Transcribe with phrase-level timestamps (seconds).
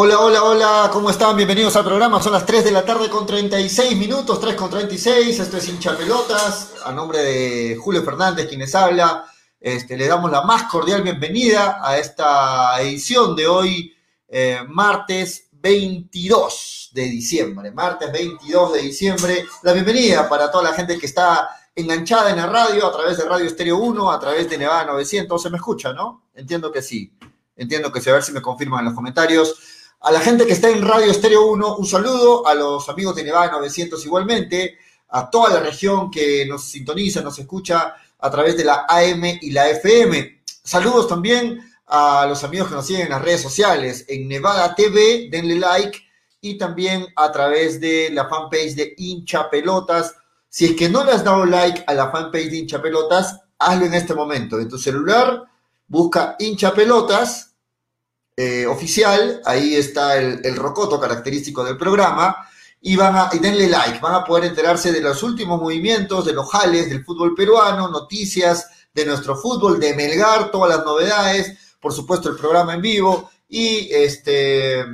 [0.00, 1.36] Hola, hola, hola, ¿cómo están?
[1.36, 2.22] Bienvenidos al programa.
[2.22, 5.40] Son las 3 de la tarde con 36 minutos, 3 con 36.
[5.40, 6.74] Esto es hincha pelotas.
[6.84, 9.24] A nombre de Julio Fernández, quienes habla,
[9.58, 13.92] este, le damos la más cordial bienvenida a esta edición de hoy,
[14.28, 17.72] eh, martes 22 de diciembre.
[17.72, 19.46] Martes 22 de diciembre.
[19.64, 23.24] La bienvenida para toda la gente que está enganchada en la radio, a través de
[23.24, 25.42] Radio Estéreo 1, a través de Nevada 900.
[25.42, 26.28] ¿Se me escucha, no?
[26.36, 27.12] Entiendo que sí.
[27.56, 28.10] Entiendo que sí.
[28.10, 29.56] A ver si me confirman en los comentarios.
[30.00, 32.46] A la gente que está en Radio Estéreo 1, un saludo.
[32.46, 34.78] A los amigos de Nevada 900 igualmente.
[35.08, 39.50] A toda la región que nos sintoniza, nos escucha a través de la AM y
[39.50, 40.42] la FM.
[40.62, 45.28] Saludos también a los amigos que nos siguen en las redes sociales, en Nevada TV,
[45.30, 45.98] denle like,
[46.40, 50.14] y también a través de la fanpage de Hincha Pelotas.
[50.48, 53.86] Si es que no le has dado like a la fanpage de Hincha Pelotas, hazlo
[53.86, 54.60] en este momento.
[54.60, 55.42] En tu celular,
[55.88, 57.48] busca Hincha Pelotas
[58.40, 62.36] eh, oficial, ahí está el, el, rocoto característico del programa,
[62.80, 66.34] y, van a, y denle like, van a poder enterarse de los últimos movimientos, de
[66.34, 71.92] los jales del fútbol peruano, noticias de nuestro fútbol, de Melgar, todas las novedades, por
[71.92, 74.84] supuesto el programa en vivo y este,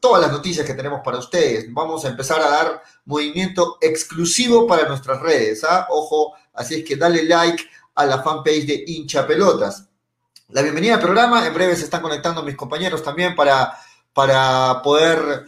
[0.00, 1.74] todas las noticias que tenemos para ustedes.
[1.74, 5.88] Vamos a empezar a dar movimiento exclusivo para nuestras redes, ¿ah?
[5.90, 7.64] Ojo, así es que dale like
[7.96, 9.88] a la fanpage de hincha pelotas
[10.52, 11.46] la bienvenida al programa.
[11.46, 13.76] En breve se están conectando mis compañeros también para,
[14.12, 15.46] para poder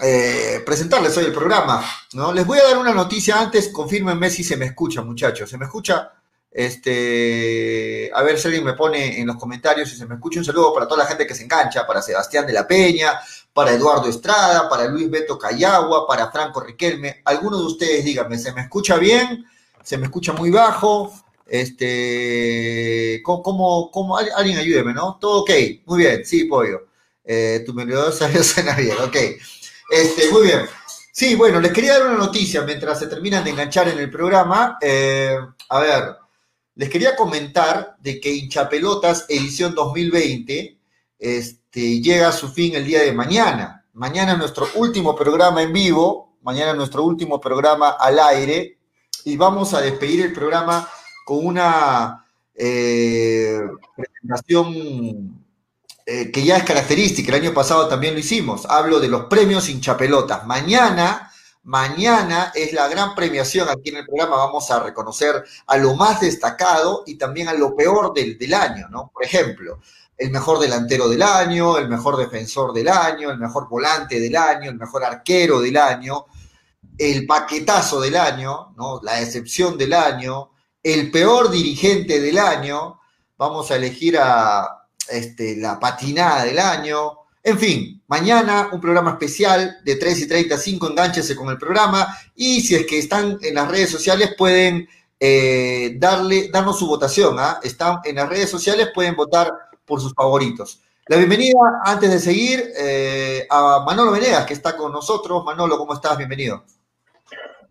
[0.00, 1.84] eh, presentarles hoy el programa.
[2.14, 2.32] ¿no?
[2.32, 5.48] Les voy a dar una noticia antes, confírmenme si se me escucha, muchachos.
[5.48, 6.12] ¿Se me escucha?
[6.50, 10.40] Este, a ver si alguien me pone en los comentarios si se me escucha.
[10.40, 13.20] Un saludo para toda la gente que se engancha, para Sebastián de la Peña,
[13.52, 17.22] para Eduardo Estrada, para Luis Beto Cayagua, para Franco Riquelme.
[17.24, 19.46] Alguno de ustedes díganme, ¿se me escucha bien?
[19.82, 21.12] ¿Se me escucha muy bajo?
[21.46, 25.18] Este, ¿cómo, cómo, alguien ayúdeme, ¿no?
[25.20, 25.50] Todo ok,
[25.86, 26.86] muy bien, sí, pollo.
[27.24, 29.16] Eh, tu medidor suena bien, ok.
[29.90, 30.60] Este, muy bien.
[31.12, 34.78] Sí, bueno, les quería dar una noticia mientras se terminan de enganchar en el programa.
[34.80, 35.36] Eh,
[35.68, 36.16] a ver,
[36.74, 40.78] les quería comentar de que Hinchapelotas edición 2020
[41.18, 43.84] este, llega a su fin el día de mañana.
[43.92, 48.78] Mañana es nuestro último programa en vivo, mañana es nuestro último programa al aire
[49.24, 50.88] y vamos a despedir el programa
[51.24, 53.60] con una eh,
[53.96, 55.42] presentación
[56.04, 59.68] eh, que ya es característica, el año pasado también lo hicimos, hablo de los premios
[59.68, 60.46] hinchapelotas.
[60.46, 61.30] Mañana,
[61.62, 66.20] mañana es la gran premiación aquí en el programa, vamos a reconocer a lo más
[66.20, 69.10] destacado y también a lo peor del, del año, ¿no?
[69.12, 69.80] Por ejemplo,
[70.16, 74.70] el mejor delantero del año, el mejor defensor del año, el mejor volante del año,
[74.70, 76.26] el mejor arquero del año,
[76.98, 79.00] el paquetazo del año, ¿no?
[79.02, 80.51] La excepción del año,
[80.82, 82.98] el peor dirigente del año,
[83.36, 87.18] vamos a elegir a este, la patinada del año.
[87.42, 92.60] En fin, mañana un programa especial de 3 y 35, enganchese con el programa y
[92.60, 94.88] si es que están en las redes sociales pueden
[95.18, 97.36] eh, darle, darnos su votación.
[97.38, 97.60] ¿ah?
[97.62, 99.52] Están en las redes sociales, pueden votar
[99.84, 100.80] por sus favoritos.
[101.06, 105.44] La bienvenida, antes de seguir, eh, a Manolo Venegas, que está con nosotros.
[105.44, 106.16] Manolo, ¿cómo estás?
[106.16, 106.64] Bienvenido.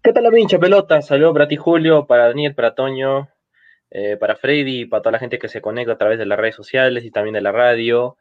[0.03, 0.99] ¿Qué tal la pincha pelota?
[1.03, 3.29] Saludos para ti Julio, para Daniel, para Toño,
[3.91, 6.55] eh, para Freddy, para toda la gente que se conecta a través de las redes
[6.55, 8.17] sociales y también de la radio.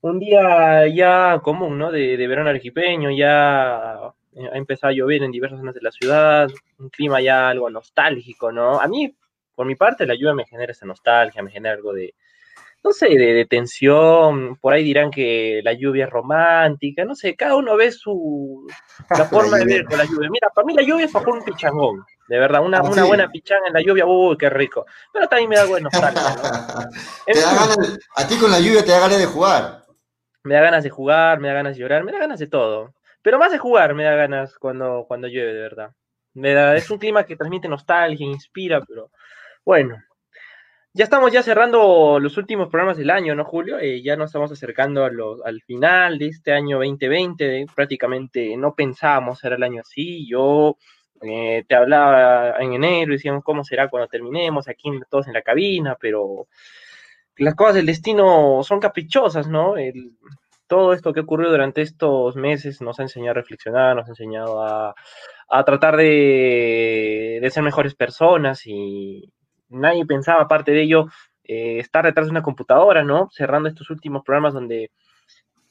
[0.00, 1.90] Un día ya común, ¿no?
[1.90, 4.12] De, verano arquipeño, ya ha
[4.52, 6.48] empezado a llover en diversas zonas de la ciudad,
[6.78, 8.80] un clima ya algo nostálgico, ¿no?
[8.80, 9.12] A mí,
[9.56, 12.14] por mi parte, la lluvia me genera esa nostalgia, me genera algo de,
[12.82, 17.56] no sé, de, tensión, por ahí dirán que la lluvia es romántica, no sé, cada
[17.56, 18.66] uno ve su,
[19.18, 20.28] la forma de ver con la lluvia.
[20.30, 23.28] Mira, para mí la lluvia es para un pichangón, de verdad, una, ah, una buena
[23.30, 26.00] pichanga en la lluvia, uy, qué rico, pero también me da buenos ¿no?
[28.16, 29.84] a ti con la lluvia te da ganas de jugar.
[30.44, 32.94] Me da ganas de jugar, me da ganas de llorar, me da ganas de todo,
[33.22, 35.90] pero más de jugar me da ganas cuando, cuando llueve, de verdad.
[36.34, 39.10] Me da, es un clima que transmite nostalgia, inspira, pero
[39.64, 39.96] bueno,
[40.94, 43.78] ya estamos ya cerrando los últimos programas del año, ¿no, Julio?
[43.78, 47.66] Eh, ya nos estamos acercando al final de este año 2020.
[47.74, 50.26] Prácticamente no pensábamos era el año así.
[50.28, 50.76] Yo
[51.22, 55.96] eh, te hablaba en enero, decíamos cómo será cuando terminemos, aquí todos en la cabina,
[56.00, 56.48] pero
[57.36, 59.74] las cosas del destino son caprichosas, ¿no?
[60.66, 64.62] todo esto que ocurrió durante estos meses nos ha enseñado a reflexionar, nos ha enseñado
[64.62, 64.94] a,
[65.64, 69.32] tratar de, de ser mejores personas y,
[69.68, 71.06] nadie pensaba, aparte de ello,
[71.44, 73.28] eh, estar detrás de una computadora, ¿no?
[73.30, 74.90] Cerrando estos últimos programas donde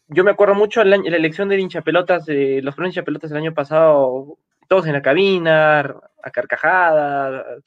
[0.08, 3.54] yo me acuerdo mucho en la, elección de hinchapelotas, de los primeros hinchapelotas del año
[3.54, 5.80] pasado, todos en la cabina,
[6.24, 7.64] a carcajadas.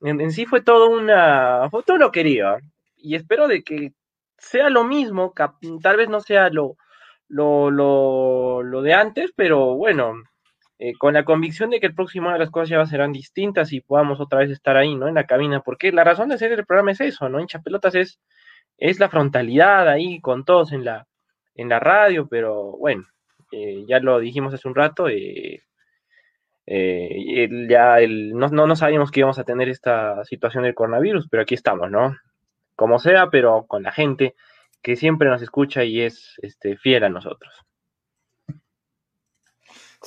[0.00, 2.58] En, sí fue todo una, fue todo lo quería.
[2.96, 3.92] Y espero de que
[4.38, 5.32] sea lo mismo,
[5.82, 6.76] tal vez no sea lo,
[7.28, 10.14] lo, lo, lo de antes, pero bueno,
[10.78, 13.80] eh, con la convicción de que el próximo año las cosas ya serán distintas y
[13.80, 15.08] podamos otra vez estar ahí, ¿no?
[15.08, 17.40] En la cabina, porque la razón de ser el programa es eso, ¿no?
[17.40, 18.20] Hincha pelotas es,
[18.76, 21.06] es la frontalidad ahí con todos en la,
[21.54, 23.04] en la radio, pero bueno,
[23.52, 25.62] eh, ya lo dijimos hace un rato, eh,
[26.66, 31.42] ya el, no, no, no, sabíamos que íbamos a tener esta situación del coronavirus, pero
[31.42, 32.16] aquí estamos, ¿no?
[32.74, 34.34] Como sea, pero con la gente
[34.82, 37.65] que siempre nos escucha y es este, fiel a nosotros.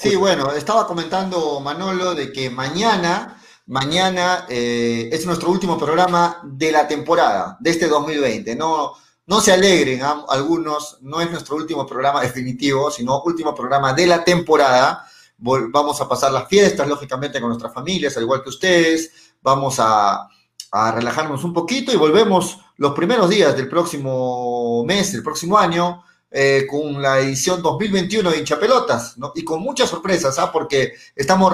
[0.02, 6.72] Sí, bueno, estaba comentando Manolo de que mañana, mañana eh, es nuestro último programa de
[6.72, 8.56] la temporada, de este 2020.
[8.56, 8.94] No,
[9.28, 14.24] no se alegren algunos, no es nuestro último programa definitivo, sino último programa de la
[14.24, 15.06] temporada.
[15.38, 19.34] vamos a pasar las fiestas, lógicamente, con nuestras familias, al igual que ustedes.
[19.42, 20.30] Vamos a,
[20.72, 26.06] a relajarnos un poquito y volvemos los primeros días del próximo mes, del próximo año,
[26.32, 29.32] eh, con la edición 2021 de Hinchapelotas, ¿no?
[29.36, 30.52] Y con muchas sorpresas, ¿ah?
[30.52, 31.52] Porque estamos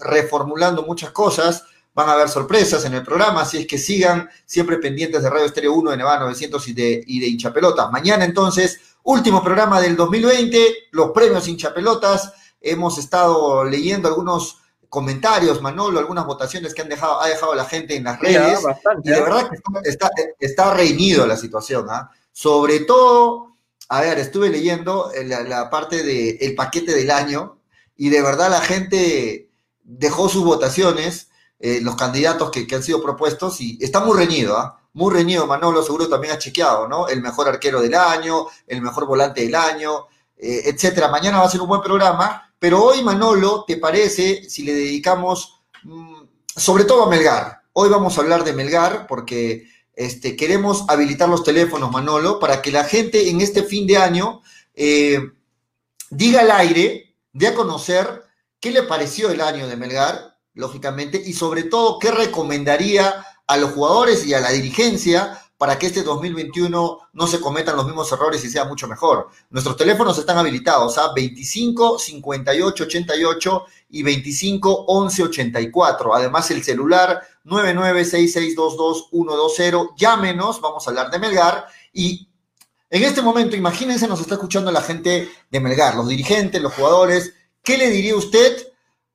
[0.00, 4.76] reformulando muchas cosas, van a haber sorpresas en el programa, así es que sigan siempre
[4.76, 7.90] pendientes de Radio Estéreo 1 de Nevada 900 y de, y de Hinchapelotas.
[7.90, 12.32] Mañana entonces, último programa del 2020, los premios Hinchapelotas.
[12.60, 14.58] Hemos estado leyendo algunos
[14.88, 18.60] comentarios, Manolo, algunas votaciones que han dejado, ha dejado la gente en las redes.
[19.04, 19.20] y de ¿eh?
[19.20, 22.10] verdad que está, está, reñido la situación, ¿ah?
[22.32, 23.56] Sobre todo
[23.88, 27.58] a ver, estuve leyendo la, parte del paquete del año
[27.96, 29.50] y de verdad la gente
[29.82, 34.74] dejó sus votaciones, eh, los candidatos que, han sido propuestos y está muy reñido, ¿ah?
[34.92, 37.08] Muy reñido, Manolo seguro también ha chequeado, ¿no?
[37.08, 41.08] El mejor arquero del año, el mejor volante del año, eh, etcétera.
[41.08, 45.60] Mañana va a ser un buen programa, pero hoy, Manolo, ¿te parece si le dedicamos
[45.84, 46.22] mm,
[46.56, 47.62] sobre todo a Melgar?
[47.72, 49.68] Hoy vamos a hablar de Melgar porque
[49.98, 54.42] este, queremos habilitar los teléfonos, Manolo, para que la gente en este fin de año
[54.76, 55.18] eh,
[56.08, 58.22] diga al aire, dé a conocer
[58.60, 63.72] qué le pareció el año de Melgar, lógicamente, y sobre todo qué recomendaría a los
[63.72, 68.44] jugadores y a la dirigencia para que este 2021 no se cometan los mismos errores
[68.44, 69.28] y sea mucho mejor.
[69.50, 76.14] Nuestros teléfonos están habilitados a 25 58 88 y 25 11 84.
[76.14, 79.94] Además, el celular 9966222120.
[79.96, 81.66] Llámenos, vamos a hablar de Melgar.
[81.92, 82.28] Y
[82.90, 87.32] en este momento, imagínense, nos está escuchando la gente de Melgar, los dirigentes, los jugadores.
[87.62, 88.68] ¿Qué le diría usted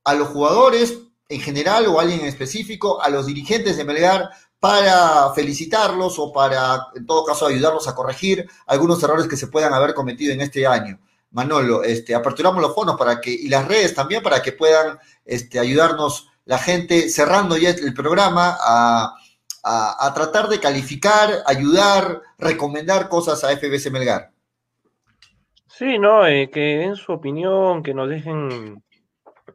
[0.04, 0.98] a los jugadores
[1.30, 4.30] en general o a alguien en específico, a los dirigentes de Melgar?
[4.64, 9.74] para felicitarlos o para, en todo caso, ayudarlos a corregir algunos errores que se puedan
[9.74, 10.98] haber cometido en este año.
[11.32, 15.60] Manolo, este, aperturamos los fondos para que, y las redes también para que puedan este,
[15.60, 19.16] ayudarnos la gente, cerrando ya el programa, a,
[20.14, 24.32] tratar de calificar, ayudar, recomendar cosas a FBC Melgar.
[25.68, 28.84] Sí, no, eh, que den su opinión, que nos dejen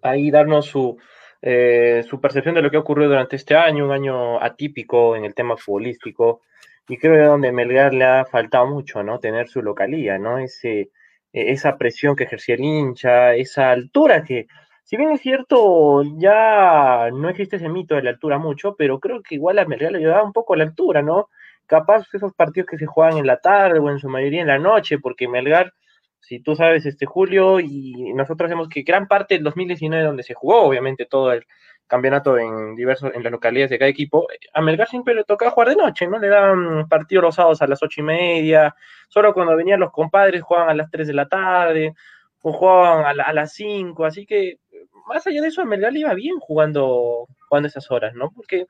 [0.02, 0.96] ahí darnos su,
[1.42, 5.24] eh, su percepción de lo que ha ocurrido durante este año, un año atípico en
[5.24, 6.40] el tema futbolístico,
[6.88, 9.20] y creo que donde Melgar le ha faltado mucho, ¿no?
[9.20, 10.38] Tener su localía, ¿no?
[10.38, 10.90] Ese,
[11.32, 14.46] e, esa presión que ejercía el hincha, esa altura que,
[14.88, 19.22] si bien es cierto, ya no existe ese mito de la altura mucho, pero creo
[19.22, 21.28] que igual a Melgar le ayudaba un poco la altura, ¿no?
[21.66, 24.58] Capaz esos partidos que se juegan en la tarde o en su mayoría en la
[24.58, 25.74] noche, porque Melgar
[26.20, 30.32] si tú sabes, este Julio, y nosotros vemos que gran parte del 2019, donde se
[30.32, 31.44] jugó, obviamente, todo el
[31.86, 35.68] campeonato en diversos, en las localidades de cada equipo, a Melgar siempre le tocaba jugar
[35.68, 36.18] de noche, ¿no?
[36.18, 38.74] Le daban partidos los sábados a las ocho y media,
[39.08, 41.94] solo cuando venían los compadres jugaban a las 3 de la tarde,
[42.42, 44.58] o jugaban a, las 5, así que
[45.06, 48.30] más allá de eso, a Melgar le iba bien jugando, jugando esas horas, ¿no?
[48.30, 48.66] Porque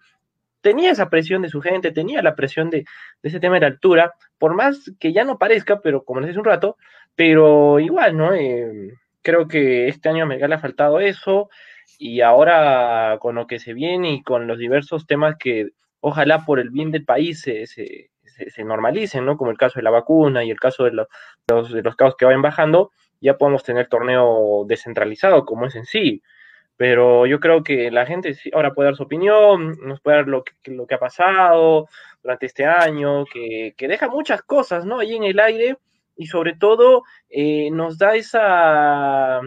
[0.60, 2.84] tenía esa presión de su gente, tenía la presión de,
[3.22, 6.40] ese tema de la altura, por más que ya no parezca, pero como les decía
[6.40, 6.76] un rato,
[7.14, 8.34] pero igual, ¿no?
[8.34, 11.48] Eh, creo que este año a Melgar le ha faltado eso
[11.98, 16.60] y ahora con lo que se viene y con los diversos temas que ojalá por
[16.60, 18.08] el bien del país se,
[18.64, 19.36] normalicen, ¿no?
[19.36, 21.08] Como el caso de la vacuna y el caso de los,
[21.72, 26.22] de los casos que vayan bajando, ya podemos tener torneo descentralizado como es en sí.
[26.76, 30.44] Pero yo creo que la gente ahora puede dar su opinión, nos puede dar lo
[30.44, 31.88] que, lo que ha pasado
[32.22, 35.00] durante este año, que, deja muchas cosas, ¿no?
[35.00, 35.76] Ahí en el aire
[36.16, 39.40] y sobre todo eh, nos da esa,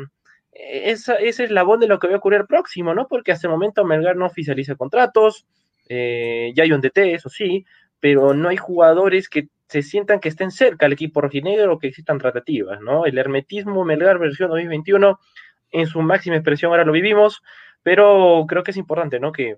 [0.52, 3.08] esa, ese eslabón de lo que va a ocurrir próximo, ¿no?
[3.08, 5.46] Porque hasta el momento Melgar no oficializa contratos,
[5.88, 7.66] eh, ya hay un DT, eso sí,
[8.02, 11.88] pero no hay jugadores que se sientan que estén cerca al equipo rojinegro o que
[11.88, 13.06] existan tratativas, ¿no?
[13.06, 15.18] El hermetismo Melgar versión 2021
[15.72, 17.42] en su máxima expresión ahora lo vivimos,
[17.82, 19.32] pero creo que es importante, ¿no?
[19.32, 19.58] Que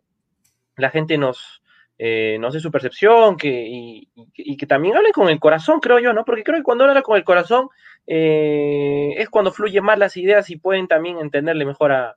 [0.78, 1.64] la gente nos,
[1.98, 6.14] eh, no sé, su percepción, que, y, que también hable con el corazón, creo yo,
[6.14, 6.26] ¿no?
[6.26, 7.70] Porque creo que cuando habla con el corazón
[8.06, 12.16] eh, es cuando fluyen más las ideas y pueden también entenderle mejor a,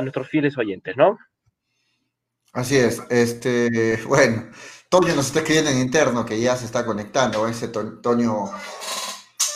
[0.00, 1.18] nuestros fieles oyentes, ¿no?
[2.52, 4.50] Así es, este, bueno,
[4.88, 8.50] Toño nos está escribiendo en interno que ya se está conectando, ese Toño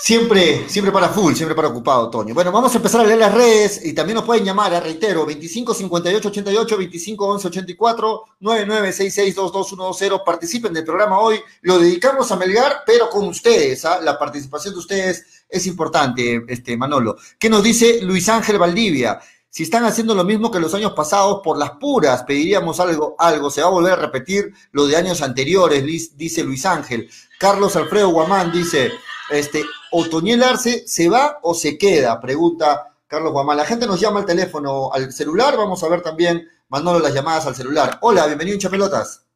[0.02, 2.34] Siempre, siempre para full, siempre para ocupado, Toño.
[2.34, 5.72] Bueno, vamos a empezar a leer las redes y también nos pueden llamar, reitero, 25
[5.74, 10.20] 58 88, 25 11 84, 99 66 2210.
[10.26, 11.38] Participen del programa hoy.
[11.60, 13.84] Lo dedicamos a Melgar, pero con ustedes.
[13.84, 14.00] ¿ah?
[14.02, 17.16] La participación de ustedes es importante, este Manolo.
[17.38, 19.20] ¿Qué nos dice Luis Ángel Valdivia?
[19.52, 23.50] Si están haciendo lo mismo que los años pasados, por las puras, pediríamos algo, algo.
[23.50, 25.84] Se va a volver a repetir lo de años anteriores,
[26.16, 27.10] dice Luis Ángel.
[27.38, 28.90] Carlos Alfredo Guamán dice,
[29.28, 32.18] este, ¿Otoniel Arce se va o se queda?
[32.18, 33.58] Pregunta Carlos Guamán.
[33.58, 35.54] La gente nos llama al teléfono, al celular.
[35.54, 37.98] Vamos a ver también, mandando las llamadas al celular.
[38.00, 39.26] Hola, bienvenido, hincha pelotas.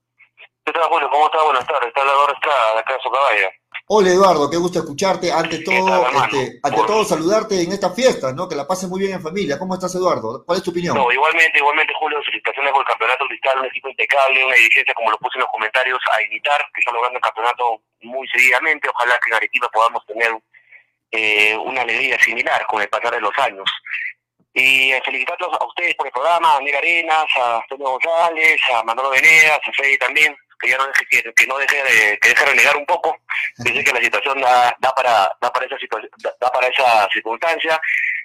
[0.64, 1.10] ¿Qué tal, Julio?
[1.12, 1.44] ¿Cómo estás?
[1.44, 1.88] Buenas tardes.
[1.88, 3.48] Está la Estrada, de acá en su caballo.
[3.88, 5.30] Hola Eduardo, qué gusto escucharte.
[5.30, 8.48] Ante todo, este, ante todo saludarte en esta fiesta, ¿no?
[8.48, 9.60] Que la pases muy bien en familia.
[9.60, 10.42] ¿Cómo estás Eduardo?
[10.44, 10.96] ¿Cuál es tu opinión?
[10.96, 15.12] No, igualmente, igualmente Julio, felicitaciones por el campeonato cristal, un equipo impecable, una dirigencia como
[15.12, 18.88] lo puse en los comentarios a imitar, que está logrando el campeonato muy seguidamente.
[18.88, 20.32] Ojalá que en Arequipa podamos tener
[21.12, 23.70] eh, una alegría similar con el pasar de los años.
[24.52, 28.82] Y eh, felicitarlos a ustedes por el programa, a Miguel Arenas, a Antonio González, a
[28.82, 32.44] Manolo Venegas, a Freddy también que ya no deje que, no deje de que deje
[32.44, 33.16] renegar un poco
[33.58, 37.80] dice que la situación da, da para da para esa situación da, para esa circunstancia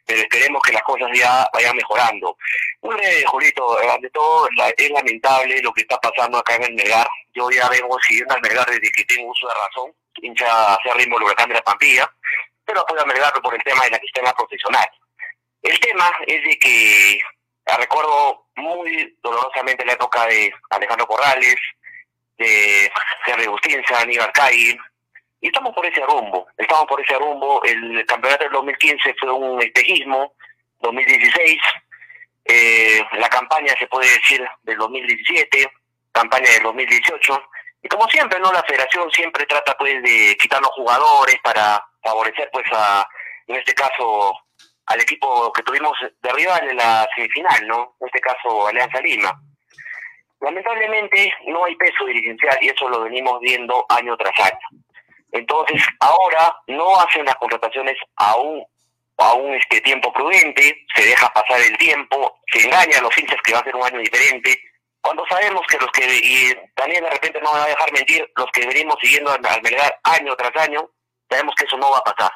[0.05, 2.35] pero esperemos que las cosas ya vayan mejorando.
[2.81, 7.07] Hombre Julito ante todo es lamentable lo que está pasando acá en el Melgar.
[7.33, 11.17] Yo ya vengo siguiendo al Melgar desde que tengo uso de razón hincha hacia ritmo
[11.17, 12.11] el huracán de la Pampilla
[12.65, 14.88] pero apoyo a Melgar por el tema de la sistema profesional.
[15.61, 17.19] El tema es de que
[17.77, 21.55] recuerdo muy dolorosamente la época de Alejandro Corrales,
[22.41, 22.91] de
[23.25, 24.77] Henry Bustinza, Aníbal Caí,
[25.39, 29.62] y estamos por ese rumbo, estamos por ese rumbo, el campeonato del 2015 fue un
[29.62, 30.33] espejismo,
[30.81, 31.60] 2016,
[32.45, 35.71] eh, la campaña se puede decir del 2017,
[36.12, 37.43] campaña del 2018,
[37.83, 38.51] y como siempre, ¿no?
[38.51, 43.07] La federación siempre trata pues de quitar los jugadores para favorecer pues a,
[43.48, 44.33] en este caso,
[44.86, 47.95] al equipo que tuvimos de rival en la semifinal, ¿no?
[48.00, 49.41] En este caso, Alianza Lima.
[50.41, 54.81] Lamentablemente no hay peso dirigencial y eso lo venimos viendo año tras año.
[55.31, 58.65] Entonces, ahora no hacen las contrataciones a un,
[59.17, 63.39] a un este, tiempo prudente, se deja pasar el tiempo, se engaña a los hinchas
[63.43, 64.60] que va a ser un año diferente,
[65.00, 68.29] cuando sabemos que los que, y también de repente no me va a dejar mentir,
[68.36, 70.89] los que venimos siguiendo al Melgar año tras año,
[71.29, 72.31] sabemos que eso no va a pasar.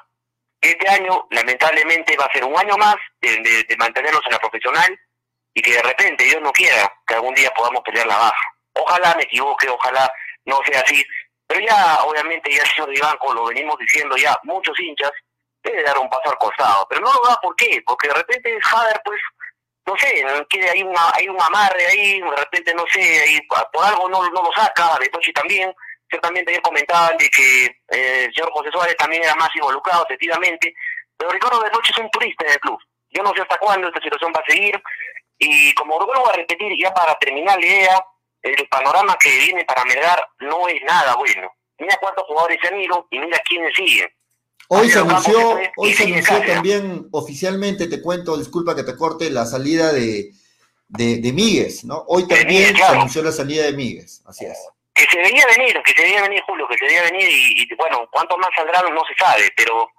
[0.61, 4.99] Este año, lamentablemente, va a ser un año más de mantenerlos en la profesional,
[5.55, 8.53] y que de repente Dios no quiera que algún día podamos pelear la baja.
[8.73, 10.11] Ojalá me equivoque, ojalá
[10.43, 11.03] no sea así,
[11.47, 15.11] pero ya obviamente ya el señor Ivanco lo venimos diciendo ya muchos hinchas
[15.63, 17.81] debe dar un paso al costado, pero no lo da ¿por qué?
[17.85, 19.19] Porque de repente Jader pues
[19.87, 23.39] no sé, quiere hay una hay un amarre ahí, de repente no sé, ahí,
[23.71, 25.73] por algo no, no lo saca, de Tochi también,
[26.09, 30.73] ciertamente ayer comentaban de que eh, el señor José Suárez también era más involucrado efectivamente,
[31.17, 32.79] pero Ricardo de Noche es un turista en el club.
[33.09, 34.81] Yo no sé hasta cuándo esta situación va a seguir,
[35.37, 38.05] y como vuelvo a repetir, ya para terminar la idea,
[38.41, 41.51] el panorama que viene para Melgar no es nada bueno.
[41.77, 44.07] Mira cuántos jugadores se han ido y mira quiénes siguen.
[44.67, 49.45] Hoy se anunció, hoy se anunció también oficialmente, te cuento, disculpa que te corte, la
[49.45, 50.31] salida de,
[50.87, 52.03] de, de Míguez, ¿no?
[52.07, 54.57] Hoy también se anunció la salida de Míguez, así es.
[54.93, 57.75] Que se debía venir, que se debía venir Julio, que se debía venir y, y
[57.75, 59.89] bueno, cuántos más saldrán no se sabe, pero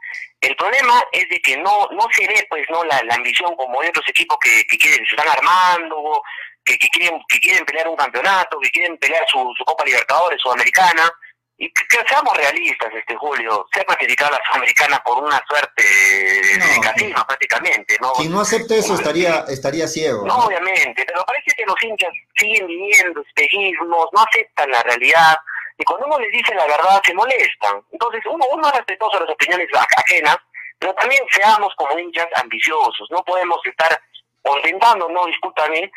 [0.46, 3.88] el problema es de que no no se ve pues no la, ambición como hay
[3.88, 6.22] otros equipos que, que quieren se están armando,
[6.64, 10.40] que, que quieren que quieren pelear un campeonato, que quieren pelear su, su Copa Libertadores
[10.40, 11.10] Sudamericana.
[11.58, 17.96] Y que, seamos realistas este Julio, ser clasificada la Sudamericana por una suerte de prácticamente,
[17.98, 18.12] ¿no?
[18.12, 20.26] Quien no acepte eso estaría estaría ciego.
[20.26, 25.38] No, obviamente, pero parece que los hinchas siguen viviendo espejismos, no aceptan la realidad
[25.78, 27.82] y cuando uno les dice la verdad se molestan.
[27.92, 30.38] Entonces uno, uno es respetuoso de las opiniones ajenas,
[30.78, 34.00] pero también seamos como hinchas ambiciosos, no podemos estar
[34.42, 35.90] contentándonos, discúlpame,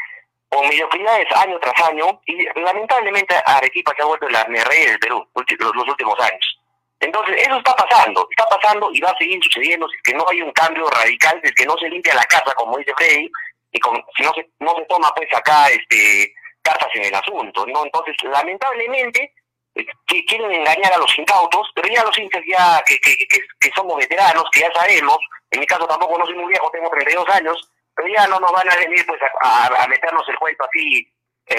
[0.50, 5.28] con mediocridades año tras año, y lamentablemente Arequipa se ha vuelto la rey del Perú
[5.36, 6.60] los, últimos años.
[7.00, 10.26] Entonces, eso está pasando, está pasando y va a seguir sucediendo si es que no
[10.28, 13.32] hay un cambio radical, si es que no se limpia la casa, como dice Freddy,
[13.72, 13.80] y
[14.18, 17.86] si no se, no se toma pues acá este cartas en el asunto, ¿no?
[17.86, 19.34] Entonces, lamentablemente,
[19.74, 23.16] que quieren engañar a los incautos, pero ya los hinchas ya que, que,
[23.60, 25.18] que, somos veteranos, que ya sabemos,
[25.52, 28.52] en mi caso tampoco no soy muy viejo, tengo 32 años, pero ya no nos
[28.52, 31.08] van a venir pues a, a, meternos el cuento así
[31.48, 31.58] eh,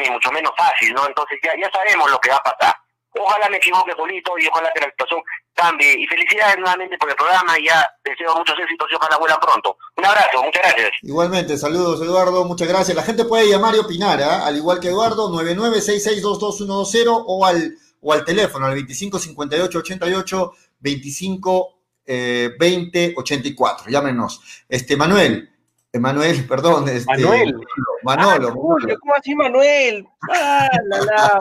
[0.00, 1.06] ni mucho menos fácil, ¿no?
[1.06, 2.74] Entonces ya, ya sabemos lo que va a pasar.
[3.14, 5.22] Ojalá me equivoque, Polito, y ojalá que la situación
[5.54, 5.94] cambie.
[6.00, 9.76] Y felicidades nuevamente por el programa y ya deseo muchos éxitos y ojalá vuela pronto.
[9.96, 10.90] Un abrazo, muchas gracias.
[11.02, 12.96] Igualmente, saludos Eduardo, muchas gracias.
[12.96, 14.24] La gente puede llamar y opinar, ¿eh?
[14.24, 23.90] al igual que Eduardo, 9966222120 o al, o al teléfono, al 255888, 25 eh, 2084.
[23.90, 24.40] Llámenos.
[24.68, 25.51] Este, Manuel,
[25.92, 26.88] Emanuel, perdón.
[26.88, 27.54] Este, Manuel.
[28.02, 28.48] Manolo.
[28.48, 30.08] Ah, Julio, ¿Cómo así, Manuel?
[30.30, 31.38] Ah, la, la,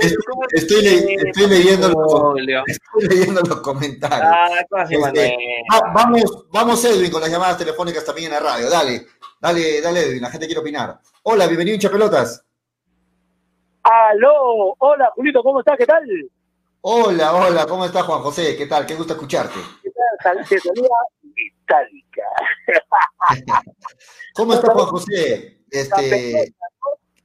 [0.00, 0.16] estoy,
[0.52, 4.32] estoy, le, estoy, leyendo los, estoy, leyendo los, comentarios.
[4.34, 5.32] Ah, ¿cómo así, Este, Manuel?
[5.72, 8.70] va- vamos, vamos, Edwin, con las llamadas telefónicas también en la radio.
[8.70, 9.06] Dale,
[9.38, 10.98] dale, dale, Edwin, la gente quiere opinar.
[11.24, 12.42] Hola, bienvenido, hincha pelotas.
[13.82, 15.76] Aló, hola Julito, ¿cómo estás?
[15.76, 16.02] ¿Qué tal?
[16.80, 18.56] Hola, hola, ¿cómo estás, Juan José?
[18.56, 18.86] ¿Qué tal?
[18.86, 19.58] Qué gusto escucharte.
[21.22, 22.22] Metallica.
[24.34, 25.58] ¿Cómo estás, Juan José?
[25.70, 26.54] Este,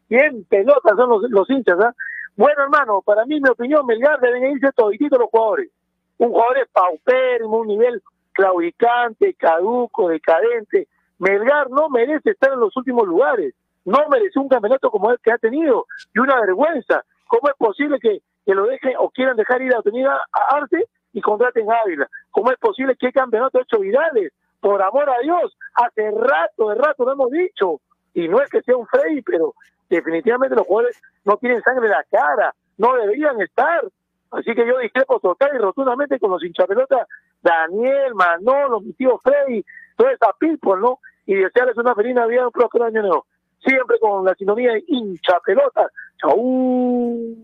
[0.09, 1.93] Bien, pelotas son los, los hinchas, ¿ah?
[2.37, 5.71] Bueno, hermano, para mí, mi opinión, Melgar deben irse todititos los jugadores.
[6.17, 10.87] Un jugador es paupérrimo, un nivel claudicante, caduco, decadente.
[11.17, 13.55] Melgar no merece estar en los últimos lugares.
[13.85, 15.85] No merece un campeonato como el que ha tenido.
[16.13, 17.03] Y una vergüenza.
[17.27, 20.85] ¿Cómo es posible que, que lo dejen o quieran dejar ir a Avenida a Arce
[21.13, 22.07] y contraten a Ávila?
[22.37, 24.31] ¿Cómo es posible que el campeonato hecho virales?
[24.59, 27.81] Por amor a Dios, hace rato, de rato lo hemos dicho.
[28.13, 29.55] Y no es que sea un Freddy, pero
[29.89, 33.81] definitivamente los jugadores no tienen sangre en la cara, no deberían estar.
[34.29, 37.07] Así que yo discrepo total y rotundamente con los hinchapelotas
[37.41, 40.99] Daniel, Manolo, mi tío Freddy, toda esa people, ¿no?
[41.25, 43.25] Y desearles una feliz Navidad un próspero año nuevo.
[43.65, 45.87] Siempre con la sintonía de hinchapelotas.
[46.21, 47.35] Chau.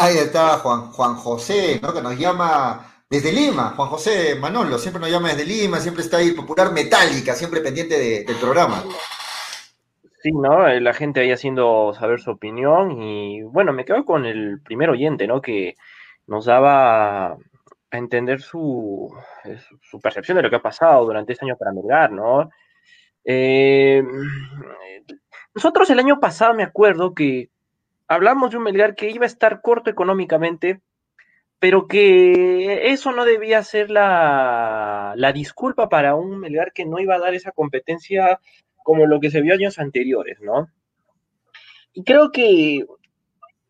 [0.00, 1.92] ahí está Juan José, ¿no?
[1.92, 3.70] Que nos llama desde Lima.
[3.76, 7.98] Juan José Manolo, siempre nos llama desde Lima, siempre está ahí, popular metálica, siempre pendiente
[7.98, 8.82] de- del programa.
[10.22, 10.66] Sí, ¿no?
[10.68, 14.90] Eh, La gente ahí haciendo saber su opinión y bueno, me quedo con el primer
[14.90, 15.40] oyente, ¿no?
[15.40, 15.74] Que
[16.26, 17.36] nos daba a
[17.98, 19.14] entender su,
[19.44, 19.58] eh,
[20.02, 22.50] percepción de lo que ha pasado durante este año para Melgar, ¿no?
[23.24, 24.02] Eh,
[25.54, 27.50] nosotros el año pasado me acuerdo que
[28.08, 30.80] hablamos de un Melgar que iba a estar corto económicamente,
[31.58, 37.14] pero que eso no debía ser la, la disculpa para un Melgar que no iba
[37.14, 38.40] a dar esa competencia
[38.82, 40.68] como lo que se vio años anteriores, ¿no?
[41.92, 42.84] Y creo que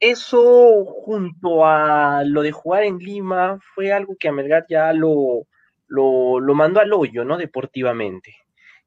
[0.01, 5.46] eso junto a lo de jugar en Lima fue algo que a Melgar ya lo,
[5.87, 7.38] lo, lo mandó al hoyo, ¿no?
[7.38, 8.35] Deportivamente.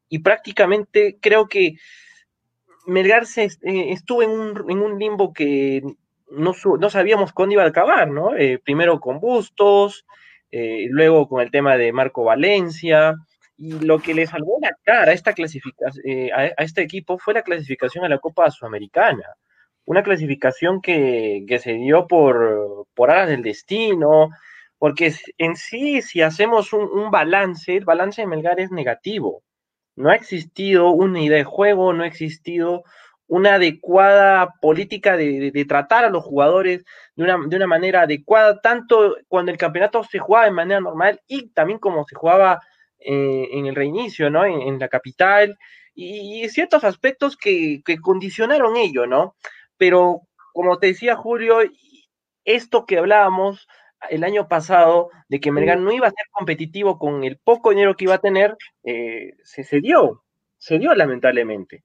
[0.09, 1.75] Y prácticamente creo que
[2.85, 5.83] Melgar se, eh, estuvo en un, en un limbo que
[6.31, 8.35] no, sabíamos cuándo iba a acabar, ¿no?
[8.35, 10.05] Eh, primero con Bustos,
[10.51, 13.15] eh, luego con el tema de Marco Valencia,
[13.57, 15.33] y lo que le salvó la cara a, esta
[16.05, 19.35] eh, a, este equipo fue la clasificación a la Copa Sudamericana.
[19.85, 24.29] Una clasificación que, que se dio por, por aras del destino,
[24.77, 29.43] porque en sí, si hacemos un, un balance, el balance de Melgar es negativo.
[29.95, 32.83] No ha existido una idea de juego, no ha existido
[33.29, 36.83] una adecuada política de, de- de tratar a los jugadores
[37.15, 41.21] de una, de una manera adecuada, tanto cuando el campeonato se jugaba de manera normal
[41.27, 42.59] y también como se jugaba
[42.99, 44.45] eh, en el reinicio, ¿no?
[44.45, 45.57] En, en la capital,
[45.95, 49.35] y, y ciertos aspectos que, que condicionaron ello, ¿no?
[49.77, 50.21] Pero
[50.53, 51.59] como te decía Julio,
[52.45, 53.67] esto que hablábamos
[54.09, 57.95] el año pasado de que Melgar no iba a ser competitivo con el poco dinero
[57.95, 60.23] que iba a tener, eh, se, se dio,
[60.57, 61.83] se dio lamentablemente.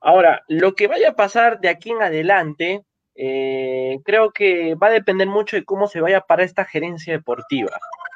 [0.00, 2.84] Ahora, lo que vaya a pasar de aquí en adelante,
[3.14, 7.70] eh, creo que va a depender mucho de cómo se vaya para esta gerencia deportiva,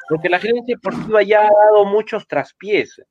[0.08, 3.02] porque la gerencia deportiva ya ha dado muchos traspiés,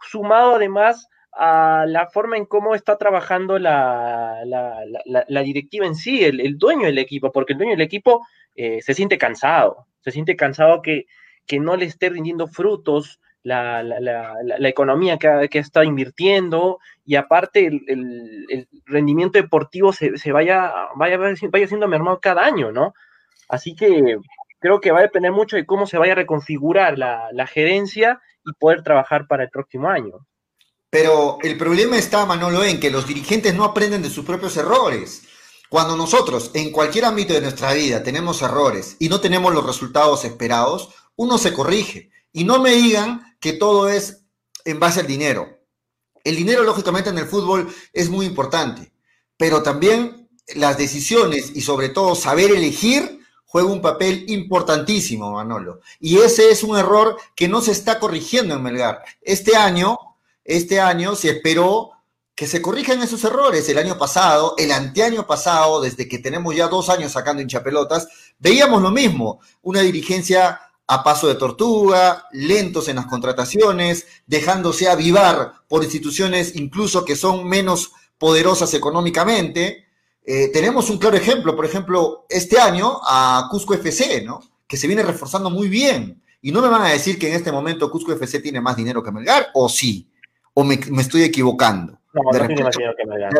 [0.00, 6.40] sumado además a la forma en cómo está trabajando la, la, directiva en sí, el,
[6.40, 8.26] el dueño del equipo, porque el dueño del equipo
[8.56, 11.06] eh, se siente cansado, se siente cansado que,
[11.46, 17.16] que no le esté rindiendo frutos la, la- la- economía que que estado invirtiendo y
[17.16, 22.70] aparte el, el- el rendimiento deportivo se, se vaya, vaya, vaya siendo mermado cada año,
[22.72, 22.94] ¿no?
[23.48, 24.18] Así que
[24.60, 28.20] creo que va a depender mucho de cómo se vaya a reconfigurar la, la gerencia
[28.44, 30.26] y poder trabajar para el próximo año.
[30.90, 35.22] Pero el problema está, Manolo, en que los dirigentes no aprenden de sus propios errores.
[35.68, 40.24] Cuando nosotros, en cualquier ámbito de nuestra vida, tenemos errores y no tenemos los resultados
[40.24, 42.10] esperados, uno se corrige.
[42.38, 44.22] Y no me digan que todo es
[44.64, 45.58] en base al dinero.
[46.22, 48.92] El dinero, lógicamente, en el fútbol es muy importante,
[49.36, 55.80] pero también las decisiones y sobre todo saber elegir juega un papel importantísimo, Manolo.
[55.98, 59.02] Y ese es un error que no se está corrigiendo en Melgar.
[59.20, 59.98] Este año,
[60.44, 61.90] este año se esperó
[62.36, 63.68] que se corrijan esos errores.
[63.68, 68.06] El año pasado, el anteaño pasado, desde que tenemos ya dos años sacando hinchapelotas,
[68.38, 75.52] veíamos lo mismo, una dirigencia a paso de tortuga, lentos en las contrataciones, dejándose avivar
[75.68, 79.86] por instituciones incluso que son menos poderosas económicamente.
[80.24, 84.40] Eh, tenemos un claro ejemplo, por ejemplo, este año a Cusco FC, ¿no?
[84.66, 86.22] Que se viene reforzando muy bien.
[86.42, 89.02] Y no me van a decir que en este momento Cusco FC tiene más dinero
[89.02, 90.10] que Melgar, o sí,
[90.54, 91.98] o me estoy equivocando
[92.32, 92.38] de,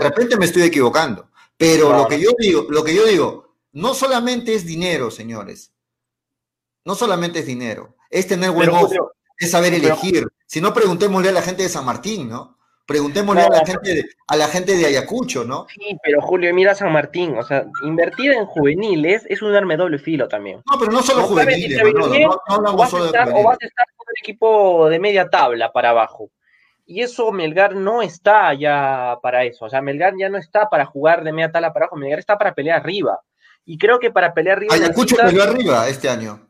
[0.00, 1.28] repente, me estoy equivocando.
[1.56, 5.72] Pero lo que yo digo, lo que yo digo, no solamente es dinero, señores.
[6.88, 10.26] No solamente es dinero, es tener buen ojo, es saber elegir.
[10.46, 12.56] Si no, preguntémosle a la gente de San Martín, ¿no?
[12.86, 15.66] Preguntémosle a la gente de, a la gente de Ayacucho, ¿no?
[15.68, 19.98] Sí, pero Julio, mira San Martín, o sea, invertir en juveniles es un arme doble
[19.98, 20.62] filo también.
[20.64, 24.06] No, pero no solo juveniles, no, no, hablamos solo de O vas a estar con
[24.08, 26.30] un equipo de media tabla para abajo.
[26.86, 29.66] Y eso Melgar no está ya para eso.
[29.66, 31.96] O sea, Melgar ya no está para jugar de media tala para abajo.
[31.96, 33.20] Melgar está para pelear arriba.
[33.66, 34.74] Y creo que para pelear arriba.
[34.74, 36.47] Ayacucho peleó arriba este año.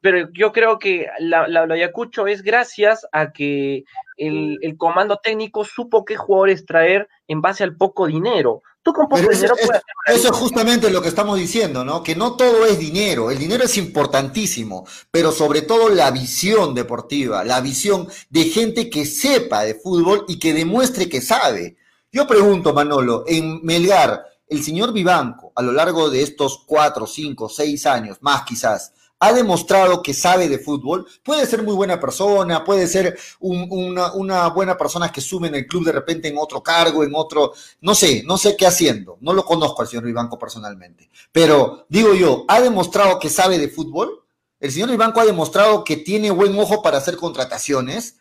[0.00, 3.84] Pero yo creo que la, la, Ayacucho es gracias a que
[4.16, 8.62] el, el, comando técnico supo qué jugadores traer en base al poco dinero.
[8.82, 12.02] Tú con poco dinero puedes Eso es justamente lo que estamos diciendo, ¿no?
[12.02, 13.30] Que no todo es dinero.
[13.30, 19.04] El dinero es importantísimo, pero sobre todo la visión deportiva, la visión de gente que
[19.04, 21.76] sepa de fútbol y que demuestre que sabe.
[22.10, 27.48] Yo pregunto, Manolo, en Melgar, el señor Vivanco, a lo largo de estos cuatro, cinco,
[27.48, 32.64] seis años, más quizás, ha demostrado que sabe de fútbol, puede ser muy buena persona,
[32.64, 37.04] puede ser una, buena persona que sume en el club de repente en otro cargo,
[37.04, 37.52] en otro,
[37.82, 42.14] no sé, no sé qué haciendo, no lo conozco al señor Vivanco personalmente, pero digo
[42.14, 44.24] yo, ¿ha demostrado que sabe de fútbol?
[44.58, 48.16] ¿El señor Vivanco ha demostrado que tiene buen ojo para hacer contrataciones?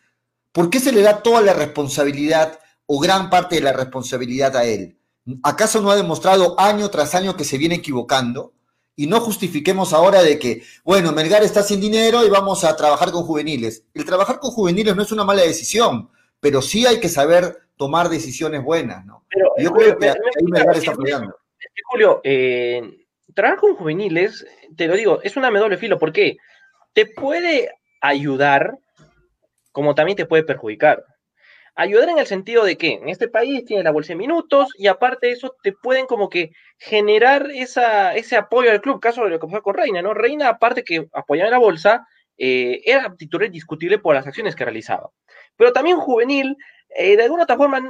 [0.51, 4.65] ¿Por qué se le da toda la responsabilidad o gran parte de la responsabilidad a
[4.65, 4.97] él?
[5.43, 8.53] ¿Acaso no ha demostrado año tras año que se viene equivocando?
[8.99, 13.11] Y no justifiquemos ahora de que, bueno, Melgar está sin dinero y vamos a trabajar
[13.11, 13.85] con juveniles.
[13.93, 16.09] El trabajar con juveniles no es una mala decisión,
[16.41, 19.23] pero sí hay que saber tomar decisiones buenas, ¿no?
[19.29, 21.33] Pero, yo creo que ahí Melgar está apoyando.
[21.85, 26.35] Julio, eh, trabajar con juveniles, te lo digo, es una doble filo, ¿por qué?
[26.91, 28.79] Te puede ayudar,
[29.71, 31.05] como también te puede perjudicar.
[31.79, 34.87] Ayudar en el sentido de que en este país tiene la bolsa de minutos y
[34.87, 39.29] aparte de eso te pueden como que generar esa, ese apoyo al club, caso de
[39.29, 40.13] lo que pasó con Reina, ¿no?
[40.13, 42.05] Reina, aparte que apoyaba en la bolsa,
[42.37, 45.09] eh, era titular indiscutible por las acciones que realizaba.
[45.55, 46.57] Pero también juvenil,
[46.97, 47.81] eh, de alguna otra forma,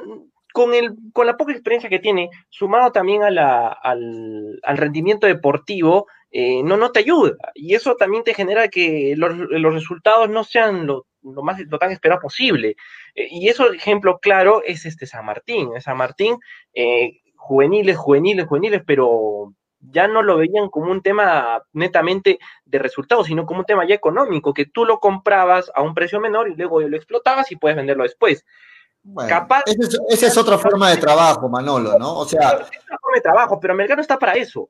[0.54, 6.62] con, el, con la poca experiencia que tiene, sumado también al, al rendimiento deportivo, eh,
[6.64, 7.38] no, no te ayuda.
[7.56, 11.78] Y eso también te genera que los, los resultados no sean lo, lo, más, lo
[11.78, 12.76] tan esperado posible.
[13.16, 15.70] Eh, y eso, ejemplo claro, es este San Martín.
[15.82, 16.38] San Martín,
[16.74, 23.28] eh, juveniles, juveniles, juveniles, pero ya no lo veían como un tema netamente de resultados,
[23.28, 26.56] sino como un tema ya económico, que tú lo comprabas a un precio menor y
[26.56, 28.46] luego lo explotabas y puedes venderlo después.
[29.28, 29.64] Capaz,
[30.10, 32.18] esa es, otra forma de trabajo, Manolo, ¿no?
[32.18, 34.70] O sea, es otra forma de trabajo, pero Melgar está para eso.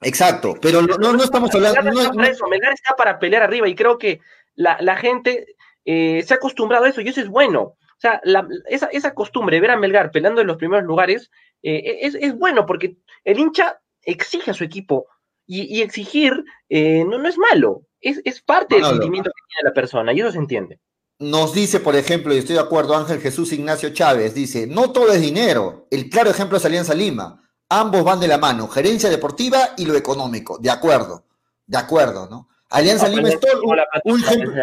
[0.00, 1.82] Exacto, pero no, no, estamos hablando.
[1.82, 4.20] Melgar está para eso, Melgar está para pelear arriba y creo que
[4.54, 5.55] la, la gente
[5.86, 7.60] eh, se ha acostumbrado a eso y eso es bueno.
[7.62, 8.20] O sea,
[8.68, 11.30] esa, esa, costumbre de ver a Melgar peleando en los primeros lugares
[11.62, 15.06] eh, es, es, bueno porque el hincha exige a su equipo
[15.46, 19.72] y, exigir eh, no, no es malo, es, es parte del sentimiento que tiene la
[19.72, 20.80] persona y eso se entiende.
[21.18, 25.12] Nos dice, por ejemplo, y estoy de acuerdo, Ángel Jesús Ignacio Chávez, dice, no todo
[25.12, 25.86] es dinero.
[25.90, 27.42] El claro ejemplo es Alianza Lima.
[27.70, 30.58] Ambos van de la mano, gerencia deportiva y lo económico.
[30.58, 31.24] De acuerdo,
[31.64, 32.48] de acuerdo, ¿no?
[32.68, 33.62] Alianza Lima es todo
[34.04, 34.62] un, ejemplo,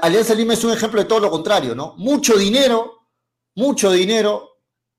[0.00, 1.94] Alianza Lima es un ejemplo de todo lo contrario, ¿no?
[1.98, 3.06] Mucho dinero,
[3.54, 4.58] mucho dinero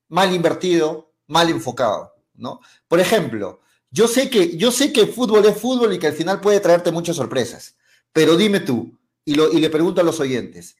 [0.09, 2.61] mal invertido, mal enfocado, ¿no?
[2.87, 6.13] Por ejemplo, yo sé que yo sé que el fútbol es fútbol y que al
[6.13, 7.75] final puede traerte muchas sorpresas,
[8.13, 10.77] pero dime tú y, y le pregunto a los oyentes.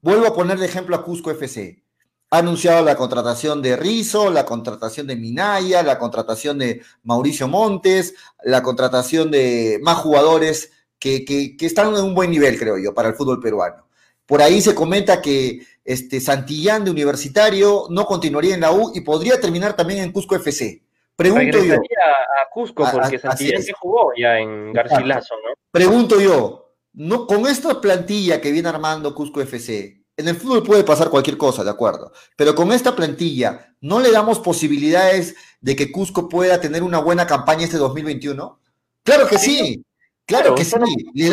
[0.00, 1.82] Vuelvo a poner de ejemplo a Cusco FC.
[2.30, 8.14] Ha anunciado la contratación de Rizo, la contratación de Minaya, la contratación de Mauricio Montes,
[8.42, 13.14] la contratación de más jugadores que, están en un buen nivel, creo yo, para el
[13.14, 13.86] fútbol peruano.
[14.26, 19.00] Por ahí se comenta que este, Santillán de Universitario no continuaría en la U y
[19.02, 20.82] podría terminar también en Cusco FC.
[21.14, 21.74] Pregunto yo.
[21.74, 25.54] a Cusco porque Santillán se jugó ya en Garcilaso, ¿no?
[25.70, 30.82] Pregunto yo, no, con esta plantilla que viene armando Cusco FC, en el fútbol puede
[30.82, 35.92] pasar cualquier cosa, de acuerdo, pero con esta plantilla, ¿no le damos posibilidades de que
[35.92, 38.58] Cusco pueda tener una buena campaña este 2021?
[39.02, 39.84] Claro que sí,
[40.26, 40.74] Claro que sí,
[41.14, 41.30] le,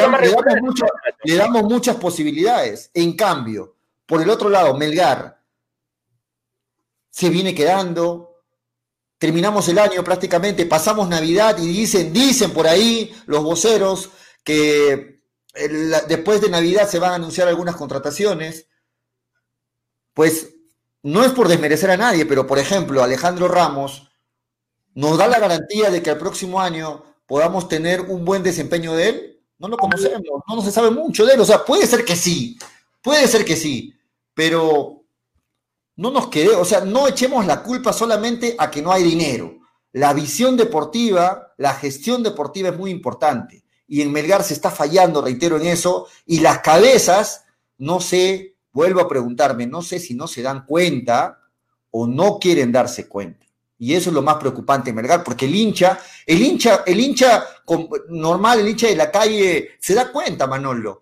[1.36, 2.92] damos, muchas posibilidades.
[2.94, 3.76] En cambio,
[4.06, 5.42] por el otro lado, Melgar,
[7.10, 8.44] se viene quedando,
[9.18, 14.12] terminamos el año prácticamente, pasamos Navidad y dicen, dicen por ahí los voceros
[14.44, 15.24] que
[16.08, 18.68] después de Navidad se van a anunciar algunas contrataciones.
[20.14, 20.54] Pues
[21.02, 24.12] no es por desmerecer a nadie, pero por ejemplo, Alejandro Ramos
[24.94, 29.10] nos da la garantía de que el próximo año podamos tener un buen desempeño de
[29.10, 29.40] él.
[29.60, 31.40] No lo conocemos, no, se sabe mucho de él.
[31.40, 32.58] O sea, puede ser que sí,
[33.02, 33.94] puede ser que sí,
[34.34, 35.04] pero
[35.96, 39.60] no nos quede, o sea, no echemos la culpa solamente a que no hay dinero.
[39.92, 43.64] La visión deportiva, la gestión deportiva es muy importante.
[43.88, 47.46] Y en Melgar se está fallando, reitero en eso, y las cabezas,
[47.78, 51.40] no sé, vuelvo a preguntarme, no sé si no se dan cuenta
[51.92, 53.46] o no quieren darse cuenta.
[53.84, 57.44] Y eso es lo más preocupante en Melgar, porque el hincha, el hincha, el hincha
[58.08, 61.02] normal, el hincha de la calle, se da cuenta, Manolo.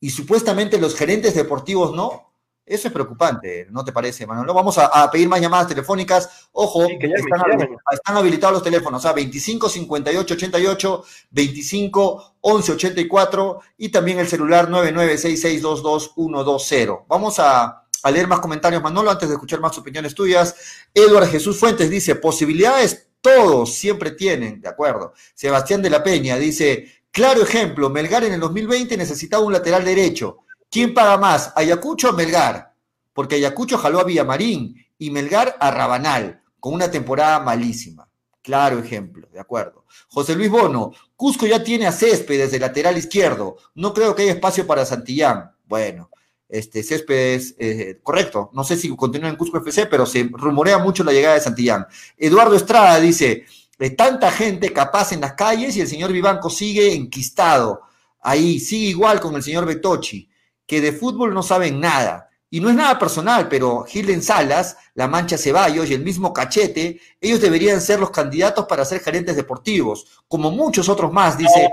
[0.00, 2.32] Y supuestamente los gerentes deportivos no,
[2.64, 4.54] eso es preocupante, ¿no te parece, Manolo?
[4.54, 6.48] Vamos a, pedir más llamadas telefónicas.
[6.52, 14.26] Ojo, están, habilitados los teléfonos, a 25 58 88, 25 11 84 y también el
[14.26, 17.04] celular 996622120.
[17.08, 20.54] Vamos a, a leer más comentarios, Manolo, antes de escuchar más opiniones tuyas.
[20.92, 25.14] Eduardo Jesús Fuentes dice, posibilidades todos siempre tienen, de acuerdo.
[25.34, 30.42] Sebastián de la Peña dice, claro ejemplo, Melgar en el 2020 necesitaba un lateral derecho
[30.72, 32.72] ¿Quién paga más, Ayacucho o Melgar?
[33.12, 38.08] Porque Ayacucho jaló a Villamarín y Melgar a Rabanal, con una temporada malísima.
[38.40, 39.84] Claro ejemplo, de acuerdo.
[40.08, 43.58] José Luis Bono, Cusco ya tiene a Céspedes de lateral izquierdo.
[43.74, 45.54] No creo que haya espacio para Santillán.
[45.66, 46.08] Bueno,
[46.52, 48.50] este Céspedes, eh, correcto.
[48.52, 51.86] No sé si continúa en Cusco FC, pero se rumorea mucho la llegada de Santillán.
[52.16, 53.46] Eduardo Estrada dice:
[53.78, 57.80] de tanta gente capaz en las calles y el señor Vivanco sigue enquistado.
[58.20, 60.28] Ahí, sigue igual con el señor Betochi
[60.66, 62.30] que de fútbol no saben nada.
[62.48, 67.00] Y no es nada personal, pero Gilden Salas, La Mancha Ceballos y el mismo Cachete,
[67.18, 71.70] ellos deberían ser los candidatos para ser gerentes deportivos, como muchos otros más, dice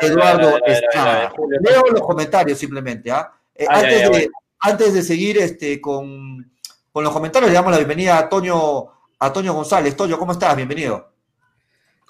[0.00, 1.32] Eduardo Estrada.
[1.60, 3.10] Leo los comentarios simplemente.
[3.12, 3.32] ¿ah?
[3.32, 6.52] Eh, antes, de, antes, de, seguir este, con,
[6.92, 8.88] con, los comentarios, le damos la bienvenida a Toño,
[9.18, 9.96] a Toño González.
[9.96, 10.56] Toño, ¿cómo estás?
[10.56, 11.12] Bienvenido.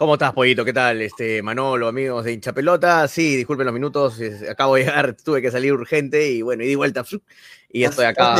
[0.03, 0.65] ¿Cómo estás, Pollito?
[0.65, 1.01] ¿Qué tal?
[1.03, 3.07] Este, Manolo, amigos de hincha pelota.
[3.07, 4.17] Sí, disculpen los minutos,
[4.51, 7.05] acabo de llegar, tuve que salir urgente y bueno, y di vuelta
[7.69, 8.37] y estoy acá.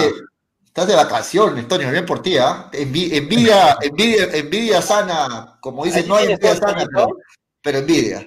[0.65, 2.71] Estás de, vacaciones, Toño, bien por ti, ¿ah?
[2.73, 6.89] Envidia, envidia, envidia, sana, como dicen, no hay envidia sana,
[7.63, 8.27] pero, envidia.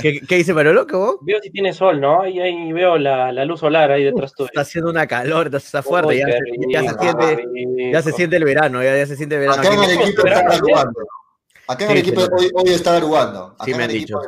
[0.00, 0.86] ¿Qué, ¿Qué, dice Manolo?
[0.86, 1.18] ¿Cómo?
[1.22, 2.22] Veo si tiene sol, ¿no?
[2.22, 4.46] Ahí, ahí veo la, la, luz solar ahí detrás tuyo.
[4.46, 6.38] Está haciendo una calor, está fuerte, ya, se,
[6.70, 7.44] ya, se siente,
[7.92, 9.60] ya, se siente, el verano, ya, ya se siente el verano.
[9.60, 11.00] Acá en el equipo está jugando.
[11.68, 13.56] Acá en el equipo hoy, hoy, está arrugando.
[13.64, 14.20] sí, me han dicho.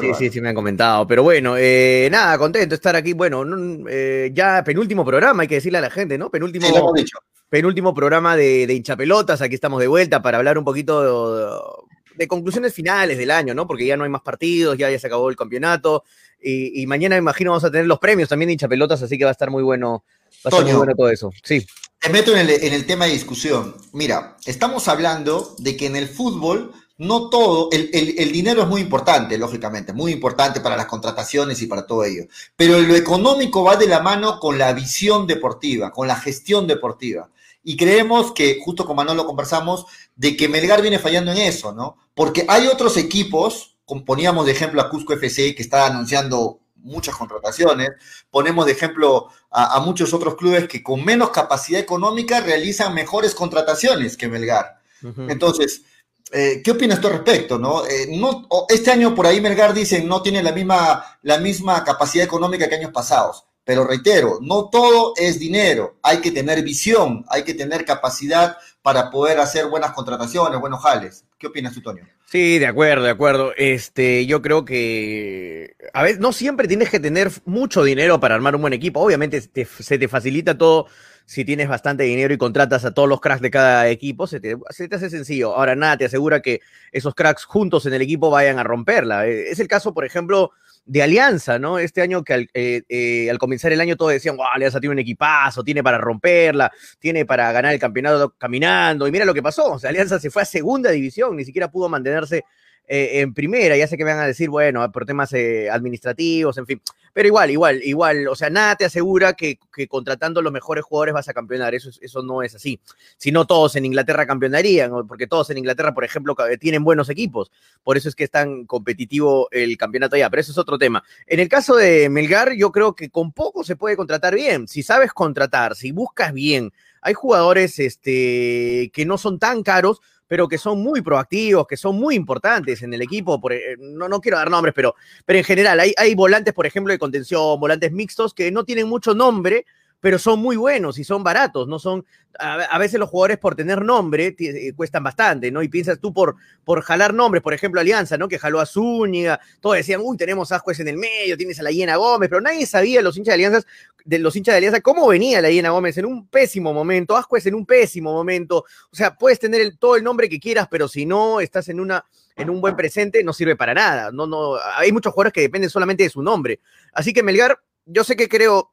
[0.00, 1.06] sí, sí, sí, me han comentado.
[1.06, 3.12] Pero bueno, eh, nada, contento de estar aquí.
[3.12, 3.44] Bueno,
[3.88, 6.30] eh, ya penúltimo programa, hay que decirle a la gente, ¿no?
[6.30, 7.18] Penúltimo, sí, lo hemos dicho.
[7.50, 9.42] penúltimo programa de, de hinchapelotas.
[9.42, 13.66] Aquí estamos de vuelta para hablar un poquito de, conclusiones finales del año, ¿no?
[13.66, 16.04] Porque ya no hay más partidos, ya, ya se acabó el campeonato.
[16.40, 19.24] Y, y mañana, me imagino, vamos a tener los premios también de hinchapelotas, así que
[19.24, 20.04] va a estar muy bueno.
[20.44, 21.32] Va a estar muy bueno todo eso.
[21.42, 21.66] Sí.
[22.02, 23.76] Te meto en el, tema de discusión.
[23.92, 29.38] Mira, estamos hablando de que en el fútbol no todo, el, dinero es muy importante,
[29.38, 32.24] lógicamente, muy importante para las contrataciones y para todo ello,
[32.56, 37.30] pero lo económico va de la mano con la visión deportiva, con la gestión deportiva.
[37.64, 41.96] Y creemos que, justo con Manolo conversamos, de que Melgar viene fallando en eso, ¿no?
[42.14, 47.90] Porque hay otros equipos, poníamos de ejemplo a Cusco FC, que está anunciando muchas contrataciones.
[48.30, 54.16] Ponemos de ejemplo a, muchos otros clubes que con menos capacidad económica realizan mejores contrataciones
[54.16, 54.80] que Melgar.
[55.28, 55.82] Entonces,
[56.30, 57.58] eh, ¿qué opinas tú al respecto?
[57.58, 57.84] No?
[57.86, 62.24] Eh, no, este año por ahí Melgar dicen no tiene la misma, la misma capacidad
[62.24, 63.44] económica que años pasados.
[63.64, 69.10] Pero reitero, no todo es dinero, hay que tener visión, hay que tener capacidad para
[69.10, 71.24] poder hacer buenas contrataciones, buenos jales.
[71.38, 71.80] ¿Qué opinas tú?
[72.26, 73.52] Sí, de acuerdo, de acuerdo.
[73.56, 78.56] Este, yo creo que a veces no siempre tienes que tener mucho dinero para armar
[78.56, 79.00] un buen equipo.
[79.00, 80.86] Obviamente se te facilita todo
[81.24, 84.56] si tienes bastante dinero y contratas a todos los cracks de cada equipo, se te,
[84.70, 85.54] se te hace sencillo.
[85.54, 89.26] Ahora nada te asegura que esos cracks juntos en el equipo vayan a romperla.
[89.26, 90.50] Eh, es el caso, por ejemplo,
[90.84, 91.78] de Alianza, ¿no?
[91.78, 94.98] Este año que al, eh, eh, comenzar el año todos decían, wow, Alianza tiene un
[94.98, 99.06] equipazo, tiene para romperla, tiene para ganar el campeonato caminando.
[99.06, 101.70] Y mira lo que pasó, o sea, Alianza se fue a segunda división, ni siquiera
[101.70, 102.44] pudo mantenerse
[102.88, 106.58] eh, en primera, ya sé que me van a decir, bueno, por temas eh, administrativos,
[106.58, 106.80] en fin,
[107.12, 111.14] pero igual, igual, igual, o sea, nada te asegura que, que contratando los mejores jugadores
[111.14, 112.80] vas a campeonar, eso, eso no es así.
[113.16, 117.50] Si no todos en Inglaterra campeonarían, porque todos en Inglaterra, por ejemplo, tienen buenos equipos,
[117.82, 121.04] por eso es que es tan competitivo el campeonato allá, pero eso es otro tema.
[121.26, 124.82] En el caso de Melgar, yo creo que con poco se puede contratar bien, si
[124.82, 130.00] sabes contratar, si buscas bien, hay jugadores este, que no son tan caros,
[130.32, 133.38] pero que son muy proactivos, que son muy importantes en el equipo.
[133.38, 134.94] Por, eh, no, no quiero dar nombres, pero,
[135.26, 138.88] pero en general hay, hay volantes, por ejemplo, de contención, volantes mixtos que no tienen
[138.88, 139.66] mucho nombre,
[140.02, 142.04] pero son muy buenos y son baratos, no son,
[142.36, 145.62] a, veces los jugadores por tener nombre eh, cuestan bastante, ¿no?
[145.62, 146.34] Y piensas tú por,
[146.64, 148.26] por jalar nombres, por ejemplo, Alianza, ¿no?
[148.26, 151.70] Que jaló a Zúñiga, todos decían, uy, tenemos a en el medio, tienes a la
[151.70, 153.66] Hiena Gómez, pero nadie sabía, los hinchas de Alianzas,
[154.04, 157.46] de los hinchas de Alianza, cómo venía la Hiena Gómez en un pésimo momento, Ascuez
[157.46, 161.06] en un pésimo momento, o sea, puedes tener todo el nombre que quieras, pero si
[161.06, 164.10] no estás en una en un buen presente, no sirve para nada.
[164.10, 166.60] No, no, hay muchos jugadores que dependen solamente de su nombre.
[166.92, 168.72] Así que Melgar, yo sé que creo,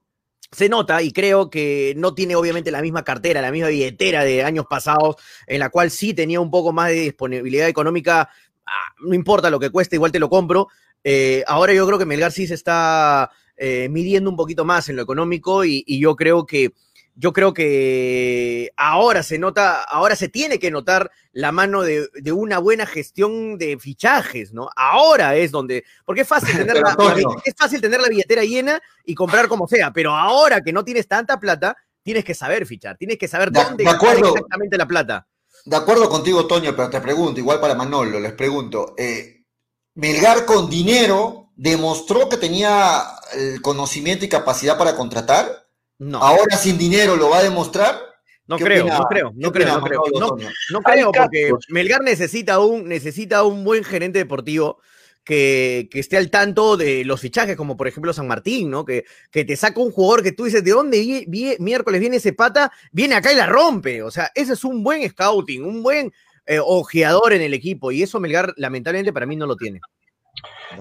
[0.52, 4.44] se nota y creo que no tiene obviamente la misma cartera, la misma billetera de
[4.44, 5.16] años pasados,
[5.48, 8.30] en la cual sí tenía un poco más de disponibilidad económica.
[8.66, 10.68] Ah, no importa lo que cueste, igual te lo compro.
[11.04, 14.96] Eh, ahora yo creo que Melgar sí se está eh, midiendo un poquito más en
[14.96, 16.74] lo económico y yo creo que
[17.20, 22.60] yo creo que ahora se nota, ahora se tiene que notar la mano de, una
[22.60, 24.70] buena gestión de fichajes, ¿no?
[24.74, 26.96] Ahora es donde, porque es fácil tener la,
[27.44, 31.10] es fácil tener la billetera llena y comprar como sea, pero ahora que no tienes
[31.10, 35.28] tanta plata, tienes que saber fichar, tienes que saber dónde de exactamente la plata.
[35.66, 39.44] De acuerdo contigo, Toño, pero te pregunto, igual para Manolo, les pregunto, eh,
[39.96, 43.04] Melgar con dinero demostró que tenía
[43.34, 45.69] el conocimiento y capacidad para contratar.
[46.00, 46.18] No.
[46.20, 47.98] Ahora sin dinero lo va a demostrar.
[48.48, 50.02] No creo, no creo, no creo, no creo,
[50.72, 54.80] no creo, porque Melgar necesita un, necesita un buen gerente deportivo
[55.24, 58.86] que, que, esté al tanto de los fichajes, como por ejemplo San Martín, ¿no?
[58.86, 61.26] Que, que te saca un jugador que tú dices, ¿de dónde
[61.60, 62.72] miércoles viene ese pata?
[62.92, 64.02] Viene acá y la rompe.
[64.02, 66.12] O sea, ese es un buen scouting, un buen
[66.48, 69.80] eh, ojeador en el equipo, y eso Melgar lamentablemente para mí no lo tiene.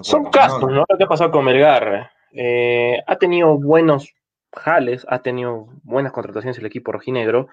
[0.01, 0.85] Son casos, ¿no?
[0.89, 2.11] Lo que ha pasado con Melgar.
[2.31, 4.11] Eh, ha tenido buenos
[4.53, 7.47] Jales ha tenido buenas contrataciones el equipo rojinegro,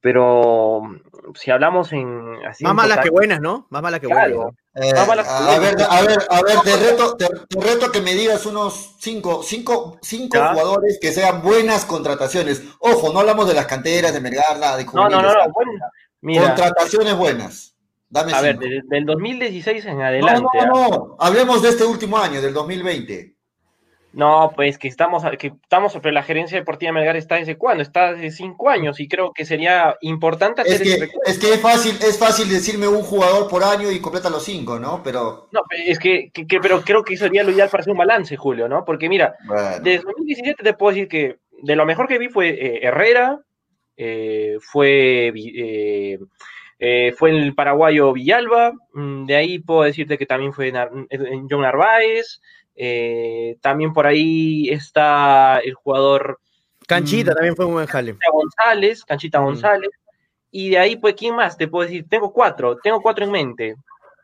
[0.00, 2.38] pero mm, si hablamos en...
[2.60, 3.66] Más malas que buenas, ¿no?
[3.70, 4.30] Más malas que buenas.
[4.74, 7.26] Eh, a, ver, a ver, a ver, te reto, te,
[7.60, 12.62] reto que me digas unos cinco, cinco, cinco jugadores que sean buenas contrataciones.
[12.78, 17.74] Ojo, no hablamos de las canteras, de Mergarda, de No, no, no, no contrataciones buenas.
[18.08, 20.42] Dame a ver, del 2016 en adelante.
[20.66, 23.36] No, no, no, hablemos de este último año, del 2020.
[24.12, 27.82] No, pues que estamos, que estamos sobre la gerencia deportiva de Melgar está desde cuándo,
[27.82, 31.60] está desde cinco años y creo que sería importante hacer es que, es que es
[31.60, 35.00] fácil, es fácil decirme un jugador por año y completa los cinco, ¿no?
[35.04, 38.68] Pero no, es que, pero creo que sería lo ideal para hacer un balance, Julio,
[38.68, 38.84] ¿no?
[38.84, 39.36] Porque mira,
[39.82, 43.38] desde 2017 te puedo decir que de lo mejor que vi fue eh, Herrera,
[43.96, 45.32] eh, fue
[46.82, 52.40] eh, fue el paraguayo Villalba, mm, de ahí puedo decirte que también fue John Narváez.
[52.82, 56.40] Eh, también por ahí está el jugador.
[56.86, 58.16] Canchita mm, también fue un buen jale.
[58.32, 59.44] González, Canchita mm.
[59.44, 59.90] González.
[60.50, 61.58] Y de ahí, pues, ¿quién más?
[61.58, 63.74] Te puedo decir, tengo cuatro, tengo cuatro en mente.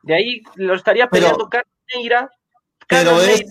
[0.02, 2.30] De ahí lo estaría peleando Carlos Neira.
[2.88, 3.44] Pero es,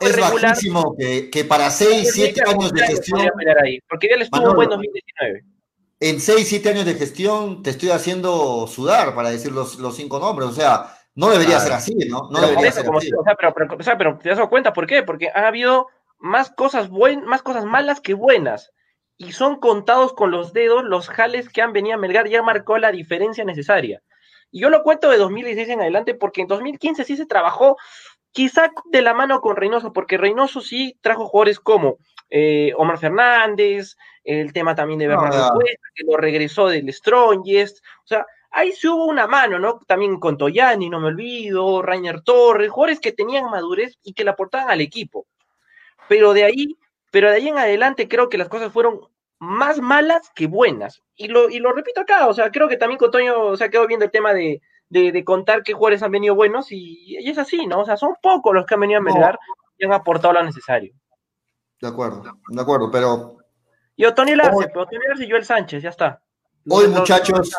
[0.00, 3.28] es bajísimo que, que, para seis, siete años de gestión.
[3.86, 5.44] porque ya le estuvo en 2019.
[6.00, 10.18] En seis, siete años de gestión te estoy haciendo sudar para decir los, los cinco
[10.18, 10.48] nombres.
[10.48, 12.28] O sea, no debería ser así, ¿no?
[12.30, 13.10] No debería ser así.
[13.18, 15.02] O sea, pero, pero, o sea, pero te das cuenta, ¿por qué?
[15.02, 15.88] Porque ha habido
[16.18, 18.72] más cosas, buen, más cosas malas que buenas.
[19.16, 22.76] Y son contados con los dedos los jales que han venido a Melgar, ya marcó
[22.76, 24.02] la diferencia necesaria.
[24.50, 27.78] Y yo lo cuento de 2016 en adelante porque en 2015 sí se trabajó
[28.32, 31.96] quizá de la mano con Reynoso, porque Reynoso sí trajo jugadores como
[32.28, 38.06] eh, Omar Fernández, el tema también de Bernardo Cuesta, que lo regresó del Strongest, o
[38.06, 38.26] sea,
[38.56, 39.80] ahí se hubo una mano, ¿no?
[39.86, 44.30] También con Toyani, no me olvido, Rainer Torres, jugadores que tenían madurez y que la
[44.30, 45.26] aportaban al equipo.
[46.08, 46.76] Pero de ahí,
[47.10, 49.00] pero de ahí en adelante creo que las cosas fueron
[49.38, 51.02] más malas que buenas.
[51.16, 53.68] Y lo, y lo repito acá, o sea, creo que también con Toño, o sea,
[53.68, 57.66] quedó viendo el tema de, de, contar qué jugadores han venido buenos y, es así,
[57.66, 57.80] ¿no?
[57.80, 59.38] O sea, son pocos los que han venido a mejorar
[59.76, 60.94] y han aportado lo necesario.
[61.78, 63.36] De acuerdo, de acuerdo, pero...
[63.96, 66.22] Y Otoni Larce, Otoni Larce y Joel Sánchez, ya está.
[66.68, 67.54] Hoy, muchachos,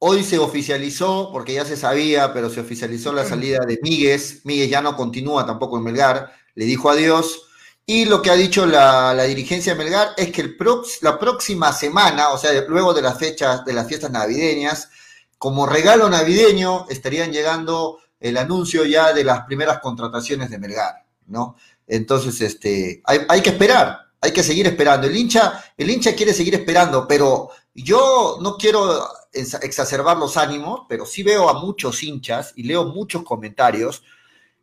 [0.00, 4.44] Hoy se oficializó, porque ya se sabía, pero se oficializó la salida de Míguez.
[4.44, 7.48] Míguez ya no continúa tampoco en Melgar, le dijo adiós.
[7.84, 10.54] Y lo que ha dicho la, dirigencia de Melgar es que
[11.00, 14.88] la próxima semana, o sea, luego de las fechas de las fiestas navideñas,
[15.36, 21.56] como regalo navideño estarían llegando el anuncio ya de las primeras contrataciones de Melgar, ¿no?
[21.86, 25.06] Entonces, este, hay, hay que esperar, hay que seguir esperando.
[25.06, 27.50] El hincha, el hincha quiere seguir esperando, pero
[27.82, 33.22] yo no quiero exacerbar los ánimos, pero sí veo a muchos hinchas y leo muchos
[33.22, 34.02] comentarios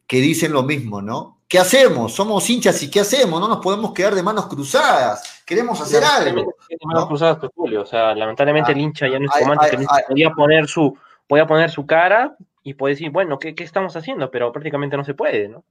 [0.07, 1.39] que dicen lo mismo, ¿no?
[1.47, 2.13] ¿Qué hacemos?
[2.13, 3.39] Somos hinchas y ¿qué hacemos?
[3.39, 5.43] No nos podemos quedar de manos cruzadas.
[5.45, 6.55] Queremos hacer algo.
[6.67, 7.83] De manos cruzadas, pues, Julio.
[7.83, 10.97] O sea, lamentablemente el hincha ya no es que podía poner su,
[11.27, 14.31] podía poner su cara y puede decir, bueno, ¿qué, ¿qué, estamos haciendo?
[14.31, 15.63] Pero prácticamente no se puede, ¿no?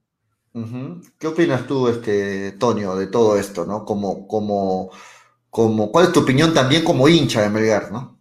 [1.19, 3.83] ¿Qué opinas tú, este, Tonio, de todo esto, ¿no?
[3.83, 4.89] Como, como,
[5.55, 8.19] como, ¿Cuál es tu opinión también como hincha de Melgar, ¿no?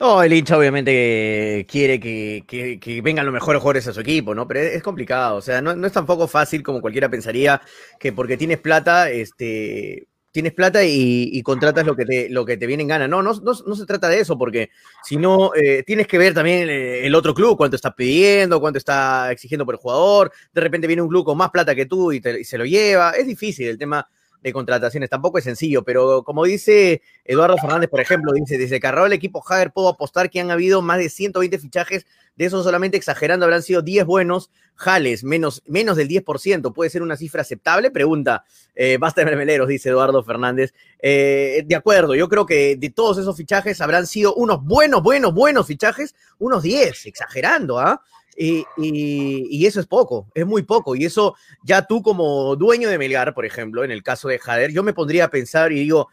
[0.00, 4.48] No, el hincha obviamente quiere que, que, vengan los mejores jugadores a su equipo, ¿no?
[4.48, 7.62] Pero es, complicado, o sea, no, es tampoco fácil como cualquiera pensaría
[8.00, 12.66] que porque tienes plata, este, tienes plata y, contratas lo que te, lo que te
[12.66, 13.06] viene en gana.
[13.06, 14.70] No, no, no, se trata de eso, porque
[15.04, 18.78] si no, eh, tienes que ver también el, el, otro club, cuánto está pidiendo, cuánto
[18.78, 20.32] está exigiendo por el jugador.
[20.52, 22.64] De repente viene un club con más plata que tú y, te, y se lo
[22.64, 23.12] lleva.
[23.12, 24.04] Es difícil el tema
[24.42, 25.10] de contrataciones.
[25.10, 29.42] Tampoco es sencillo, pero como dice Eduardo Fernández, por ejemplo, dice, desde que el equipo
[29.46, 33.62] Hager puedo apostar que han habido más de 120 fichajes, de esos solamente exagerando habrán
[33.62, 37.90] sido 10 buenos, jales, menos, menos del 10%, ¿puede ser una cifra aceptable?
[37.90, 38.44] Pregunta,
[38.76, 40.72] eh, basta de mermeleros, dice Eduardo Fernández.
[41.00, 45.34] Eh, de acuerdo, yo creo que de todos esos fichajes habrán sido unos buenos, buenos,
[45.34, 48.02] buenos fichajes, unos 10, exagerando, ¿ah?
[48.40, 50.94] Y, y, y, eso es poco, es muy poco.
[50.94, 51.34] Y eso
[51.64, 54.92] ya tú como dueño de Melgar, por ejemplo, en el caso de Jader, yo me
[54.92, 56.08] pondría a pensar y digo,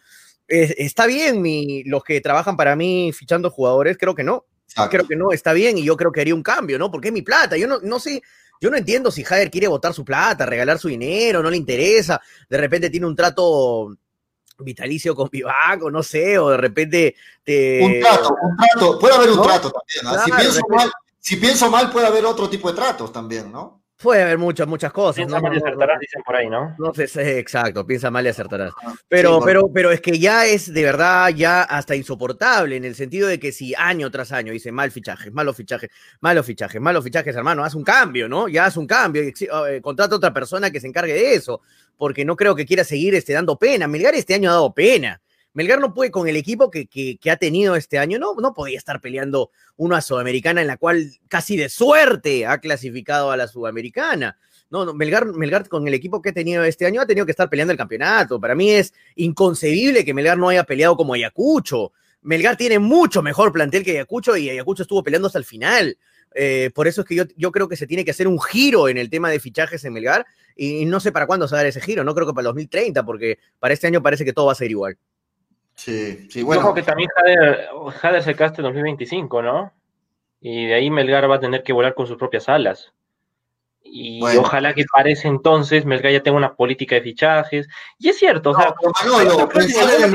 [0.48, 3.98] ¿está bien mi, los que trabajan para mí fichando jugadores?
[4.00, 4.46] Creo que no.
[4.68, 4.90] Exacto.
[4.90, 6.90] Creo que no, está bien y yo creo que haría un cambio, ¿no?
[6.90, 7.58] Porque es mi plata.
[7.58, 8.24] Yo no, no sé,
[8.60, 12.20] yo no entiendo si Jader quiere botar su plata, regalar su dinero, no le interesa.
[12.50, 13.96] De repente tiene un trato
[14.58, 17.82] vitalicio con Vivaco, no sé, o de repente te...
[17.84, 19.44] Un trato, un trato, puede haber un ¿no?
[19.44, 20.04] trato también.
[20.04, 20.10] ¿no?
[20.12, 20.92] Claro, si pienso mal,
[21.26, 23.82] si pienso mal, puede haber otro tipo de tratos también, ¿no?
[24.00, 25.16] Puede haber muchas, muchas cosas.
[25.16, 25.42] Piensa ¿no?
[25.42, 26.76] mal y acertarás, dicen por ahí, ¿no?
[26.78, 28.74] No sé, exacto, piensa mal y acertarás.
[29.08, 32.94] Pero, sí, pero, pero es que ya es de verdad ya hasta insoportable, en el
[32.94, 35.90] sentido de que si año tras año dice mal fichajes, malos fichajes,
[36.22, 38.48] malos fichajes, malos fichajes, hermano, haz un cambio, ¿no?
[38.48, 41.62] Ya haz un cambio, eh, contrata a otra persona que se encargue de eso,
[41.98, 43.88] porque no creo que quiera seguir este, dando pena.
[43.88, 45.20] Melgar este año ha dado pena.
[45.56, 48.78] Melgar no puede con el equipo que, que, ha tenido este año, no, no podía
[48.78, 54.38] estar peleando una sudamericana en la cual casi de suerte ha clasificado a la sudamericana.
[54.70, 57.32] No, no Melgar, Melgar con el equipo que ha tenido este año ha tenido que
[57.32, 58.38] estar peleando el campeonato.
[58.38, 61.94] Para mí es inconcebible que Melgar no haya peleado como Ayacucho.
[62.22, 65.98] Melgar tiene mucho mejor plantel que Ayacucho y Ayacucho estuvo peleando hasta el final.
[66.34, 68.90] Eh, por eso es que yo, yo, creo que se tiene que hacer un giro
[68.90, 71.62] en el tema de fichajes en Melgar y no sé para cuándo se va a
[71.62, 72.04] dar ese giro.
[72.04, 74.56] No creo que para el 2030, porque para este año parece que todo va a
[74.56, 74.98] ser igual.
[75.76, 76.62] Sí, sí, bueno.
[76.62, 77.70] Creo que también Jader,
[78.00, 79.74] Jader se casta en 2025, ¿no?
[80.40, 82.94] Y de ahí Melgar va a tener que volar con sus propias alas.
[83.84, 84.42] Y bueno.
[84.42, 87.68] ojalá que para ese entonces Melgar ya tenga una política de fichajes.
[88.00, 88.74] Y es cierto, no, o sea,
[89.04, 89.48] Manolo,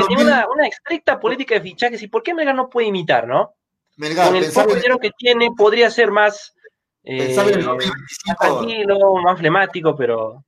[0.09, 2.03] tiene una, una, estricta política de fichajes.
[2.03, 3.55] ¿Y por qué Melgar no puede imitar, no?
[3.97, 6.55] Melgar, Con el poco dinero que tiene podría ser más
[7.03, 10.45] eh, más tranquilo, más flemático, pero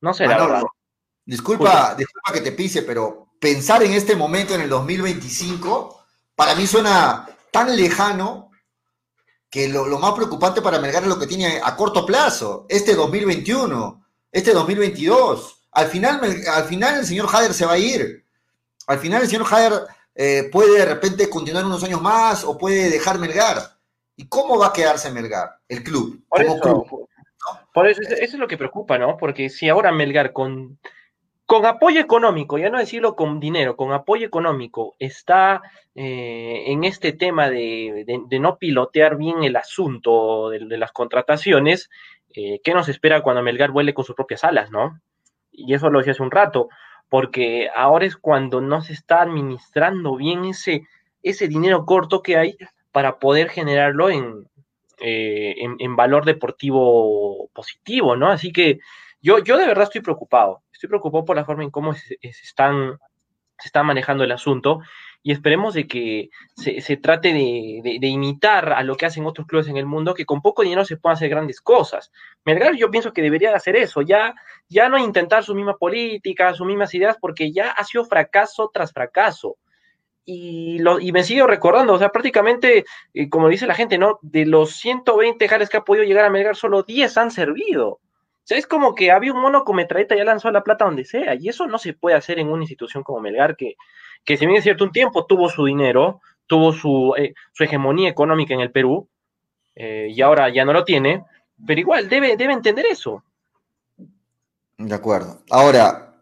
[0.00, 0.68] no sé, Manolo, la verdad.
[1.24, 6.64] Disculpa, disculpa que te pise, pero pensar en este momento, en el 2025, para mí
[6.64, 8.52] suena tan lejano
[9.50, 12.94] que lo, lo, más preocupante para Melgar es lo que tiene a corto plazo, este
[12.94, 15.68] 2021, este 2022.
[15.72, 18.24] Al final, al final el señor Hader se va a ir.
[18.86, 19.72] Al final el señor Hader
[20.14, 23.58] eh, puede de repente continuar unos años más o puede dejar Melgar.
[24.14, 26.24] ¿Y cómo va a quedarse Melgar, el club?
[26.28, 27.68] Por, como eso, club, ¿no?
[27.74, 29.16] por eso, eso es lo que preocupa, ¿no?
[29.16, 30.78] Porque si ahora Melgar con
[31.46, 35.62] con apoyo económico, ya no decirlo con dinero, con apoyo económico, está
[35.94, 41.90] eh, en este tema de, de, no pilotear bien el asunto de, las contrataciones,
[42.34, 45.00] eh, ¿qué nos espera cuando Melgar vuele con sus propias alas, no?
[45.50, 46.68] Y eso lo decía hace un rato,
[47.08, 50.86] porque ahora es cuando no se está administrando bien ese,
[51.22, 52.56] ese dinero corto que hay
[52.92, 54.48] para poder generarlo en,
[55.00, 58.28] eh, en valor deportivo positivo, ¿no?
[58.30, 58.78] Así que
[59.20, 62.98] yo, yo de verdad estoy preocupado estoy preocupado por la forma en cómo se, están
[63.62, 64.80] se está manejando el asunto
[65.22, 69.76] y esperemos de que se, trate de, imitar a lo que hacen otros clubes en
[69.76, 72.10] el mundo, que con poco dinero se puedan hacer grandes cosas.
[72.44, 74.34] Melgar yo pienso que debería de hacer eso, ya,
[74.68, 78.92] ya no intentar su misma política, sus mismas ideas, porque ya ha sido fracaso tras
[78.92, 79.58] fracaso.
[80.24, 84.18] Y, lo, y me sigo recordando, o sea, prácticamente, eh, como dice la gente, ¿no?
[84.22, 88.00] De los 120 jales que ha podido llegar a Melgar, solo 10 han servido.
[88.44, 91.34] Sea, es como que había un mono con metralleta ya lanzó la plata donde sea,
[91.34, 93.76] y eso no se puede hacer en una institución como Melgar, que,
[94.24, 98.08] que si bien es cierto un tiempo tuvo su dinero, tuvo su, eh, su hegemonía
[98.08, 99.08] económica en el Perú,
[99.74, 101.24] eh, y ahora ya no lo tiene,
[101.66, 103.22] pero igual debe, debe entender eso.
[104.76, 105.42] De acuerdo.
[105.50, 106.14] Ahora,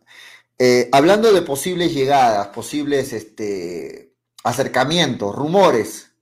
[0.59, 4.13] eh, hablando de posibles llegadas, posibles este,
[4.45, 6.13] acercamientos, rumores,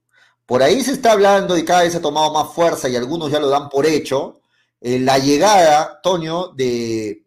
[0.47, 3.41] por ahí se está hablando y cada vez ha tomado más fuerza y algunos ya
[3.41, 4.41] lo dan por hecho,
[4.81, 7.25] eh, la llegada, Toño, de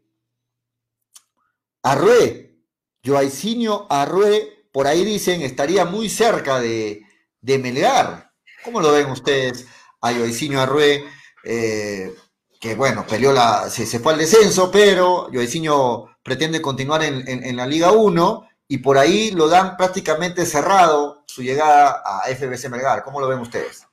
[1.83, 2.55] Arrué,
[3.03, 7.01] Joaicinio Arrué, por ahí dicen, estaría muy cerca de,
[7.41, 8.31] de Melgar.
[8.63, 9.65] ¿Cómo lo ven ustedes
[10.01, 11.03] a Joaicinio Arrué?
[11.43, 12.13] Eh,
[12.59, 17.43] que bueno, peleó la, se, se, fue al descenso, pero Joaicinho pretende continuar en, en,
[17.43, 22.69] en, la Liga 1 y por ahí lo dan prácticamente cerrado su llegada a FBC
[22.69, 23.03] Melgar.
[23.03, 23.87] ¿Cómo lo ven ustedes?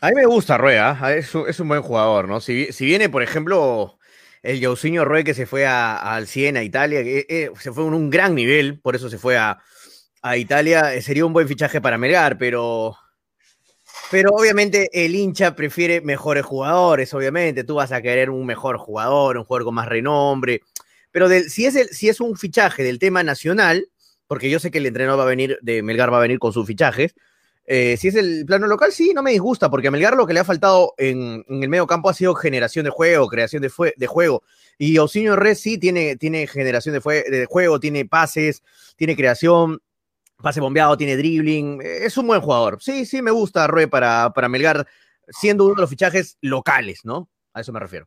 [0.00, 2.40] A mí me gusta Rueda, es, es un buen jugador, ¿no?
[2.40, 3.98] Si, viene, por ejemplo,
[4.42, 7.94] el Jausinho Rue que se fue al Siena, a Italia, que eh, se fue en
[7.94, 9.58] un gran nivel, por eso se fue a,
[10.36, 12.96] Italia, eh, sería un buen fichaje para Melgar, pero
[14.10, 17.64] pero obviamente el hincha prefiere mejores jugadores, obviamente.
[17.64, 20.62] Tú vas a querer un mejor jugador, un jugador con más renombre.
[21.10, 23.88] Pero si, es el, si es un fichaje del tema nacional,
[24.26, 26.52] porque yo sé que el entrenador va a venir, de Melgar va a venir con
[26.52, 27.14] sus fichajes,
[27.68, 30.32] eh, si es el plano local, sí, no me disgusta, porque a Melgar lo que
[30.32, 34.42] le ha faltado en, el medio campo ha sido generación de juego, creación de, juego.
[34.78, 38.62] Y Osinio Red sí tiene, tiene generación de, juego, tiene pases,
[38.94, 39.82] tiene creación,
[40.40, 42.78] pase bombeado, tiene dribbling, es un buen jugador.
[42.80, 44.86] Sí, sí, me gusta Rue para, para Melgar,
[45.28, 47.28] siendo uno de los fichajes locales, ¿no?
[47.52, 48.06] A eso me refiero.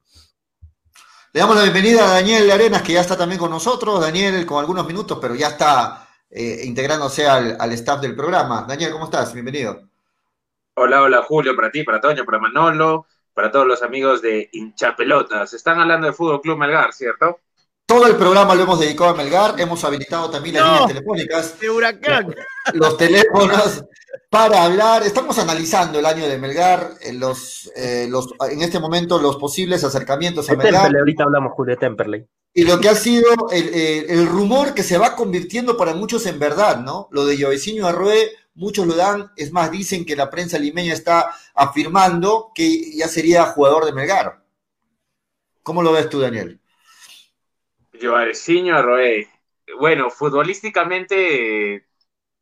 [1.34, 4.00] Le damos la bienvenida a Daniel Arenas, que ya está también con nosotros.
[4.00, 8.66] Daniel, con algunos minutos, pero ya está eh, integrándose al, al, staff del programa.
[8.68, 9.34] Daniel, ¿cómo estás?
[9.34, 9.82] Bienvenido.
[10.76, 15.54] Hola, hola, Julio, para ti, para Toño, para Manolo, para todos los amigos de Hinchapelotas.
[15.54, 17.40] Están hablando de Fútbol Club Melgar, ¿cierto?
[17.86, 21.60] Todo el programa lo hemos dedicado a Melgar, hemos habilitado también las no, líneas telefónicas.
[21.60, 22.36] De huracán.
[22.74, 23.84] Los teléfonos
[24.30, 25.04] para hablar.
[25.04, 29.84] Estamos analizando el año de Melgar, en, los, eh, los, en este momento los posibles
[29.84, 30.74] acercamientos a Melgar.
[30.74, 32.28] Temperley, ahorita hablamos, Julio Temperley.
[32.54, 33.74] Y lo que ha sido el,
[34.10, 37.08] el, rumor que se va convirtiendo para muchos en verdad, ¿no?
[37.12, 41.34] Lo de Jovecinho Arrué, muchos lo dan, es más, dicen que la prensa limeña está
[41.54, 44.44] afirmando que ya sería jugador de Melgar.
[45.64, 46.60] ¿Cómo lo ves tú, Daniel?
[48.02, 49.30] Joareciño Arroé.
[49.80, 51.88] Bueno, futbolísticamente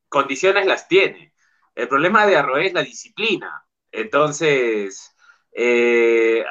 [0.08, 1.34] condiciones las tiene.
[1.76, 3.66] El problema de Arroé es la disciplina.
[3.92, 5.14] Entonces,
[5.52, 6.44] eh,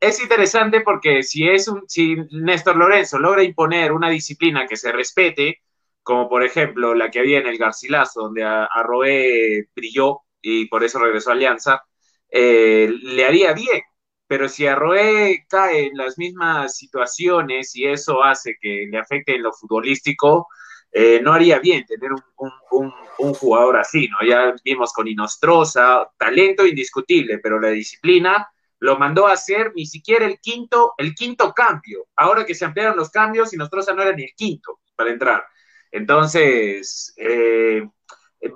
[0.00, 4.92] es interesante porque si es un, si Néstor Lorenzo logra imponer una disciplina que se
[4.92, 5.62] respete,
[6.02, 10.98] como por ejemplo la que había en el Garcilaso, donde Arroé brilló y por eso
[10.98, 11.84] regresó a Alianza,
[12.30, 13.82] eh, le haría bien
[14.30, 19.42] pero si Arroé cae en las mismas situaciones y eso hace que le afecte en
[19.42, 20.46] lo futbolístico,
[20.92, 22.22] eh, no haría bien tener un,
[22.70, 24.24] un, un, jugador así, ¿no?
[24.24, 28.48] Ya vimos con Inostroza, talento indiscutible, pero la disciplina
[28.80, 32.06] lo mandó a hacer ni siquiera el quinto, el quinto cambio.
[32.16, 35.44] Ahora que se ampliaron los cambios, Inostroza no era ni el quinto para entrar.
[35.92, 37.82] Entonces, eh,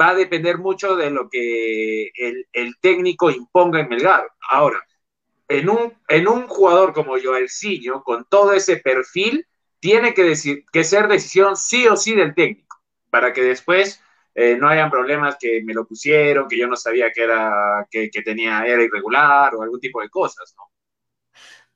[0.00, 2.10] va a depender mucho de lo que
[2.52, 4.26] el, técnico imponga en Melgar.
[4.48, 4.82] Ahora,
[5.48, 9.46] en un, en un jugador como Joelcinho, con todo ese perfil,
[9.78, 12.78] tiene que, decir, que ser decisión sí o sí del técnico,
[13.10, 14.02] para que después
[14.34, 18.10] eh, no hayan problemas que me lo pusieron, que yo no sabía que era, que,
[18.24, 20.64] tenía, era irregular o algún tipo de cosas, ¿no?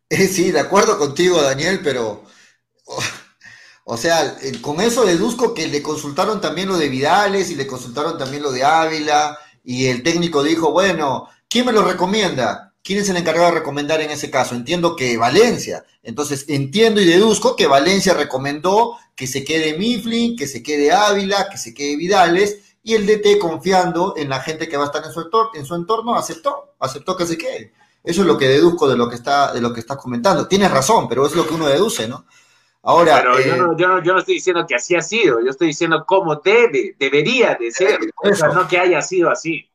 [0.09, 2.25] Eh, sí, de acuerdo contigo, Daniel, pero
[2.87, 2.99] o,
[3.91, 7.67] o sea, eh, con eso deduzco que le consultaron también lo de Vidales y le
[7.67, 12.68] consultaron también lo de Ávila y el técnico dijo, bueno, ¿quién me lo recomienda?
[12.89, 14.55] ¿Quién es el encargado de recomendar en ese caso?
[14.55, 15.85] Entiendo que Valencia.
[16.03, 21.51] Entonces, entiendo y deduzco que Valencia recomendó que se quede Mifflin, que se quede Ávila,
[21.51, 25.05] que se quede Vidales, y el DT confiando en la gente que va a estar
[25.05, 27.75] en su entorno, en su entorno aceptó, aceptó que se quede.
[28.03, 30.49] Eso es lo que deduzco de lo que está, de lo que estás comentando.
[30.49, 32.25] Tienes razón, pero es lo que uno deduce, ¿no?
[32.85, 35.45] Ahora, pero eh, yo, no, yo, no, yo, no, estoy diciendo que así ha sido,
[35.45, 39.68] yo estoy diciendo cómo debe, debería de ser, o sea, no que haya sido así.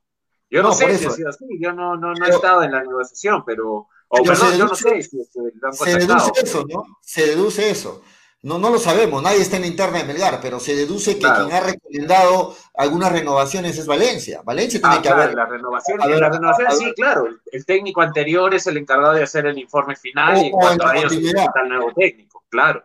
[0.54, 2.72] Yo no, no sé si ha sido así, yo no, no, no he estado en
[2.72, 6.66] la negociación, pero, pero perdón, deduce, yo no sé si lo han Se deduce eso,
[6.70, 6.84] ¿no?
[7.02, 8.04] Se deduce eso.
[8.44, 11.22] No, no lo sabemos, nadie está en la interna de Melgar, pero se deduce que
[11.22, 11.46] claro.
[11.46, 14.42] quien ha recomendado algunas renovaciones es Valencia.
[14.44, 15.36] Valencia tiene ah, que claro, haber.
[15.36, 17.26] La renovación, la renovación sí, claro.
[17.26, 20.52] El, el, técnico anterior es el encargado de hacer el informe final o, y en
[20.52, 22.84] cuanto a ellos está el nuevo técnico, claro.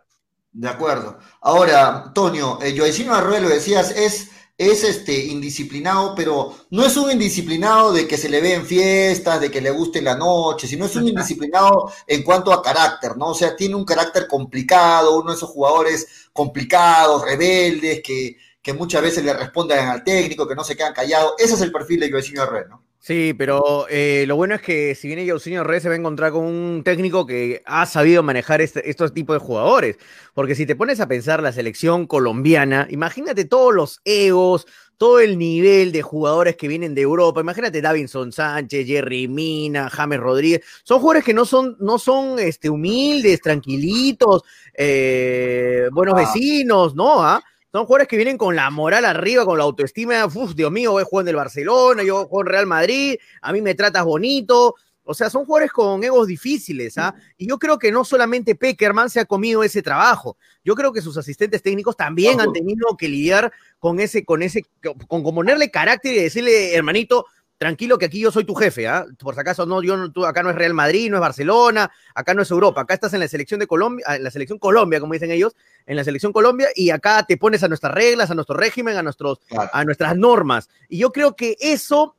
[0.51, 1.19] De acuerdo.
[1.41, 7.93] Ahora, Antonio, eh, Joecino Arruelo decías, es es este indisciplinado, pero no es un indisciplinado
[7.93, 10.95] de que se le ve en fiestas, de que le guste la noche, sino es
[10.97, 13.27] un indisciplinado en cuanto a carácter, ¿no?
[13.27, 19.01] O sea, tiene un carácter complicado, uno de esos jugadores complicados, rebeldes, que, que muchas
[19.01, 21.35] veces le responden al técnico, que no se quedan callados.
[21.37, 22.88] Ese es el perfil de Jovecinho Herrera, ¿no?
[23.01, 26.33] Sí, pero eh, lo bueno es que si viene Yausinho Reyes se va a encontrar
[26.33, 29.97] con un técnico que ha sabido manejar este, estos tipos de jugadores.
[30.33, 35.37] Porque si te pones a pensar la selección colombiana, imagínate todos los egos, todo el
[35.37, 37.39] nivel de jugadores que vienen de Europa.
[37.39, 40.61] Imagínate Davinson Sánchez, Jerry Mina, James Rodríguez.
[40.83, 44.43] Son jugadores que no son, no son este, humildes, tranquilitos,
[44.73, 46.19] eh, buenos Ah.
[46.19, 47.23] vecinos, ¿no?
[47.23, 47.41] ¿Ah?
[47.71, 50.25] Son jugadores que vienen con la moral arriba, con la autoestima.
[50.25, 53.61] Uf, Dios mío, voy jugar en el Barcelona, yo juego en Real Madrid, a mí
[53.61, 54.75] me tratas bonito.
[55.03, 57.15] O sea, son jugadores con egos difíciles, ¿ah?
[57.35, 60.37] Y yo creo que no solamente Peckerman se ha comido ese trabajo.
[60.63, 64.65] Yo creo que sus asistentes técnicos también han tenido que lidiar con ese, con ese,
[65.07, 67.25] con, con ponerle carácter y decirle, hermanito,
[67.59, 69.05] tranquilo que aquí yo soy tu jefe, ¿ah?
[69.19, 71.91] Por si acaso no, yo no, tú, acá no es Real Madrid, no es Barcelona,
[72.15, 75.01] acá no es Europa, acá estás en la selección de Colombia, en la selección Colombia,
[75.01, 75.55] como dicen ellos,
[75.85, 79.03] en la selección Colombia, y acá te pones a nuestras reglas, a nuestro régimen, a
[79.03, 79.69] nuestros, Claro.
[79.73, 80.69] a nuestras normas.
[80.87, 82.15] Y yo creo que eso,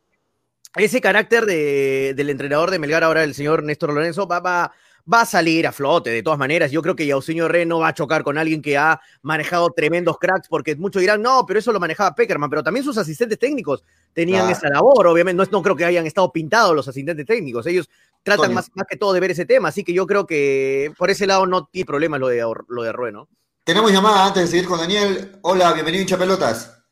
[0.77, 4.73] ese carácter de, del entrenador de Melgar, ahora el señor Néstor Lorenzo, va, va,
[5.13, 6.71] va a salir a flote de todas maneras.
[6.71, 10.19] Yo creo que Yausinho Re no va a chocar con alguien que ha manejado tremendos
[10.19, 13.83] cracks, porque muchos dirán, no, pero eso lo manejaba Peckerman, pero también sus asistentes técnicos
[14.13, 14.57] tenían Claro.
[14.57, 15.43] esa labor, obviamente.
[15.51, 17.67] No, creo que hayan estado pintados los asistentes técnicos.
[17.67, 17.89] Ellos
[18.23, 21.11] tratan más, más que todo de ver ese tema, así que yo creo que por
[21.11, 23.29] ese lado no tiene problema lo de, lo de Rue, ¿no?
[23.65, 25.39] Tenemos llamada antes de seguir con Daniel.
[25.43, 26.83] Hola, bienvenido hincha pelotas.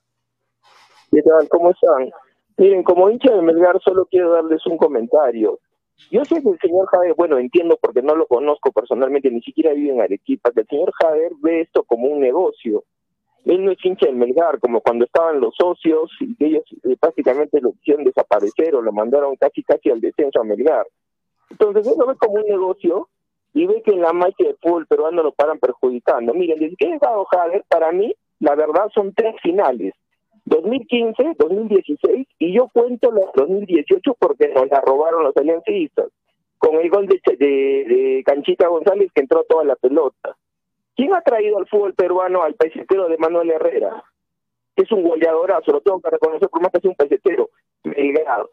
[1.10, 1.48] ¿Qué tal?
[1.48, 2.10] ¿Cómo están?
[2.56, 5.60] Miren, como hincha de Melgar, solo quiero darles un comentario.
[6.10, 9.72] Yo sé que el señor Javier, bueno, entiendo porque no lo conozco personalmente, ni siquiera
[9.72, 12.84] vive en Arequipa, que el señor Javier ve esto como un negocio.
[13.44, 16.96] Él no es hincha del Melgar, como cuando estaban los socios y que ellos eh,
[17.60, 20.86] lo hicieron desaparecer o lo mandaron casi casi al descenso a Melgar.
[21.50, 23.08] Entonces él lo ve como un negocio
[23.54, 26.34] y ve que en la magia de fútbol peruano lo paran perjudicando.
[26.34, 29.94] Miren, desde que he llegado Javier, para mí, la verdad son tres finales.
[30.48, 36.06] 2015, 2016 y yo cuento la 2018 porque nos la robaron los aliancistas
[36.58, 40.36] con el gol de, de, de Canchita González que entró toda la pelota.
[40.96, 44.02] ¿Quién ha traído al fútbol peruano al pesetero de Manuel Herrera?
[44.74, 47.50] Es un goleadorazo, lo tengo que reconocer por más que sea un pesetero.
[47.84, 48.46] Melgar.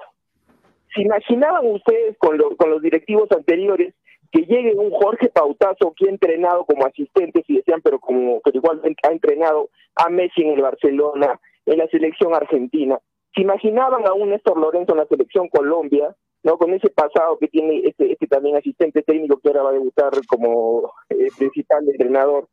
[0.94, 3.94] ¿Se imaginaban ustedes con, lo- con los directivos anteriores
[4.32, 8.58] que llegue un Jorge Pautazo que ha entrenado como asistente, si decían, pero como pero
[8.58, 13.00] igualmente ha entrenado a Messi en el Barcelona, en la selección argentina?
[13.34, 17.48] ¿Se imaginaban a un Néstor Lorenzo en la selección Colombia, no con ese pasado que
[17.48, 22.48] tiene este, este también asistente técnico que ahora va a debutar como eh, principal entrenador?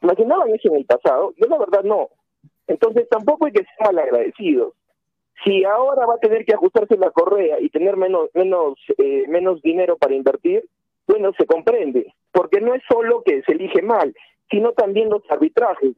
[0.00, 1.34] ¿Se imaginaban eso en el pasado?
[1.36, 2.08] Yo la verdad no.
[2.66, 4.74] Entonces tampoco hay que ser malagradecidos
[5.44, 9.60] si ahora va a tener que ajustarse la correa y tener menos menos eh, menos
[9.62, 10.64] dinero para invertir,
[11.06, 14.14] bueno, se comprende, porque no es solo que se elige mal,
[14.50, 15.94] sino también los arbitrajes.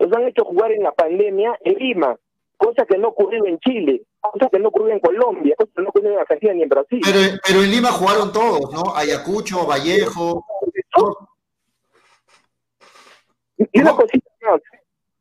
[0.00, 2.16] Los han hecho jugar en la pandemia en Lima,
[2.56, 5.88] cosa que no ocurrió en Chile, cosa que no ocurrió en Colombia, cosa que no
[5.90, 7.00] ocurrió en Argentina ni en Brasil.
[7.04, 8.96] Pero, pero en Lima jugaron todos, ¿no?
[8.96, 10.44] Ayacucho, Vallejo.
[13.58, 14.60] Y una cosita más.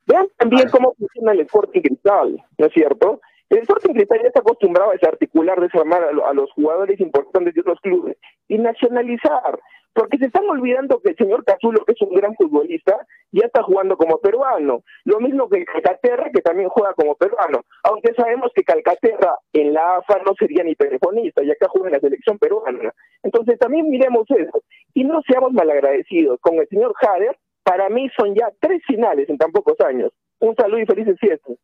[0.07, 3.21] Vean también cómo funciona el Sporting Cristal, ¿no es cierto?
[3.49, 7.79] El Sporting Cristal ya está acostumbrado a desarticular, desarmar a los jugadores importantes de otros
[7.81, 8.17] clubes
[8.47, 9.59] y nacionalizar.
[9.93, 12.95] Porque se están olvidando que el señor Cazulo, que es un gran futbolista,
[13.31, 14.83] ya está jugando como peruano.
[15.03, 17.61] Lo mismo que Calcaterra, que también juega como peruano.
[17.83, 21.93] Aunque sabemos que Calcaterra en la AFA no sería ni telefonista, y acá juega en
[21.93, 22.93] la selección peruana.
[23.23, 24.63] Entonces también miremos eso.
[24.93, 26.39] Y no seamos malagradecidos.
[26.41, 30.11] Con el señor Jader, para mí son ya tres finales en tan pocos años.
[30.39, 31.57] Un saludo y felices fiestas.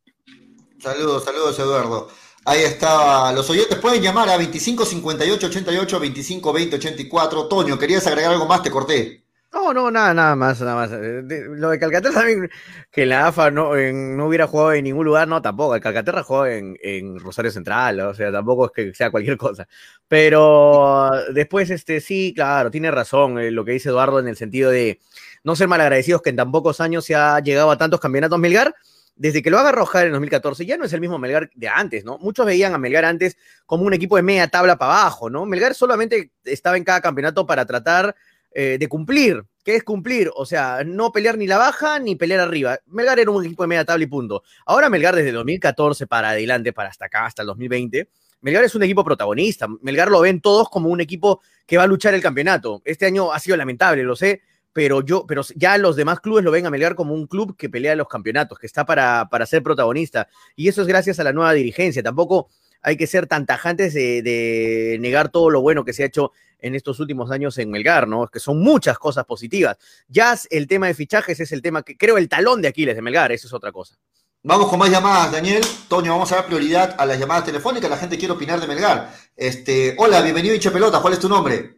[0.77, 2.07] Saludos, saludos, Eduardo.
[2.45, 3.31] Ahí está.
[3.33, 7.47] Los oyentes pueden llamar a 25 58 88 25 20 84.
[7.47, 8.61] Toño, ¿querías agregar algo más?
[8.61, 9.25] Te corté.
[9.51, 10.91] No, no, nada, nada más, nada más.
[10.91, 12.51] Eh, lo de Calcaterra también,
[12.91, 15.73] que la AFA no, no hubiera jugado en ningún lugar, no, tampoco.
[15.73, 19.67] El Calcaterra jugó en, en Rosario Central, o sea, tampoco es que sea cualquier cosa.
[20.07, 24.69] Pero después, este, sí, claro, tiene razón eh, lo que dice Eduardo en el sentido
[24.69, 24.99] de
[25.43, 28.75] no ser malagradecidos que en tan pocos años se ha llegado a tantos campeonatos Melgar.
[29.15, 32.03] Desde que lo haga Rojar en 2014, ya no es el mismo Melgar de antes,
[32.03, 32.17] ¿no?
[32.17, 35.45] Muchos veían a Melgar antes como un equipo de media tabla para abajo, ¿no?
[35.45, 38.15] Melgar solamente estaba en cada campeonato para tratar
[38.51, 39.43] eh, de cumplir.
[39.63, 40.31] ¿Qué es cumplir?
[40.35, 42.79] O sea, no pelear ni la baja ni pelear arriba.
[42.87, 44.43] Melgar era un equipo de media tabla y punto.
[44.65, 48.09] Ahora Melgar desde 2014 para adelante, para hasta acá, hasta el 2020,
[48.41, 49.67] Melgar es un equipo protagonista.
[49.81, 52.81] Melgar lo ven todos como un equipo que va a luchar el campeonato.
[52.85, 54.41] Este año ha sido lamentable, lo sé,
[54.75, 57.69] pero yo, pero ya los demás clubes lo ven a Melgar como un club que
[57.69, 60.27] pelea los campeonatos, que está para, para ser protagonista.
[60.57, 62.03] Y eso es gracias a la nueva dirigencia.
[62.03, 62.49] Tampoco
[62.81, 66.33] hay que ser tan tajantes de, de negar todo lo bueno que se ha hecho
[66.59, 68.27] en estos últimos años en Melgar, ¿no?
[68.27, 69.77] Que son muchas cosas positivas.
[70.09, 73.01] Ya el tema de fichajes es el tema que creo el talón de Aquiles de
[73.01, 73.95] Melgar, eso es otra cosa.
[74.43, 75.63] Vamos con más llamadas, Daniel.
[75.87, 77.89] Toño, vamos a dar prioridad a las llamadas telefónicas.
[77.89, 79.09] La gente quiere opinar de Melgar.
[79.37, 81.01] Este, hola, bienvenido Hinche Pelota.
[81.01, 81.77] ¿Cuál es tu nombre?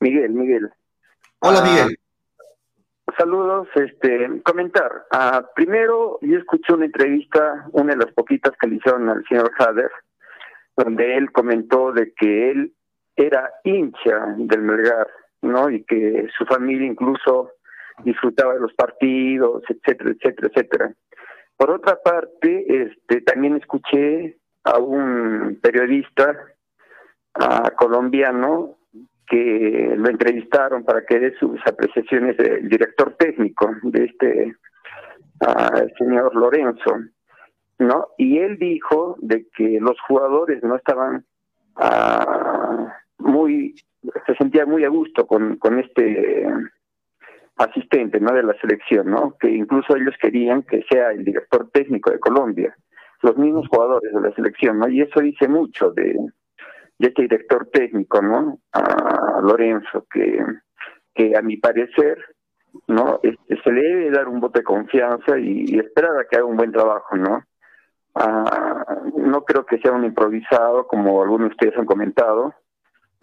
[0.00, 0.70] Miguel, Miguel.
[1.42, 1.98] Hola, Miguel.
[3.06, 5.06] Ah, saludos, este, comentar.
[5.10, 9.50] Ah, primero, yo escuché una entrevista, una de las poquitas que le hicieron al señor
[9.58, 9.90] Hader,
[10.76, 12.74] donde él comentó de que él
[13.16, 15.08] era hincha del Melgar,
[15.40, 15.70] ¿no?
[15.70, 17.52] Y que su familia incluso
[18.04, 20.94] disfrutaba de los partidos, etcétera, etcétera, etcétera.
[21.56, 26.36] Por otra parte, este, también escuché a un periodista
[27.76, 28.76] colombiano
[29.30, 34.56] que lo entrevistaron para que dé sus apreciaciones del director técnico de este
[35.96, 36.96] señor Lorenzo,
[37.78, 38.08] ¿no?
[38.18, 41.24] Y él dijo de que los jugadores no estaban
[43.18, 43.74] muy,
[44.26, 46.46] se sentían muy a gusto con, con este
[47.56, 52.10] asistente no de la selección no que incluso ellos querían que sea el director técnico
[52.10, 52.74] de Colombia
[53.20, 56.16] los mismos jugadores de la selección no y eso dice mucho de,
[57.06, 60.44] este director técnico no a Lorenzo que
[61.14, 62.18] que a mi parecer
[62.86, 66.44] no este, se le debe dar un voto de confianza y, esperar a que haga
[66.44, 67.42] un buen trabajo no
[68.14, 72.54] ah, no creo que sea un improvisado como algunos de ustedes han comentado.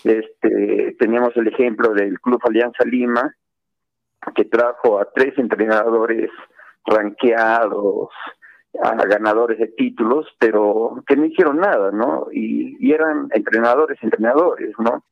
[0.03, 3.33] Este teníamos el ejemplo del Club Alianza Lima
[4.35, 6.29] que trajo a tres entrenadores
[6.85, 8.09] ranqueados,
[8.83, 12.27] a ganadores de títulos, pero que no hicieron nada, ¿no?
[12.31, 15.03] Y, eran entrenadores, entrenadores, ¿no?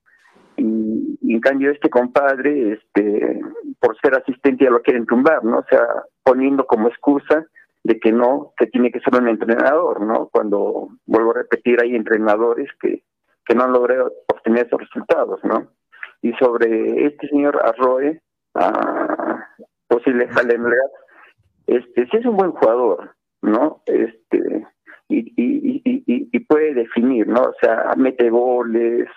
[0.57, 3.41] Y, en cambio este compadre, este,
[3.79, 5.59] por ser asistente ya lo quieren tumbar, ¿no?
[5.59, 5.85] O sea,
[6.23, 7.45] poniendo como excusa
[7.83, 10.29] de que no, que tiene que ser un entrenador, ¿no?
[10.31, 13.03] Cuando, vuelvo a repetir, hay entrenadores que,
[13.45, 15.67] que no han logrado obtener esos resultados, ¿no?
[16.21, 18.21] Y sobre este señor Arroe,
[18.55, 19.47] a
[19.87, 20.89] posible Melgar,
[21.67, 23.14] este sí es un buen jugador,
[23.45, 23.81] ¿no?
[23.85, 24.65] Este
[25.07, 27.41] y, y, y, y, puede definir, ¿no?
[27.41, 29.07] O sea, mete goles,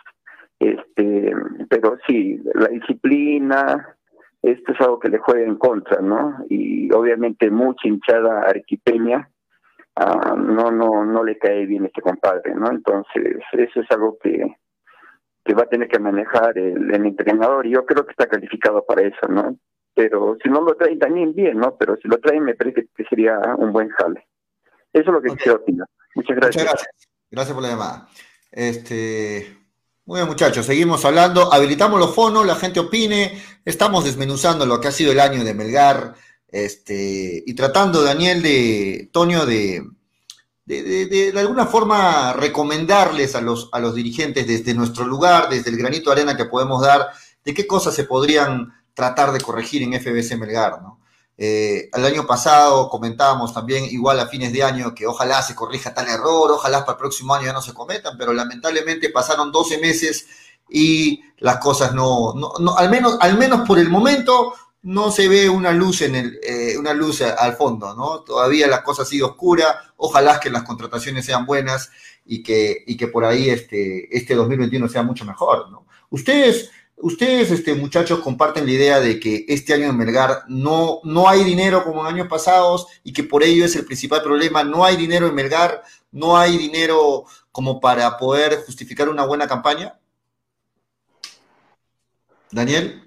[0.59, 1.33] este,
[1.71, 3.97] pero sí, la disciplina,
[4.43, 6.45] esto es algo que le juega en contra, ¿no?
[6.49, 9.29] Y obviamente mucha hinchada arequipeña
[9.97, 12.71] ah, no, no, no le cae bien este compadre, ¿no?
[12.71, 14.57] Entonces, eso es algo que,
[15.45, 19.03] que va a tener que manejar el, entrenador y yo creo que está calificado para
[19.03, 19.57] eso, ¿no?
[19.99, 21.77] Pero si no lo traen también bien, ¿no?
[21.77, 24.29] Pero si lo traen me parece que sería un buen jale.
[24.93, 25.89] Eso es lo que quiero opinar.
[26.15, 26.63] Muchas gracias.
[26.63, 27.09] Muchas gracias.
[27.29, 28.09] Gracias por la llamada.
[28.53, 29.59] Este,
[30.05, 31.53] muy bien, muchachos, seguimos hablando.
[31.53, 33.43] Habilitamos los fonos, la gente opine.
[33.65, 36.15] Estamos desmenuzando lo que ha sido el año de Melgar.
[36.47, 39.83] Este, y tratando, Daniel, de Toño, de,
[40.65, 46.11] de, alguna forma recomendarles a los, a los dirigentes desde nuestro lugar, desde el granito
[46.11, 47.09] de arena que podemos dar,
[47.45, 50.99] de qué cosas se podrían tratar de corregir en FBC Melgar, ¿no?
[51.37, 55.95] Eh, el año pasado comentábamos también, igual a fines de año, que ojalá se corrija
[55.95, 59.79] tal error, ojalá para el próximo año ya no se cometan, pero lamentablemente pasaron 12
[59.79, 60.27] meses
[60.69, 65.29] y las cosas no, no, no al, menos, al menos por el momento, no se
[65.29, 68.23] ve una luz en el, eh, una luz al fondo, ¿no?
[68.23, 71.91] Todavía la cosa sigue oscura, ojalá que las contrataciones sean buenas
[72.25, 75.87] y que, y que por ahí este, este 2021 sea mucho mejor, ¿no?
[76.11, 76.71] Ustedes,
[77.01, 81.45] ustedes, este, muchachos, comparten la idea de que este año en Melgar no, no hay
[81.45, 84.97] dinero como en años pasados y que por ello es el principal problema, no hay
[84.97, 89.99] dinero en Melgar, no hay dinero como para poder justificar una buena campaña.
[92.51, 93.05] Daniel.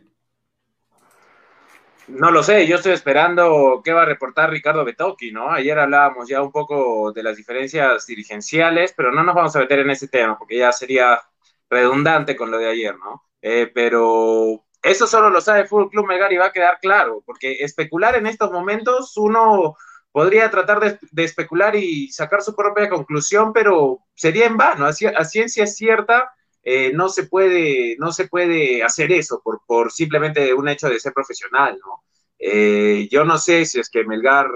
[2.08, 5.50] No lo sé, yo estoy esperando qué va a reportar Ricardo Betoki, ¿no?
[5.50, 9.80] Ayer hablábamos ya un poco de las diferencias dirigenciales, pero no nos vamos a meter
[9.80, 11.22] en ese tema porque ya sería
[11.70, 13.24] redundante con lo de ayer, ¿no?
[13.42, 17.58] Eh, pero eso solo lo sabe Fútbol Club Melgar y va a quedar claro, porque
[17.64, 19.76] especular en estos momentos uno
[20.12, 25.68] podría tratar de, especular y sacar su propia conclusión, pero sería en vano, a, ciencia
[25.68, 26.32] cierta.
[26.64, 31.00] Eh, no se puede no se puede hacer eso por, por simplemente un hecho de
[31.00, 32.04] ser profesional, ¿no?
[32.38, 34.48] Eh, yo no sé si es que Melgar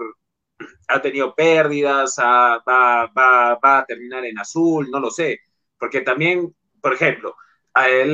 [0.88, 5.40] ha tenido pérdidas, va, va, a terminar en azul, no lo sé,
[5.80, 7.36] porque también, por ejemplo,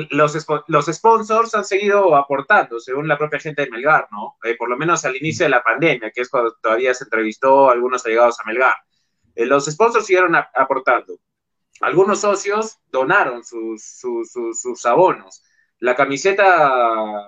[0.09, 4.37] los, los sponsors han seguido aportando, según la propia gente de Melgar, ¿no?
[4.43, 7.69] Eh, por lo menos al inicio de la pandemia, que es cuando todavía se entrevistó
[7.69, 8.75] a algunos allegados a Melgar.
[9.35, 11.19] Eh, los sponsors siguieron aportando.
[11.81, 15.43] Algunos socios donaron sus, sus, sus, abonos.
[15.79, 17.25] La camiseta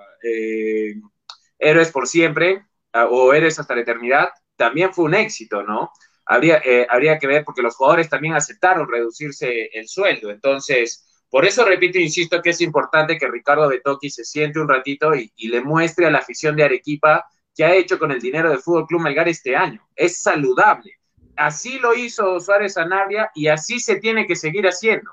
[1.58, 5.90] Héroes por siempre o Héroes hasta la eternidad, también fue un éxito, ¿no?
[6.26, 10.30] Habría, eh, habría que ver porque los jugadores también aceptaron reducirse el sueldo.
[10.30, 11.04] Entonces,
[11.34, 15.32] por eso repito insisto que es importante que Ricardo Betoki se siente un ratito y,
[15.48, 18.86] le muestre a la afición de Arequipa qué ha hecho con el dinero del Fútbol
[18.86, 19.84] Club Melgar este año.
[19.96, 20.92] Es saludable.
[21.34, 25.10] así lo hizo Suárez Sanabria y así se tiene que seguir haciendo.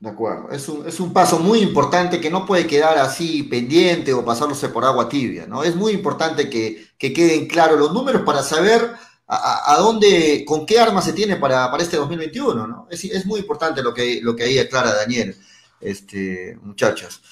[0.00, 4.12] De acuerdo, es un, es un paso muy importante que no puede quedar así pendiente
[4.12, 5.62] o pasándose por agua tibia, ¿no?
[5.62, 8.90] Es muy importante que, que queden claros los números para saber
[9.32, 12.88] a, dónde, con qué arma se tiene para, para este 2021, ¿no?
[12.90, 15.36] Es, es, muy importante lo que, lo que ahí aclara Daniel,
[15.80, 17.22] este, muchachos.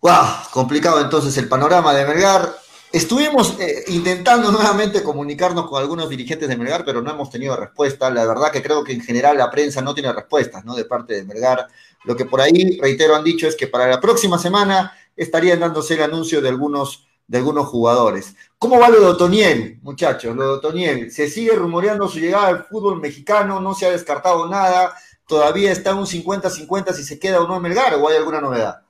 [0.00, 0.24] ¡Wow!
[0.50, 2.56] Complicado entonces el panorama de Melgar.
[2.90, 8.10] Estuvimos eh, intentando nuevamente comunicarnos con algunos dirigentes de Melgar, pero no hemos tenido respuesta.
[8.10, 10.74] La verdad que creo que en general la prensa no tiene respuestas, ¿no?
[10.74, 11.68] De parte de Melgar.
[12.04, 15.94] Lo que por ahí, reitero, han dicho es que para la próxima semana estarían dándose
[15.94, 18.36] el anuncio de algunos, de algunos jugadores.
[18.58, 20.36] ¿Cómo va lo de Otoniel, muchachos?
[20.36, 21.10] Lo de Otoniel.
[21.10, 24.94] Se sigue rumoreando su llegada al fútbol mexicano, no se ha descartado nada.
[25.26, 28.82] Todavía está un 50-50 si se queda o no en Melgar, o hay alguna novedad.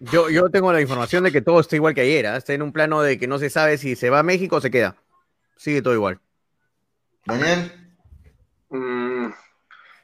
[0.00, 2.24] Yo, yo tengo la información de que todo está igual que ayer.
[2.24, 2.36] ¿eh?
[2.36, 4.60] Está en un plano de que no se sabe si se va a México o
[4.60, 4.96] se queda.
[5.56, 6.18] Sigue todo igual.
[7.26, 7.70] Daniel.
[8.70, 8.99] Mm,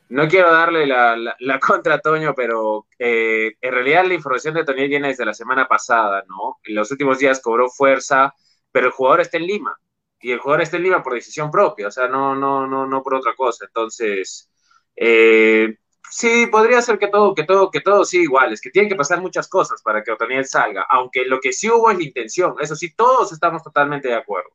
[0.08, 4.54] no quiero darle la, la, la contra a Toño, pero eh, en realidad la información
[4.54, 6.58] de Toño viene desde la semana pasada, ¿no?
[6.64, 8.34] En los últimos días cobró fuerza,
[8.72, 9.78] pero el jugador está en Lima.
[10.20, 13.02] Y el jugador está en Lima por decisión propia, o sea, no, no, no, no
[13.02, 13.66] por otra cosa.
[13.66, 14.48] Entonces,
[14.96, 15.76] eh,
[16.10, 18.96] sí, podría ser que todo, que todo, que todo siga igual, es que tienen que
[18.96, 22.54] pasar muchas cosas para que Otoniel salga, aunque lo que sí hubo es la intención,
[22.60, 24.50] eso sí, todos estamos totalmente de acuerdo.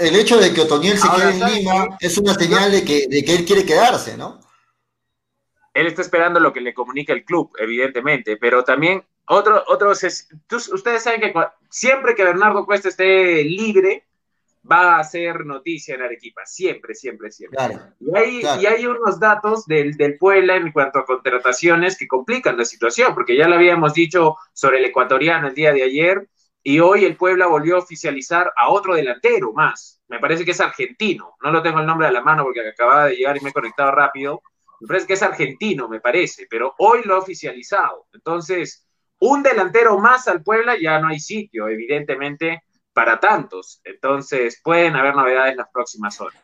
[0.00, 3.24] El hecho de que Otoniel se quede en Lima es una señal de que, de
[3.24, 4.40] que él quiere quedarse, ¿no?
[5.72, 10.02] Él está esperando lo que le comunica el club, evidentemente, pero también otro, otros,
[10.72, 11.34] ustedes saben que
[11.68, 14.06] siempre que Bernardo Cuesta esté libre,
[14.70, 17.56] va a ser noticia en Arequipa, siempre, siempre, siempre.
[17.56, 18.62] Claro, y, hay, claro.
[18.62, 23.14] y hay unos datos del, del Puebla en cuanto a contrataciones que complican la situación,
[23.14, 26.28] porque ya lo habíamos dicho sobre el ecuatoriano el día de ayer,
[26.68, 30.00] y hoy el Puebla volvió a oficializar a otro delantero más.
[30.08, 33.06] Me parece que es argentino, no lo tengo el nombre a la mano porque acababa
[33.06, 34.42] de llegar y me he conectado rápido.
[34.80, 38.08] Me parece que es argentino, me parece, pero hoy lo ha oficializado.
[38.12, 38.84] Entonces,
[39.20, 43.80] un delantero más al Puebla ya no hay sitio, evidentemente para tantos.
[43.84, 46.42] Entonces, pueden haber novedades las próximas horas.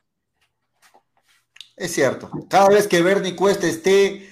[1.75, 2.31] Es cierto.
[2.49, 4.31] Cada vez que Bernie Cuesta esté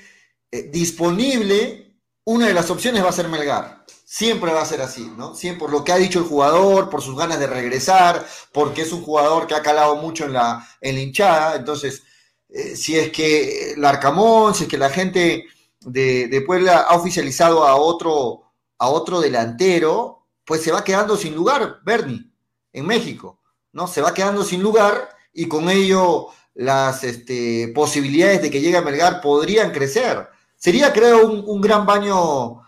[0.53, 3.81] eh, disponible, una de las opciones va a ser Melgar.
[4.13, 5.37] Siempre va a ser así, ¿no?
[5.37, 8.91] Siempre por lo que ha dicho el jugador, por sus ganas de regresar, porque es
[8.91, 11.55] un jugador que ha calado mucho en la, en la hinchada.
[11.55, 12.03] Entonces,
[12.49, 15.45] eh, si es que el Arcamón, si es que la gente
[15.79, 18.43] de, de Puebla ha oficializado a otro,
[18.79, 22.33] a otro delantero, pues se va quedando sin lugar, Bernie,
[22.73, 23.39] en México,
[23.71, 23.87] ¿no?
[23.87, 28.83] Se va quedando sin lugar y con ello las este, posibilidades de que llegue a
[28.83, 30.29] Melgar podrían crecer.
[30.57, 32.60] Sería, creo, un, un, gran baño,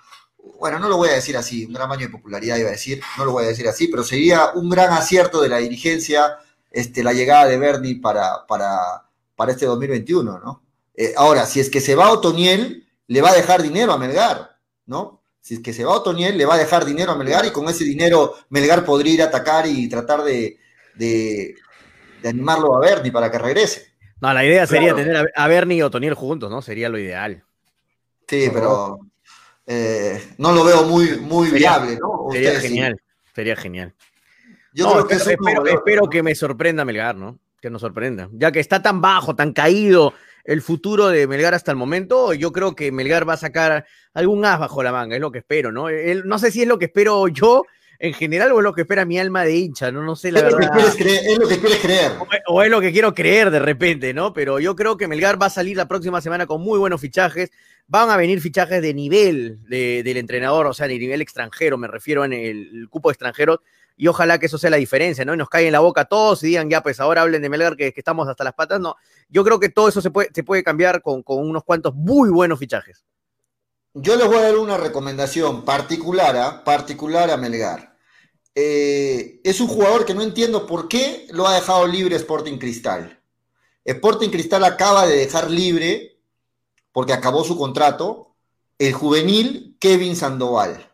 [0.63, 3.01] bueno, no lo voy a decir así, un gran baño de popularidad iba a decir,
[3.19, 6.37] no lo voy a decir así, pero sería un gran acierto de la dirigencia
[6.71, 8.71] este, la llegada de Bernie para, para,
[9.35, 10.63] para este 2021, ¿no?
[10.95, 14.57] Eh, ahora, si es que se va Otoniel, le va a dejar dinero a Melgar,
[14.87, 15.25] ¿no?
[15.41, 17.69] Si es que se va Otoniel, le va a dejar dinero a Melgar y con
[17.69, 20.61] ese dinero Melgar podría ir a atacar y tratar de,
[20.95, 21.57] de,
[22.23, 23.95] de animarlo a Bernie para que regrese.
[24.21, 25.09] No, la idea sería claro.
[25.09, 26.63] tener a Bernie y Otoniel juntos, ¿no?
[26.63, 27.43] Sería lo ideal.
[28.29, 29.01] Sí, pero
[29.67, 32.29] eh, no lo veo muy, muy sería, viable, ¿no?
[32.31, 33.31] Sería genial, sí.
[33.35, 33.95] sería genial.
[34.73, 37.39] Yo no, creo que espero, espero, espero que me sorprenda Melgar, ¿no?
[37.61, 38.29] Que nos sorprenda.
[38.33, 42.53] Ya que está tan bajo, tan caído el futuro de Melgar hasta el momento, yo
[42.53, 45.71] creo que Melgar va a sacar algún as bajo la manga, es lo que espero,
[45.71, 45.89] ¿no?
[45.89, 47.65] El, no sé si es lo que espero yo
[48.03, 50.41] en general o es lo que espera mi alma de hincha, no, no sé la
[50.41, 50.61] es verdad.
[50.61, 52.13] Lo que quieres creer, es lo que quieres creer.
[52.19, 54.33] O, o, es lo que quiero creer de repente, ¿no?
[54.33, 57.53] Pero yo creo que Melgar va a salir la próxima semana con muy buenos fichajes,
[57.87, 61.87] van a venir fichajes de nivel de, del entrenador, o sea, de nivel extranjero, me
[61.87, 63.61] refiero en el, el cupo de extranjeros,
[63.97, 65.35] y ojalá que eso sea la diferencia, ¿no?
[65.35, 67.49] Y nos cae en la boca a todos y digan, ya, pues ahora hablen de
[67.49, 68.81] Melgar que, que estamos hasta las patas.
[68.81, 68.97] No,
[69.29, 72.31] yo creo que todo eso se puede, se puede cambiar con, con, unos cuantos muy
[72.31, 73.05] buenos fichajes.
[73.95, 76.63] Yo les voy a dar una recomendación particular, ¿eh?
[76.65, 77.92] particular a Melgar.
[78.55, 83.21] Eh, es un jugador que no entiendo por qué lo ha dejado libre Sporting Cristal.
[83.85, 86.21] Sporting Cristal acaba de dejar libre,
[86.93, 88.35] porque acabó su contrato,
[88.79, 90.91] el juvenil Kevin Sandoval.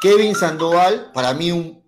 [0.00, 1.82] Kevin Sandoval, para mí un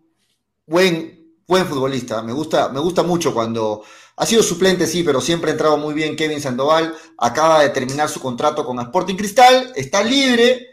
[0.67, 2.23] buen, buen futbolista.
[2.23, 3.85] Me gusta, me gusta mucho cuando
[4.17, 6.95] ha sido suplente, sí, pero siempre ha entrado muy bien Kevin Sandoval.
[7.17, 10.67] Acaba de terminar su contrato con Sporting Cristal, está libre.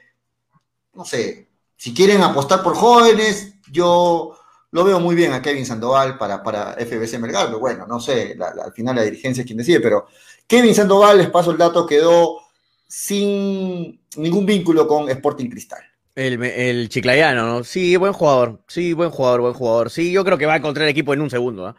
[0.94, 4.38] No sé, si quieren apostar por jóvenes, yo
[4.72, 8.36] lo veo muy bien a Kevin Sandoval para, para FBC Melgar, pero bueno, no sé,
[8.36, 10.07] la, la, al final la dirigencia es quien decide, pero
[10.47, 12.39] Kevin Sandoval, les paso el dato, quedó
[12.88, 15.80] sin ningún vínculo con Sporting Cristal.
[16.16, 17.63] El, el chiclayano, ¿no?
[17.63, 18.61] Sí, buen jugador.
[18.68, 19.89] Sí, buen jugador, buen jugador.
[19.89, 21.68] Sí, yo creo que va a encontrar equipo en un segundo.
[21.68, 21.76] ¿ah?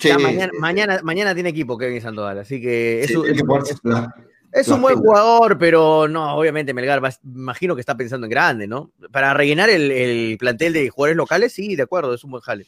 [0.00, 3.42] Sí, mañana, sí, mañana, mañana tiene equipo Kevin Sandoval, así que es, un- es
[4.60, 8.66] es un buen jugador, pero no, obviamente Melgar va- imagino que está pensando en grande,
[8.66, 8.90] ¿no?
[9.12, 12.66] Para rellenar el, el plantel de jugadores locales, sí, de acuerdo, es un buen jale.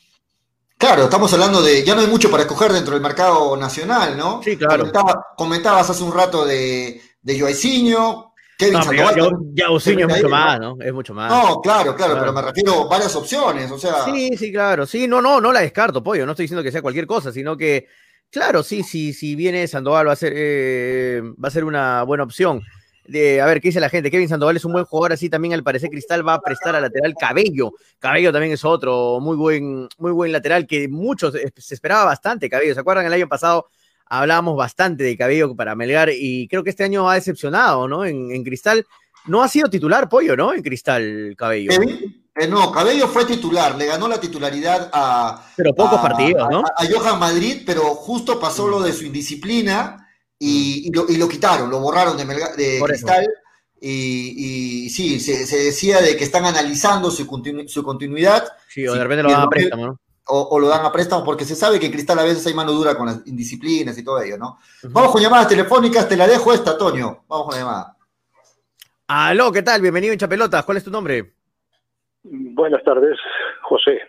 [0.77, 1.85] Claro, estamos hablando de.
[1.85, 4.41] Ya no hay mucho para escoger dentro del mercado nacional, ¿no?
[4.45, 4.79] Sí, claro.
[4.85, 9.15] Comentaba- comentabas hace un rato de, de Joaicinho, Kevin No, Sandoval.
[9.55, 10.29] ya, es Ahí, mucho ¿no?
[10.29, 10.77] más, ¿no?
[10.81, 11.31] Es mucho más.
[11.33, 12.21] No, claro, claro, Claro.
[12.21, 14.05] pero me refiero a varias opciones, o sea.
[14.05, 14.87] Sí, sí, claro.
[14.87, 16.25] Sí, no, no, no la descarto, pollo.
[16.25, 17.89] No estoy diciendo que sea cualquier cosa, sino que,
[18.31, 22.25] claro, sí, sí, si viene Sandoval va a ser, eh, va a ser una buena
[22.25, 22.63] opción.
[23.07, 24.11] De, a ver, ¿qué dice la gente?
[24.11, 26.83] Kevin Sandoval es un buen jugador, así también al parecer Cristal va a prestar al
[26.83, 27.73] lateral Cabello.
[27.99, 32.75] Cabello también es otro muy buen, muy buen lateral que muchos se esperaba bastante Cabello.
[32.75, 33.07] ¿Se acuerdan?
[33.07, 33.69] El año pasado
[34.05, 38.05] hablábamos bastante de Cabello para Melgar y creo que este año ha decepcionado, ¿no?
[38.05, 38.85] En, en Cristal
[39.27, 40.53] no ha sido titular, pollo, ¿no?
[40.53, 41.73] En Cristal Cabello.
[42.39, 46.61] Eh, no, Cabello fue titular, le ganó la titularidad a, Pero pocos a- partidos, ¿no?
[46.61, 50.09] a, a Johan Madrid, pero justo pasó lo de su indisciplina
[50.39, 52.81] y, y lo, y lo quitaron, lo borraron de, Melga- de.
[52.85, 53.27] Cristal.
[53.81, 58.87] Y, y sí, se, se decía de que están analizando su, continu- su continuidad Sí,
[58.89, 60.01] o de repente lo dan a préstamo, ¿no?
[60.27, 62.55] o, o lo dan a préstamo porque se sabe que en Cristal a veces hay
[62.55, 64.59] mano dura con las indisciplinas y todo ello, ¿no?
[64.83, 67.25] Vamos con llamadas telefónicas, te la dejo esta, Toño.
[67.29, 67.97] Vamos con la llamada.
[69.07, 69.81] Aló, ¿qué tal?
[69.81, 70.65] Bienvenido hincha pelotas.
[70.65, 71.35] ¿Cuál es tu nombre?
[72.23, 73.19] Buenas tardes,
[73.63, 74.01] José.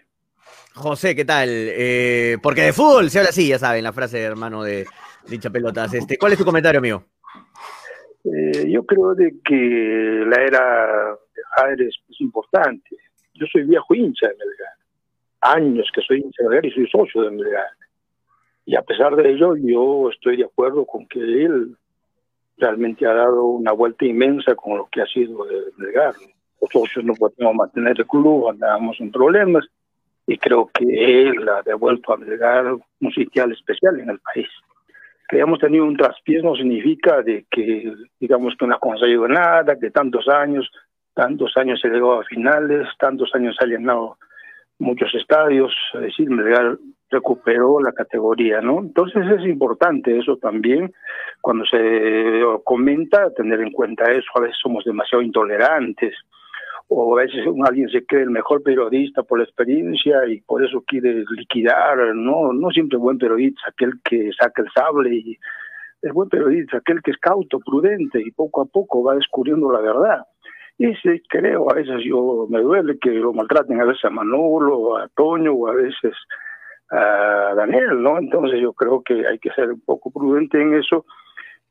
[0.75, 1.49] José, ¿qué tal?
[1.49, 4.85] Eh, porque de fútbol se habla así, ya saben, la frase de hermano de,
[5.29, 5.93] hincha pelotas.
[5.93, 7.03] Este, ¿Cuál es tu comentario, amigo?
[8.23, 12.95] Eh, yo creo de que la era de Jaires es importante.
[13.33, 14.73] Yo soy viejo hincha de Melgar.
[15.41, 17.69] Años que soy hincha de Melgar y soy socio de Melgar.
[18.65, 21.75] Y a pesar de ello, yo estoy de acuerdo con que él
[22.57, 26.13] realmente ha dado una vuelta inmensa con lo que ha sido de Melgar.
[26.61, 29.65] Los socios no podíamos mantener el club, andábamos en problemas.
[30.27, 30.85] Y creo que
[31.21, 34.47] él ha devuelto a Melgar un sitial especial en el país
[35.29, 39.77] que hayamos tenido un traspiés no significa de que, digamos, que no ha conseguido nada,
[39.79, 40.69] que tantos años,
[41.13, 44.17] tantos años se llegó a finales, tantos años se ha llenado
[44.79, 46.79] muchos estadios, es decir, Melgar
[47.11, 48.79] recuperó la categoría, ¿no?
[48.79, 50.91] Entonces es importante eso también,
[51.41, 56.15] cuando se comenta, tener en cuenta eso, a veces somos demasiado intolerantes,
[56.91, 60.83] o a veces alguien se cree el mejor periodista por la experiencia y por eso
[60.87, 65.37] quiere liquidar, no, no siempre buen periodista, aquel que saca el sable y
[66.01, 69.81] el buen periodista, aquel que es cauto, prudente y poco a poco va descubriendo la
[69.81, 70.25] verdad.
[70.79, 74.97] Y sí, creo, a veces yo me duele que lo maltraten a veces a Manolo,
[74.97, 76.15] a Toño o a veces
[76.89, 78.17] a Daniel, ¿no?
[78.17, 81.05] Entonces yo creo que hay que ser un poco prudente en eso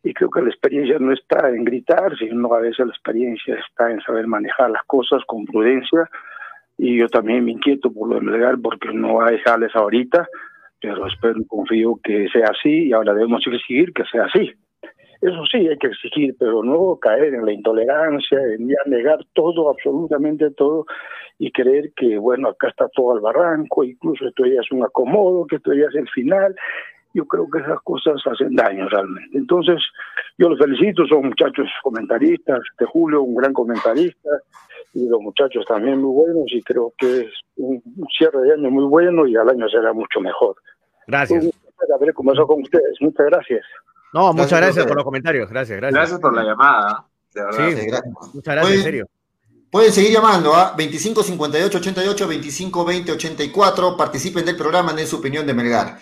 [0.03, 3.91] y creo que la experiencia no está en gritar, sino a veces la experiencia está
[3.91, 6.09] en saber manejar las cosas con prudencia
[6.77, 10.29] y yo también me inquieto por lo de Melgar porque no hay jales ahorita,
[10.81, 14.53] pero espero y confío que sea así y ahora debemos exigir que sea así.
[15.21, 19.69] Eso sí, hay que exigir, pero no caer en la intolerancia, en ya negar todo,
[19.69, 20.87] absolutamente todo,
[21.41, 25.45] y creer que, bueno, acá está todo al barranco, incluso esto ya es un acomodo,
[25.47, 26.55] que esto ya es el final.
[27.15, 29.39] Yo creo que esas cosas hacen daño realmente.
[29.39, 29.83] Entonces,
[30.37, 34.31] yo los felicito, son muchachos comentaristas, de Julio, un gran comentarista,
[34.95, 37.83] y los muchachos también muy buenos, y creo que es un
[38.17, 40.57] cierre de año muy bueno y al año será mucho mejor.
[41.07, 41.45] Gracias.
[41.45, 42.97] Un placer haber conversado con ustedes.
[43.01, 43.65] Muchas gracias.
[44.13, 45.49] No, muchas Gracias por los comentarios.
[45.51, 45.95] Gracias, gracias.
[45.95, 47.05] Gracias por la llamada,
[47.35, 47.69] de verdad.
[47.69, 48.35] Sí, Sí, gracias.
[48.35, 49.07] muchas gracias, en serio.
[49.71, 53.97] Pueden seguir llamando a 25 58 88 25 20 84.
[53.99, 55.99] Participen del programa, den su opinión de Melgar.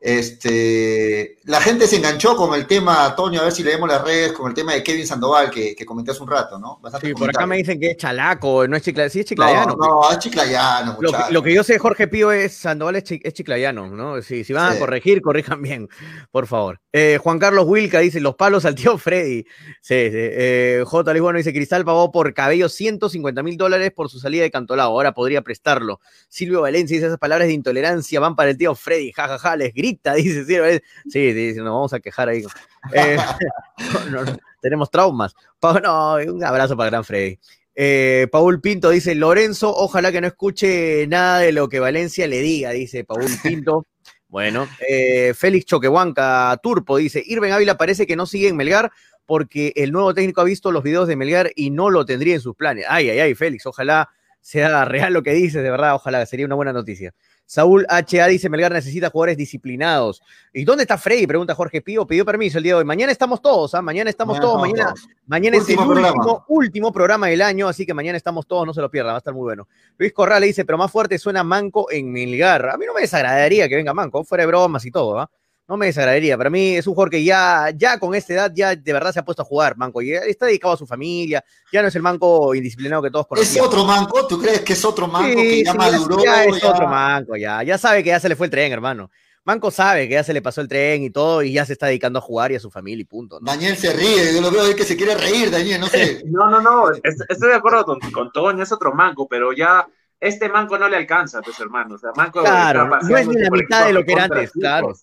[0.00, 4.32] Este, la gente se enganchó con el tema, Toño, a ver si leemos las redes,
[4.32, 6.78] con el tema de Kevin Sandoval que, que comenté hace un rato, ¿no?
[6.80, 9.10] Bastante Sí, por acá me dicen que es chalaco, no es chiclayano.
[9.12, 9.76] Sí, es No, chiclayano.
[9.78, 11.32] no, es chiclayano, Lo que, muchacho.
[11.32, 14.22] lo que yo sé, Jorge Pío, es Sandoval es, chi- es chiclayano, ¿no?
[14.22, 14.76] Si, si van Sí.
[14.76, 15.88] a corregir, corrijan bien,
[16.30, 16.80] por favor.
[16.92, 19.44] Eh, Juan Carlos Wilca dice, los palos al tío Freddy.
[19.80, 20.10] Sí, sí.
[20.12, 21.12] Eh, J.
[21.12, 24.88] Luis Bueno dice, Cristal pagó por cabello 150 mil dólares por su salida de Cantolao,
[24.92, 26.00] ahora podría prestarlo.
[26.28, 29.89] Silvio Valencia dice, esas palabras de intolerancia van para el tío Freddy, jajaja, les grita,
[30.16, 30.82] dice.
[31.08, 32.44] Sí, sí, nos vamos a quejar ahí.
[32.92, 33.16] Eh,
[34.10, 35.34] no, no, tenemos traumas.
[35.58, 37.38] Pa- no, un abrazo para Gran Freddy.
[37.74, 42.40] Eh, Paul Pinto dice, Lorenzo, ojalá que no escuche nada de lo que Valencia le
[42.40, 43.86] diga, dice Paul Pinto.
[44.30, 48.92] Bueno, eh, Félix Choquehuanca Turpo dice, Irven Ávila parece que no sigue en Melgar
[49.26, 52.40] porque el nuevo técnico ha visto los videos de Melgar y no lo tendría en
[52.40, 52.84] sus planes.
[52.88, 54.08] Ay, ay, ay, Félix, ojalá
[54.40, 57.14] sea real lo que dices, de verdad, ojalá, sería una buena noticia.
[57.50, 60.22] Saúl HA dice, Melgar necesita jugadores disciplinados.
[60.52, 61.26] ¿Y dónde está Freddy?
[61.26, 62.06] Pregunta Jorge Pío.
[62.06, 62.84] Pidió permiso el día de hoy.
[62.84, 63.82] Mañana estamos todos, ¿ah?
[63.82, 64.60] Mañana estamos todos.
[64.60, 64.94] Mañana,
[65.26, 68.80] mañana es el último, último, programa del año, así que mañana estamos todos, no se
[68.80, 69.66] lo pierdan, va a estar muy bueno.
[69.98, 72.68] Luis Corral le dice, pero más fuerte suena Manco en Melgar.
[72.68, 75.28] A mí no me desagradaría que venga Manco, fuera de bromas y todo, ¿ah?
[75.70, 76.36] No me desagradaría.
[76.36, 79.20] Para mí es un jugador que ya, ya con esta edad, ya de verdad se
[79.20, 80.02] ha puesto a jugar, Manco.
[80.02, 81.44] Y está dedicado a su familia.
[81.72, 83.56] Ya no es el Manco indisciplinado que todos conocemos.
[83.56, 84.26] ¿Es otro Manco?
[84.26, 86.24] ¿Tú crees que es otro Manco que ya maduró?
[86.24, 87.62] Ya, es otro Manco, ya.
[87.62, 89.12] Ya sabe que ya se le fue el tren, hermano.
[89.44, 91.86] Manco sabe que ya se le pasó el tren y todo, y ya se está
[91.86, 93.38] dedicando a jugar y a su familia y punto.
[93.40, 96.20] Daniel se ríe, yo lo veo que se quiere reír, Daniel, no sé.
[96.26, 99.86] no, no, no, estoy de acuerdo con, con Toño, es otro Manco, pero ya
[100.18, 101.94] este Manco no le alcanza pues hermano.
[101.94, 104.94] O sea, Manco claro, no es ni la mitad de lo que era antes, claro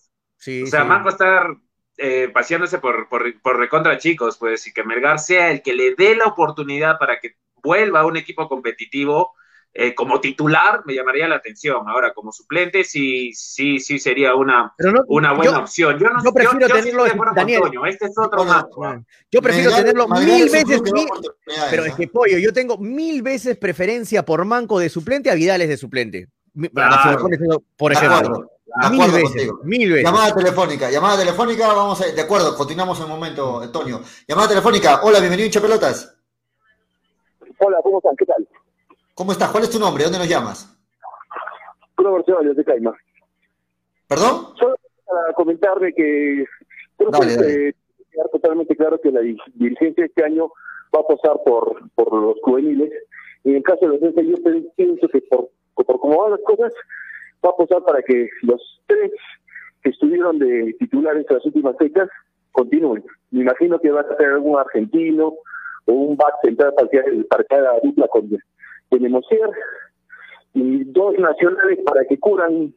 [0.46, 1.48] o sea, Manco está
[1.96, 5.94] eh, paseándose por, por, por, recontra chicos, pues, y que Melgar sea el que le
[5.94, 9.32] dé la oportunidad para que vuelva a un equipo competitivo
[9.74, 11.88] eh, como titular, me llamaría la atención.
[11.88, 14.74] Ahora, como suplente, sí, sí, sí sería una,
[15.08, 15.98] una buena opción.
[15.98, 19.04] Yo, no, prefiero tenerlo, Daniel, este es otro Manco.
[19.30, 20.82] Yo prefiero tenerlo mil veces,
[21.70, 25.68] pero es que, pollo, yo tengo mil veces preferencia por Manco de suplente a Vidales
[25.68, 26.28] de suplente.
[27.76, 28.50] Por ejemplo
[28.90, 30.04] mil veces, mil veces.
[30.04, 34.00] Llamada telefónica, llamada telefónica, vamos a de acuerdo, continuamos en un momento, Antonio.
[34.26, 36.16] Llamada telefónica, hola, bienvenido hincha pelotas.
[37.58, 38.16] Hola, ¿cómo están?
[38.16, 38.48] ¿Qué tal?
[39.14, 39.50] ¿Cómo estás?
[39.50, 40.04] ¿Cuál es tu nombre?
[40.04, 40.76] ¿Dónde nos llamas?
[41.96, 42.94] Robert Ceballos de Caima.
[44.06, 44.54] ¿Perdón?
[44.56, 46.44] Solo para comentarle que
[46.96, 47.74] creo que dale.
[48.12, 49.20] quedar totalmente claro que la
[49.54, 50.52] dirigencia este año
[50.94, 52.92] va a pasar por, por los juveniles.
[53.44, 55.50] En el caso de los yo pienso que por,
[55.84, 56.72] por cómo van las cosas,
[57.44, 59.12] va a apostar para que los tres
[59.82, 62.08] que estuvieron de titulares en las últimas fechas
[62.52, 63.04] continúen.
[63.30, 65.34] Me imagino que va a ser algún argentino
[65.86, 66.74] o un back central
[67.28, 68.28] para cada dupla con
[68.90, 69.50] Benemosier
[70.54, 72.72] y dos nacionales para que curan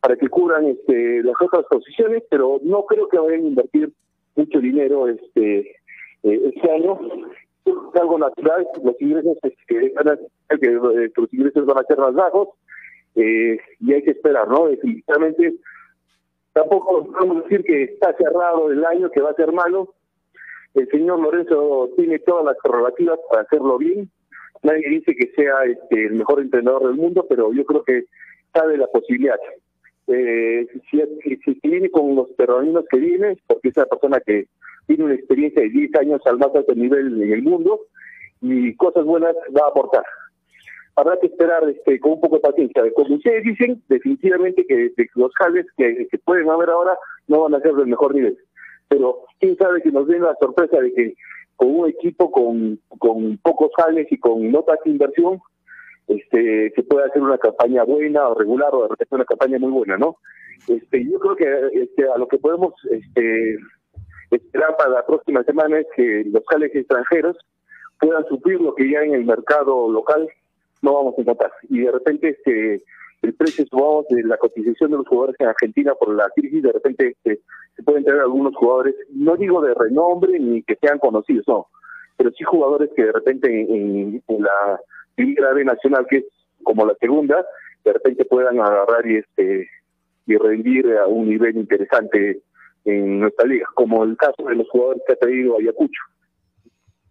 [0.00, 3.92] para que curan este, las otras posiciones, pero no creo que vayan a invertir
[4.36, 5.58] mucho dinero este
[6.22, 6.98] eh, este año.
[7.66, 9.36] Es algo natural, los ingresos
[9.66, 12.48] que van a, eh, los ingresos van a ser más bajos
[13.16, 14.66] eh, y hay que esperar, ¿no?
[14.68, 15.54] Definitivamente,
[16.52, 19.94] tampoco podemos decir que está cerrado el año, que va a ser malo.
[20.74, 24.10] El señor Lorenzo tiene todas las prerrogativas para hacerlo bien.
[24.62, 28.04] Nadie dice que sea este, el mejor entrenador del mundo, pero yo creo que
[28.52, 29.38] sabe la posibilidad.
[30.08, 34.46] Eh, si, si, viene con los terrorinos que viene, porque es una persona que
[34.86, 37.80] tiene una experiencia de 10 años al más alto nivel en el mundo
[38.40, 40.04] y cosas buenas va a aportar
[40.96, 42.82] habrá que esperar este, con un poco de paciencia.
[42.94, 46.98] Como ustedes dicen, definitivamente que, los jales que, pueden haber ahora
[47.28, 48.36] no van a ser del mejor nivel.
[48.88, 51.14] Pero quién sabe que nos den la sorpresa de que
[51.56, 55.38] con un equipo con, con pocos jales y con notas de inversión,
[56.08, 59.70] este, se puede hacer una campaña buena o regular o de repente una campaña muy
[59.70, 60.16] buena, ¿no?
[60.68, 63.58] Este, yo creo que este, a lo que podemos este,
[64.30, 67.36] esperar para la próxima semana es que los jales extranjeros
[68.00, 70.28] puedan suplir lo que ya en el mercado local
[70.82, 71.52] no vamos a encontrar.
[71.68, 72.82] Y de repente este
[73.22, 76.72] el precio subamos de la cotización de los jugadores en Argentina por la crisis, de
[76.72, 77.40] repente este,
[77.74, 81.66] se pueden tener algunos jugadores, no digo de renombre ni que sean conocidos, no,
[82.16, 84.80] pero sí jugadores que de repente en, la
[85.14, 86.24] primera B nacional, que es
[86.62, 87.44] como la segunda,
[87.84, 89.68] de repente puedan agarrar y este
[90.28, 92.40] y rendir a un nivel interesante
[92.86, 96.00] en nuestra liga, como el caso de los jugadores que ha traído Ayacucho,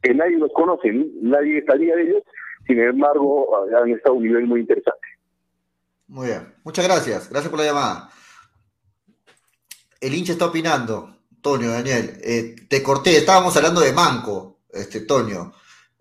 [0.02, 0.92] que nadie los conoce,
[1.22, 2.24] nadie salía de ellos,
[2.66, 5.08] sin embargo, han estado a un nivel muy interesante.
[6.08, 7.30] Muy bien, muchas gracias.
[7.30, 8.10] Gracias por la llamada.
[10.00, 12.18] El hincha está opinando, Toño, Daniel.
[12.24, 15.52] Eh, te corté, estábamos hablando de Manco, este Toño,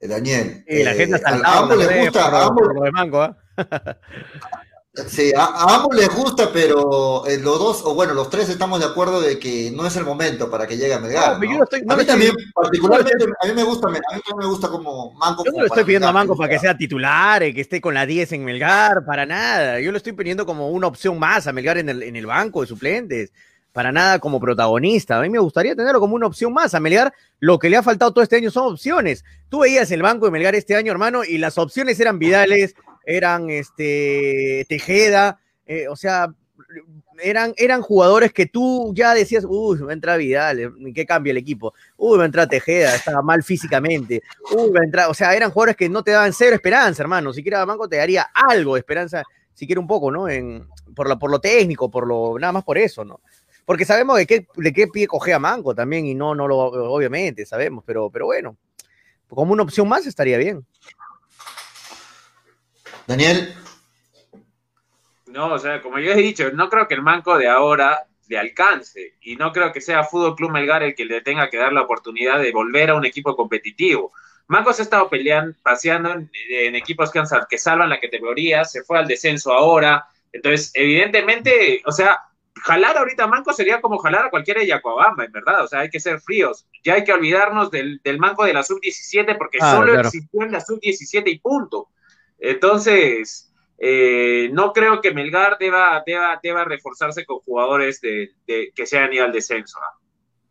[0.01, 0.65] eh, Daniel.
[0.69, 3.31] Y la gente está eh, a, ambos les gusta, a ambos, de Manco, ¿eh?
[5.09, 8.87] Sí, a, ambos les gusta, pero eh, los dos, o bueno, los tres estamos de
[8.87, 11.35] acuerdo de que no es el momento para que llegue a Melgar.
[11.35, 13.99] a mí también, particularmente, a mí me gusta, a mí
[14.39, 15.45] me gusta como Manco.
[15.45, 18.07] Yo no lo estoy pidiendo a Manco para que sea titular, que esté con la
[18.07, 19.81] 10 en Melgar, para nada.
[19.81, 22.61] Yo lo estoy pidiendo como una opción más a Melgar en el, en el banco
[22.61, 23.33] de suplentes
[23.75, 25.19] para nada como protagonista.
[25.19, 26.73] A mí me gustaría tenerlo como una opción más.
[26.75, 29.25] A Melgar lo que le ha faltado todo este año son opciones.
[29.49, 32.77] Tú veías el banco de Melgar este año, hermano, y las opciones eran Vidales,
[33.07, 36.35] eran este, Tejeda, eh, o sea,
[37.23, 41.37] eran, eran jugadores que tú ya decías, uy, va a entrar Vidal, ¿qué cambia el
[41.37, 41.75] equipo?
[41.97, 44.23] Uy, va a entrar Tejeda, estaba mal físicamente.
[44.57, 47.33] Uy, va a entrar, o sea, eran jugadores que no te daban cero esperanza, hermano.
[47.33, 49.23] Si quieres Manco te daría algo de esperanza,
[49.53, 50.29] siquiera un poco, ¿no?
[50.29, 53.21] En, por, lo, por lo técnico, por lo, nada más por eso, ¿no?
[53.65, 56.59] Porque sabemos de qué, de qué pie coge a Manco también, y no, no lo,
[56.59, 58.57] obviamente, sabemos, pero, pero bueno,
[59.29, 60.65] como una opción más estaría bien.
[63.07, 63.55] Daniel.
[65.27, 68.39] No, o sea, como yo he dicho, no creo que el Manco de ahora le
[68.39, 71.73] alcance y no creo que sea Fútbol Club Melgar el que le tenga que dar
[71.73, 74.13] la oportunidad de volver a un equipo competitivo.
[74.47, 78.99] Manco se ha estado peleando, paseando en, equipos que, que salvan la categoría, se fue
[78.99, 82.21] al descenso ahora, entonces evidentemente, o sea,
[82.63, 85.65] jalar ahorita a Manco sería como jalar a cualquiera de Yacuabamba, en verdad.
[85.65, 86.67] O sea, hay que ser fríos.
[86.83, 90.61] Ya hay que olvidarnos del, del Manco de la sub-17 porque solo existió en la
[90.61, 91.89] sub-17 y punto.
[92.39, 99.13] Entonces, eh, no creo que Melgar deba, deba, deba reforzarse con jugadores de, que sean
[99.13, 99.79] ido al descenso.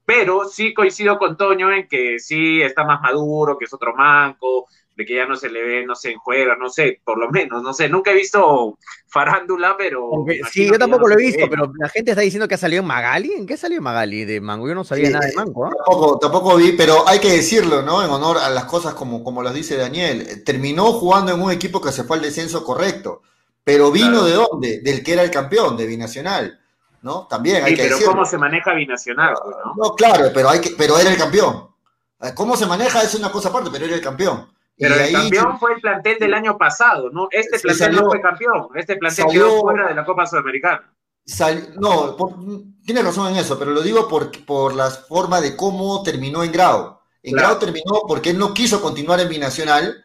[0.05, 4.68] Pero sí coincido con Toño en que sí está más maduro, que es otro manco,
[4.95, 7.30] de que ya no se le ve, no sé, en juega, no sé, por lo
[7.32, 10.10] menos, no sé, nunca he visto farándula, pero...
[10.52, 12.88] sí, yo tampoco lo he visto, pero la gente está diciendo que ha salido en
[12.88, 14.68] Magali, ¿en qué salió Magali de Mango?
[14.68, 15.65] Yo no sabía nada de Mango.
[15.65, 15.72] ¿ah?
[15.76, 18.03] Tampoco, tampoco vi, pero hay que decirlo, ¿no?
[18.03, 21.82] En honor a las cosas como, como las dice Daniel, terminó jugando en un equipo
[21.82, 23.22] que se fue al descenso correcto,
[23.64, 24.82] pero vino de dónde?
[24.82, 26.60] Del que era el campeón, de Binacional.
[27.02, 27.28] ¿No?
[27.28, 29.34] También hay que pero ¿cómo se maneja Binacional?
[29.34, 29.74] ¿no?
[29.76, 31.68] no, claro, pero, hay que, pero era el campeón.
[32.34, 33.02] ¿Cómo se maneja?
[33.02, 34.48] Es una cosa aparte, pero era el campeón.
[34.78, 37.28] Pero el campeón fue el plantel del año pasado, ¿no?
[37.32, 40.94] Este plantel no fue campeón, este plantel quedó fuera de la Copa Sudamericana.
[41.80, 42.18] no,
[42.86, 46.52] tiene razón en eso, pero lo digo por, por la forma de cómo terminó en
[46.52, 47.00] Grau.
[47.22, 50.04] En Grau terminó porque él no quiso continuar en Binacional,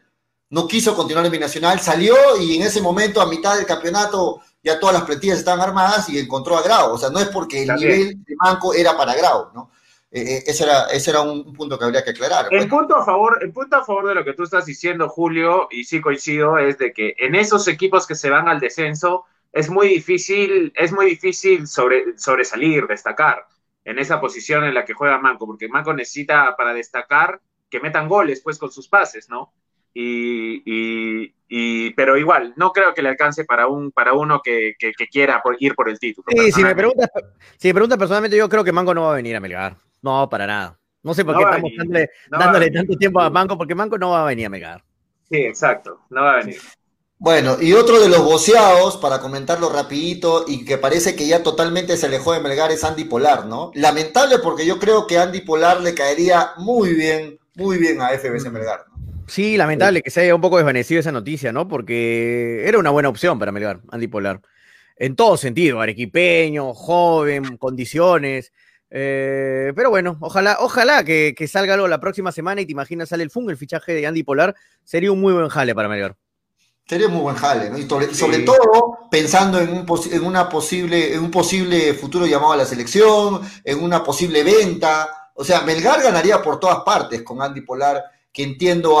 [0.51, 4.79] no quiso continuar en Binacional, salió y en ese momento, a mitad del campeonato, ya
[4.79, 6.93] todas las plantillas estaban armadas y encontró a Grau.
[6.93, 9.71] O sea, no es porque el nivel de Manco era para Grau, ¿no?
[10.11, 12.47] Eh, eh, ese, era, ese era un punto que habría que aclarar.
[12.51, 15.67] El punto, a favor, el punto a favor de lo que tú estás diciendo, Julio,
[15.69, 19.69] y sí coincido, es de que en esos equipos que se van al descenso es
[19.69, 23.45] muy difícil, es muy difícil sobre, sobresalir, destacar
[23.85, 28.07] en esa posición en la que juega Manco, porque Manco necesita para destacar que metan
[28.07, 29.53] goles pues con sus pases, ¿no?
[29.93, 34.93] Y, y, pero igual, no creo que le alcance para un para uno que, que,
[35.07, 36.27] quiera ir por el título.
[36.29, 37.09] Sí, si me, preguntas,
[37.57, 39.75] si me preguntas personalmente, yo creo que Manco no va a venir a Melgar.
[40.01, 40.79] No, para nada.
[41.01, 41.71] No sé por qué estamos
[42.29, 44.83] dándole, tanto tiempo a Manco, porque Manco no va a venir a Megar.
[45.29, 46.57] Sí, exacto, no va a venir.
[47.21, 51.97] Bueno, y otro de los boceados, para comentarlo rapidito, y que parece que ya totalmente
[51.97, 53.71] se alejó de Melgar, es Andy Polar, ¿no?
[53.75, 58.49] Lamentable porque yo creo que Andy Polar le caería muy bien, muy bien a FBC
[58.49, 58.53] mm.
[58.53, 58.85] Melgar.
[59.27, 61.67] Sí, lamentable que se haya un poco desvanecido esa noticia, ¿no?
[61.67, 64.41] Porque era una buena opción para Melgar, Andy Polar.
[64.95, 68.53] En todo sentido, arequipeño, joven, condiciones.
[68.91, 73.23] Eh, pero bueno, ojalá, ojalá que, salga algo la próxima semana y te imaginas sale
[73.23, 76.15] el FUN, el fichaje de Andy Polar, sería un muy buen jale para Melgar.
[76.87, 77.77] Sería un muy buen jale, ¿no?
[77.77, 82.57] Y sobre, todo pensando en un, en, una posible, en un posible futuro llamado a
[82.57, 85.31] la selección, en una posible venta.
[85.35, 88.03] O sea, Melgar ganaría por todas partes con Andy Polar,
[88.33, 88.99] que entiendo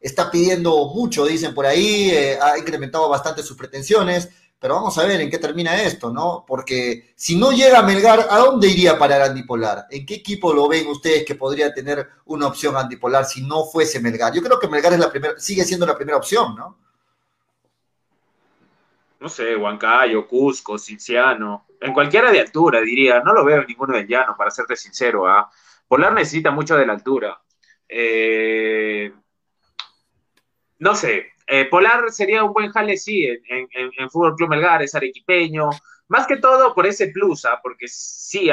[0.00, 4.28] está pidiendo mucho, dicen por ahí, eh, ha incrementado bastante sus pretensiones
[4.60, 6.44] pero vamos a ver en qué termina esto, ¿no?
[6.46, 9.86] Porque si no llega Melgar, ¿a dónde iría para el antipolar?
[9.90, 14.00] ¿En qué equipo lo ven ustedes que podría tener una opción antipolar si no fuese
[14.00, 14.34] Melgar?
[14.34, 16.78] Yo creo que Melgar es la primera, sigue siendo la primera opción, ¿no?
[19.18, 23.20] No sé, Huancayo, Cusco, Cinciano, en cualquiera de altura, diría.
[23.20, 25.26] No lo veo en ninguno del llano, para serte sincero.
[25.26, 25.50] ¿ah?
[25.88, 27.40] Polar necesita mucho de la altura.
[27.88, 29.12] Eh,
[30.78, 35.68] no sé, eh, Polar sería un buen jale, sí, en, Fútbol Club Melgar, es arequipeño,
[36.06, 37.58] más que todo por ese plus, ¿ah?
[37.60, 38.48] porque sí,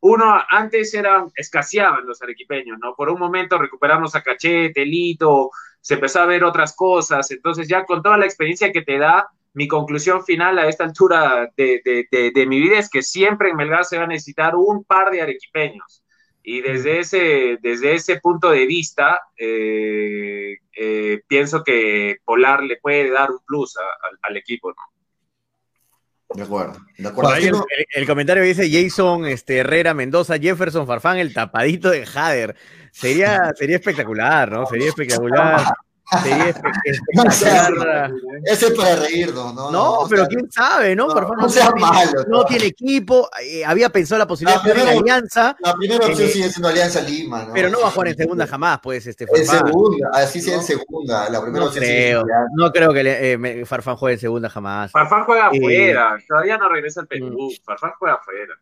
[0.00, 2.94] uno antes eran, escaseaban los arequipeños, ¿no?
[2.94, 5.50] Por un momento recuperamos a Cachete, Lito,
[5.82, 9.28] se empezó a ver otras cosas, entonces ya con toda la experiencia que te da,
[9.52, 13.84] mi conclusión final a esta altura de, de mi vida es que siempre en Melgar
[13.84, 16.02] se va a necesitar un par de arequipeños.
[16.52, 23.08] Y desde ese, desde ese punto de vista, eh, eh, pienso que Polar le puede
[23.08, 23.76] dar un plus
[24.20, 26.34] al equipo, ¿no?
[26.34, 26.76] De acuerdo.
[26.98, 27.64] De acuerdo.
[27.94, 32.56] el, comentario dice Jason este, Herrera Mendoza, Jefferson Farfán, el tapadito de Jader.
[32.90, 34.66] Sería, sería espectacular, ¿no?
[34.66, 35.64] Sería espectacular.
[38.44, 39.70] Ese es para reírnos, ¿no?
[39.70, 41.06] No, pero quién sabe, ¿no?
[41.06, 45.56] No, no, sea malo, no, tiene equipo, eh, había pensado la posibilidad de primera, Alianza.
[45.60, 47.52] La primera opción eh, sigue siendo Alianza Lima, ¿no?
[47.52, 50.64] Pero no va a jugar en segunda jamás, pues, este En segunda, así sea en
[50.64, 51.30] segunda.
[51.30, 52.24] La primera no creo,
[52.56, 54.90] no creo que eh, Farfán juegue en segunda jamás.
[54.90, 57.50] Farfán juega afuera, todavía no regresa al Perú.
[57.50, 57.64] Mm.
[57.64, 58.54] Farfán juega afuera.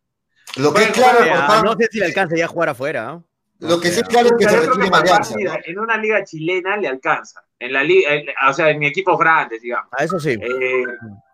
[0.56, 3.24] Lo que es claro, Farfán, no sé si le alcanza ya a jugar afuera, ¿no?
[3.60, 5.34] Lo que sí claro es que se retire Alianza.
[5.64, 7.42] En una liga chilena le alcanza.
[7.58, 8.10] En la liga,
[8.48, 9.92] o sea, en mi equipo grande, digamos.
[9.92, 10.30] A eso sí.
[10.30, 10.84] Eh,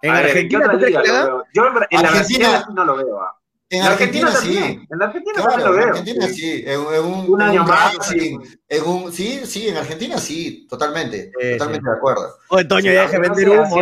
[0.03, 1.45] en Argentina, ¿en qué otra liga lo veo?
[1.53, 3.21] Yo en, la Argentina no lo veo.
[3.21, 3.37] ¿ah?
[3.71, 4.59] En Argentina, sí.
[4.59, 5.83] En Argentina claro, lo veo.
[5.83, 6.65] En Argentina sí.
[6.67, 7.97] En, un, un, año más.
[8.07, 8.37] Sí.
[8.69, 11.33] En un, sí, sí, en Argentina sí, totalmente.
[11.59, 12.37] totalmente de acuerdo.
[12.49, 13.77] Oye, Toño, ya deje vender humo.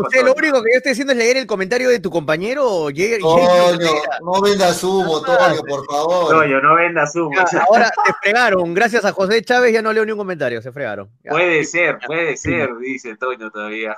[0.00, 2.88] Usted lo único que yo estoy haciendo es leer el comentario de tu compañero.
[2.90, 3.78] Toño,
[4.22, 6.30] no vendas humo, Toño, por favor.
[6.30, 7.38] Toño, no vendas humo.
[7.68, 8.74] ahora se fregaron.
[8.74, 10.62] Gracias a José Chávez ya no leo ni un comentario.
[10.62, 11.10] Se fregaron.
[11.28, 13.96] Puede ser, puede ser, dice Toño todavía.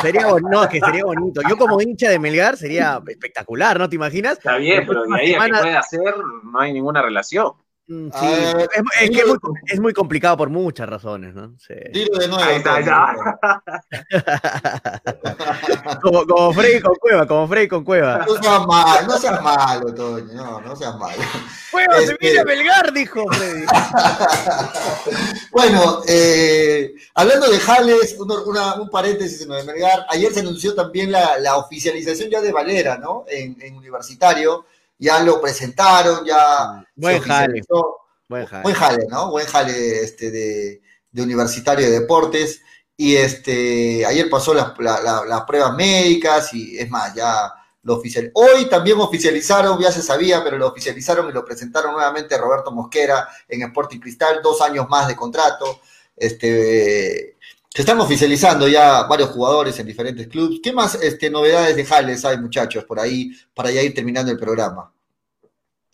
[0.00, 1.42] Sería, no, que sería bonito.
[1.48, 3.88] Yo como hincha de Melgar sería espectacular, ¿no?
[3.88, 4.38] ¿Te imaginas?
[4.38, 6.14] Está bien, pero de ahí a qué puede hacer
[6.44, 7.52] no hay ninguna relación.
[7.92, 8.14] Mm, es,
[9.10, 9.22] que
[9.66, 11.54] es muy, complicado por muchas razones, ¿no?
[11.58, 11.74] Sí.
[11.92, 12.42] Dilo de nuevo.
[12.42, 12.80] Ahí está,
[16.02, 18.24] como, como Frey con Cueva, como Frey con Cueva.
[18.26, 21.22] No seas malo, no seas malo, Toño, no, no seas malo.
[21.70, 23.66] Cueva se viene a Belgar, dijo Freddy.
[25.52, 31.12] bueno, eh, hablando de Jales, un, un paréntesis en de Melgar, ayer se anunció también
[31.12, 33.26] la, la oficialización ya de Valera, ¿no?
[33.28, 34.64] En, en Universitario
[35.02, 36.86] ya lo presentaron, ya.
[36.94, 37.60] Buen jale.
[38.28, 38.62] Buen jale.
[38.62, 39.30] Buen jale, ¿no?
[39.32, 40.80] Buen jale este, de,
[41.16, 42.62] Universitario de Deportes.
[42.96, 44.70] Y este, ayer pasó las,
[45.44, 47.52] pruebas médicas y es más, ya
[47.82, 48.30] lo oficial.
[48.34, 53.28] Hoy también oficializaron, ya se sabía, pero lo oficializaron y lo presentaron nuevamente Roberto Mosquera
[53.48, 55.80] en Sporting Cristal, dos años más de contrato.
[56.16, 57.38] Este,
[57.74, 60.60] se están oficializando ya varios jugadores en diferentes clubes.
[60.62, 64.38] ¿Qué más este, novedades de Jales hay, muchachos, por ahí, para ya ir terminando el
[64.38, 64.91] programa?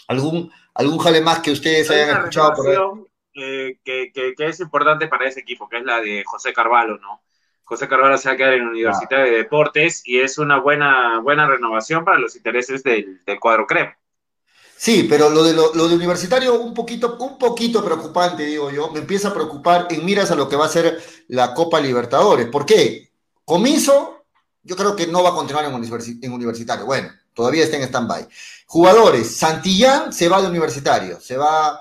[0.09, 2.77] ¿Algún, algún jale más que ustedes hayan escuchado por ahí?
[3.35, 7.23] Eh, que, es importante para ese equipo, que es la de José Carvalho, ¿no?
[7.63, 11.21] José Carvalho se va a quedar en la Universidad de Deportes y es una buena,
[11.21, 13.97] buena renovación para los intereses del, del cuadro crema.
[14.79, 18.93] Sí, pero lo de, lo, de universitario un poquito, un poquito preocupante, digo yo.
[18.93, 22.47] Me empieza a preocupar en miras a lo que va a ser la Copa Libertadores.
[22.47, 23.11] ¿Por qué?
[23.45, 24.25] Comiso,
[24.63, 25.75] yo creo que no va a continuar en,
[26.23, 26.87] en universitario.
[26.87, 28.29] Bueno, todavía está en stand-by.
[28.71, 31.81] Jugadores, Santillán se va de universitario, se va,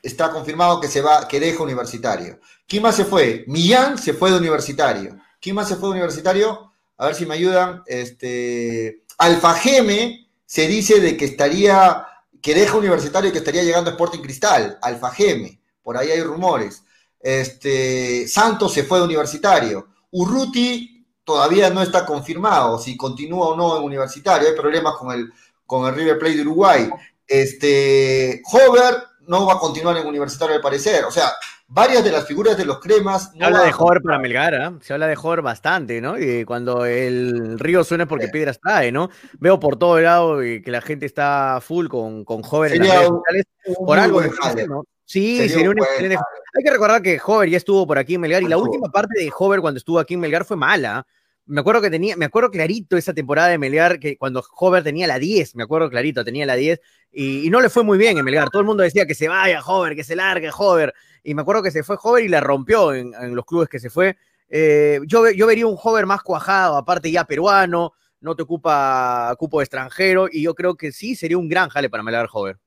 [0.00, 2.38] está confirmado que se va, que deja universitario.
[2.68, 3.42] ¿Quién más se fue?
[3.48, 5.18] Millán se fue de universitario.
[5.40, 6.72] ¿Quién más se fue de universitario?
[6.96, 7.82] A ver si me ayudan.
[7.86, 12.06] Este, Alfajeme se dice de que estaría,
[12.40, 16.22] que deja Universitario y que estaría llegando a Sporting Cristal, Alfa Geme, por ahí hay
[16.22, 16.84] rumores.
[17.18, 19.88] Este, Santos se fue de Universitario.
[20.12, 25.32] Urruti todavía no está confirmado si continúa o no en Universitario, hay problemas con el,
[25.66, 26.88] con el River Plate de Uruguay.
[27.26, 28.94] Este, Hover
[29.26, 31.32] no va a continuar en Universitario al parecer, o sea,
[31.68, 33.32] varias de las figuras de los cremas.
[33.32, 34.70] Se habla de Jor para Melgar, ¿eh?
[34.80, 36.18] se habla de Jor bastante, ¿no?
[36.18, 39.10] Y cuando el río suena es porque piedras trae, ¿no?
[39.38, 43.08] Veo por todo lado que la gente está full con, con Hover en las redes
[43.08, 43.44] sociales.
[43.84, 44.22] Por algo,
[44.68, 44.84] ¿no?
[45.04, 46.16] Sí, sería, un excelente.
[46.16, 49.20] Hay que recordar que Hover ya estuvo por aquí en Melgar y la última parte
[49.20, 51.06] de Hover cuando estuvo aquí en Melgar fue mala.
[51.46, 55.06] Me acuerdo que tenía, me acuerdo clarito esa temporada de Melgar, que cuando Hover tenía
[55.06, 56.80] la 10, me acuerdo clarito, tenía la 10,
[57.12, 58.50] y, no le fue muy bien en Melgar.
[58.50, 60.92] Todo el mundo decía que se vaya Hover, que se largue Hover
[61.22, 63.90] y me acuerdo que se fue Hover y la rompió en, los clubes que se
[63.90, 64.16] fue.
[64.48, 69.60] Eh, yo, yo vería un Hover más cuajado, aparte ya peruano, no te ocupa cupo
[69.60, 72.58] extranjero, y yo creo que sí sería un gran jale para Melgar Hover.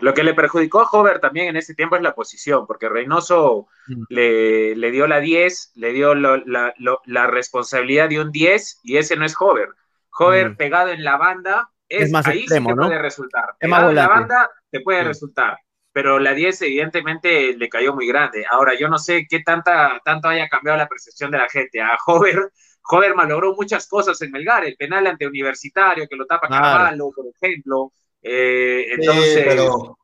[0.00, 3.68] Lo que le perjudicó a Hover también en ese tiempo es la posición, porque Reynoso
[3.86, 4.04] mm.
[4.08, 9.34] le, dio la 10, le dio la, responsabilidad de un 10 y ese no es
[9.38, 9.70] Hover.
[10.18, 10.56] Hover mm.
[10.56, 13.54] pegado en la banda es, más ahí extremo, sí puede resultar.
[13.58, 15.06] Pegado en la banda te puede mm.
[15.06, 15.58] resultar
[15.92, 18.44] pero la 10 evidentemente le cayó muy grande.
[18.50, 21.80] Ahora, yo no sé qué tanta, tanto haya cambiado la percepción de la gente.
[21.80, 22.50] A Hover,
[22.90, 27.26] Hover malogró muchas cosas en Melgar, el penal ante Universitario, que lo tapa Carvalho, por
[27.26, 27.92] ejemplo.
[28.22, 29.42] Eh, entonces...
[29.46, 29.98] pero...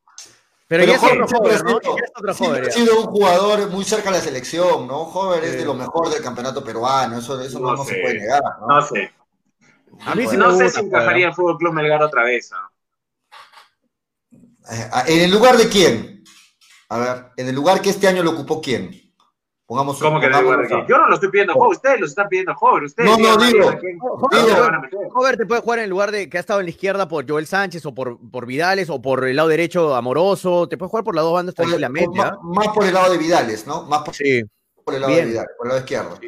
[0.66, 4.99] Pero, ya, ha sido un jugador muy cerca de la selección, ¿no?
[5.05, 8.66] Hover es de lo mejor del campeonato peruano, eso, eso no, se puede negar, ¿no?
[8.66, 9.11] No sé.
[10.05, 12.51] A mí no sé si encajaría en Fútbol Club Melgar otra vez.
[12.53, 12.59] ¿no?
[14.70, 16.23] Eh, ¿En el lugar de quién?
[16.90, 19.07] A ver, en el lugar que este año lo ocupó quién?
[19.69, 20.31] Pongamos ¿Cómo que?
[20.89, 22.85] Yo no lo estoy pidiendo a ustedes lo están pidiendo a Hover.
[22.85, 23.70] Ustedes no, no, digo.
[25.15, 27.28] Hover te puede jugar en el lugar de que ha estado en la izquierda por
[27.28, 30.70] Joel Sánchez o por, por Vidales o por el lado derecho Amoroso.
[30.70, 32.16] Te puede jugar por las dos bandas tranquilamente.
[32.16, 33.82] Más, más, por el lado de Vidales, ¿no?
[33.82, 34.43] Más por, sí.
[34.82, 36.19] por el lado de Vidales, por el lado izquierdo.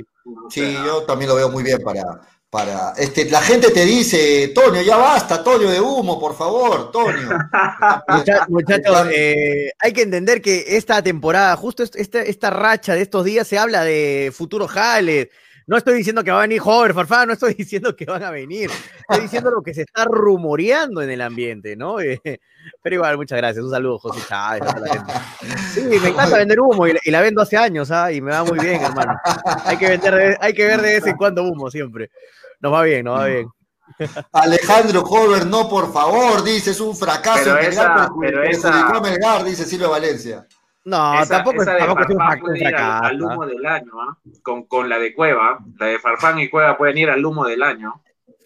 [0.50, 4.82] Sí, yo también lo veo muy bien para, para este la gente te dice Toño
[4.82, 7.28] ya basta Toño de humo por favor Toño
[8.48, 13.46] muchachos eh, hay que entender que esta temporada justo esta, esta racha de estos días
[13.46, 15.28] se habla de futuro jales
[15.70, 18.32] no estoy diciendo que va a venir Hover Farfán, no estoy diciendo que van a
[18.32, 18.72] venir,
[19.08, 21.98] estoy diciendo lo que se está rumoreando en el ambiente, ¿no?
[22.82, 23.64] pero igual, muchas gracias.
[23.64, 24.62] Un saludo, José Chávez.
[24.62, 25.12] A la gente.
[25.72, 28.10] Sí, me encanta vender humo y, la vendo hace años, ¿ah?
[28.10, 29.14] Y me va muy bien, hermano.
[29.64, 32.10] Hay que, vender hay que ver de vez en cuando humo siempre.
[32.60, 33.48] Nos va bien, nos va bien.
[34.32, 37.42] Alejandro Hover, no, por favor, dice, es un fracaso.
[37.44, 39.00] Pero esa, pero esa...
[39.00, 40.46] Melgar, dice Silvio Valencia.
[40.84, 43.04] No, tampoco, esa es, de tampoco es un Farfán puede ir al, fracaso.
[43.04, 44.18] al humo del año, ¿ah?
[44.42, 45.58] con, con la de Cueva.
[45.78, 48.02] La de Farfán y Cueva pueden ir al humo del año.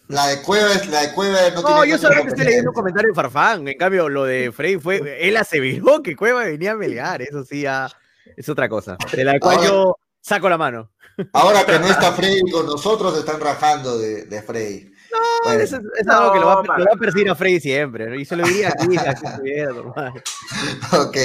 [0.07, 2.75] La de Cueva es, la de Cueva no, No, tiene yo solamente estoy leyendo un
[2.75, 3.67] comentario de Farfán.
[3.67, 5.17] En cambio, lo de Frey fue.
[5.27, 7.21] Él aseveró que Cueva venía a Melgar.
[7.21, 7.87] Eso sí, ya
[8.35, 8.97] es otra cosa.
[9.13, 10.91] De la cual Ahora- yo saco la mano.
[11.33, 14.91] Ahora que no está Freddy con nosotros, están rajando de, de Freddy.
[15.45, 17.35] Bueno, Eso es, es algo que lo va, No, para- lo va a perseguir a
[17.35, 18.09] Frey siempre.
[18.09, 18.15] ¿no?
[18.15, 18.97] Y se lo diría aquí,
[19.73, 20.13] normal.
[20.91, 21.17] ok.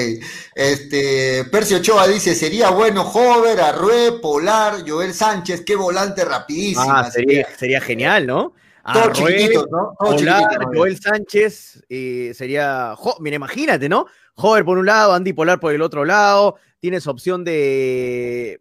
[0.55, 6.85] Este, Percio Ochoa dice, sería bueno Hover, Arrué, Polar, Joel Sánchez, qué volante rapidísimo.
[6.89, 8.52] Ah, sería, sería genial, ¿no?
[8.93, 9.93] Todos chiquititos, ¿no?
[9.98, 10.68] Polar, ¿no?
[10.78, 12.94] Joel Sánchez, eh, sería.
[12.97, 14.06] Jo- Mira, imagínate, ¿no?
[14.36, 16.56] Hover por un lado, Andy Polar por el otro lado.
[16.78, 18.60] Tienes opción de.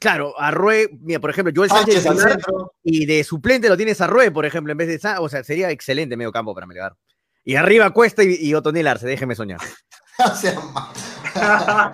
[0.00, 2.72] Claro, Arrué, mira, por ejemplo, Joel Sánchez Sánchez centro.
[2.84, 5.42] y de suplente lo tienes a Arrué, por ejemplo, en vez de Sa- O sea,
[5.42, 6.94] sería excelente medio campo para Melgar.
[7.44, 9.58] Y arriba Cuesta y, y Otoniel Arce, déjeme soñar.
[10.20, 10.92] O sea, ma-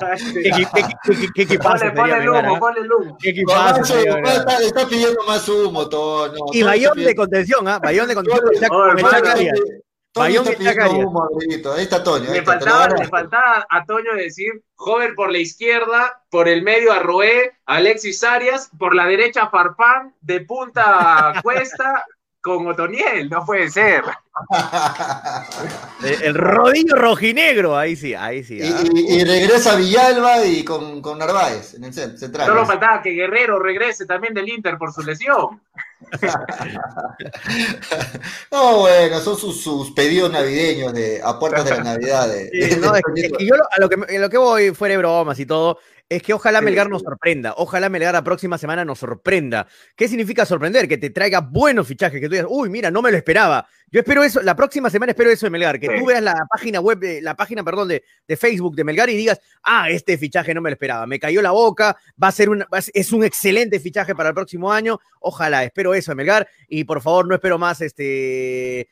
[1.34, 2.58] ¿Qué, qué, Ponle, el humo, ah?
[2.58, 3.18] ponle el humo.
[3.20, 6.32] ¿Qué está, está pidiendo más humo, Toño.
[6.50, 7.78] Y Toño Bayón de contención, ¿ah?
[7.78, 9.04] Bayón de contención con el.
[10.14, 11.06] Toño Bayón está y pidiendo Chacaria.
[11.06, 11.72] humo, amiguito.
[11.72, 12.26] Ahí está Toño.
[12.26, 16.62] ahí Le está, faltaba, le faltaba a Toño decir Hover por la izquierda, por el
[16.62, 22.04] medio a Roé, Alexis Arias, por la derecha Farfán, de punta a Cuesta
[22.44, 23.30] con Otoniel.
[23.30, 24.04] No puede ser.
[26.04, 28.58] El, el rodillo rojinegro, ahí sí, ahí sí.
[28.58, 28.82] Y, ¿ah?
[28.94, 32.46] y- y regresa Villalba y con, con Narváez en el cen- central.
[32.48, 35.60] Solo faltaba que Guerrero regrese también del Inter por su lesión.
[38.50, 42.28] No, bueno, son sus, sus pedidos navideños de, a puertas de la Navidad.
[42.28, 44.18] de- Sí, de- no, de es que- es que yo lo- a lo que, a
[44.20, 45.78] lo que voy, fuera de bromas y todo,
[46.08, 47.54] es que ojalá Melgar nos sorprenda.
[47.56, 49.66] Ojalá Melgar la próxima semana nos sorprenda.
[49.96, 50.86] ¿Qué significa sorprender?
[50.86, 53.66] Que te traiga buenos fichajes, que tú digas, uy, mira, no me lo esperaba.
[53.90, 55.94] Yo espero eso, la próxima semana espero eso de Melgar, que Sí.
[55.98, 59.16] tú veas la página web, de, la página, perdón, de, de Facebook de Melgar y
[59.16, 62.48] digas, ah, este fichaje no me lo esperaba, me cayó la boca, va a ser
[62.50, 64.98] un, es un excelente fichaje para el próximo año.
[65.20, 68.88] Ojalá, espero eso de Melgar y por favor no espero más este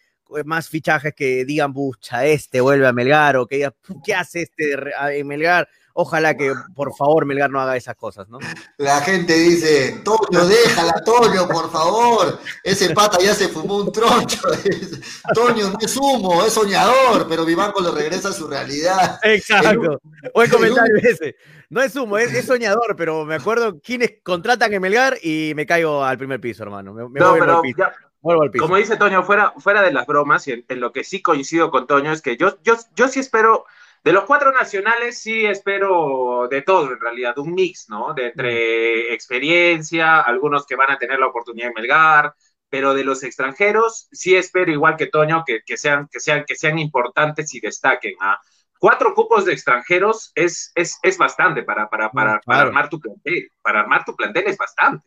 [0.47, 4.73] más fichajes que digan, pucha, este vuelve a Melgar, o que digan, ¿qué hace este
[5.19, 5.69] en Melgar?
[5.95, 8.39] Ojalá que, por favor, Melgar no haga esas cosas, ¿no?
[8.79, 12.39] La gente dice, Toño, déjala, Toño, por favor.
[12.65, 14.41] Ese pata ya se fumó un troncho.
[15.35, 19.19] Toño no es humo, es soñador, pero Vivanco lo regresa a su realidad.
[19.23, 20.01] Exacto.
[20.35, 21.37] O el el comentario ese.
[21.71, 25.65] No es humo, es, es soñador, pero me acuerdo quiénes contratan en Melgar y me
[25.67, 26.93] caigo al primer piso, hermano.
[26.93, 27.79] Me, me No, vuelvo pero al piso.
[27.79, 28.65] ya, vuelvo al piso.
[28.65, 31.71] como dice Toño, fuera, fuera de las bromas, y en, en lo que sí coincido
[31.71, 33.65] con Toño es que yo, yo, yo sí espero,
[34.05, 38.15] de los cuatro nacionales sí espero de todo en realidad, un mix, ¿no?
[38.15, 42.35] De entre experiencia, algunos que van a tener la oportunidad de Melgar,
[42.69, 46.57] pero de los extranjeros sí espero igual que Toño que, que sean, que, sean, que
[46.57, 48.15] sean importantes y destaquen.
[48.21, 48.41] ¿ah?
[48.79, 53.53] Cuatro cupos de extranjeros es, es, es bastante para, para, para, para armar tu plantel.
[53.61, 55.07] Para armar tu plantel es bastante.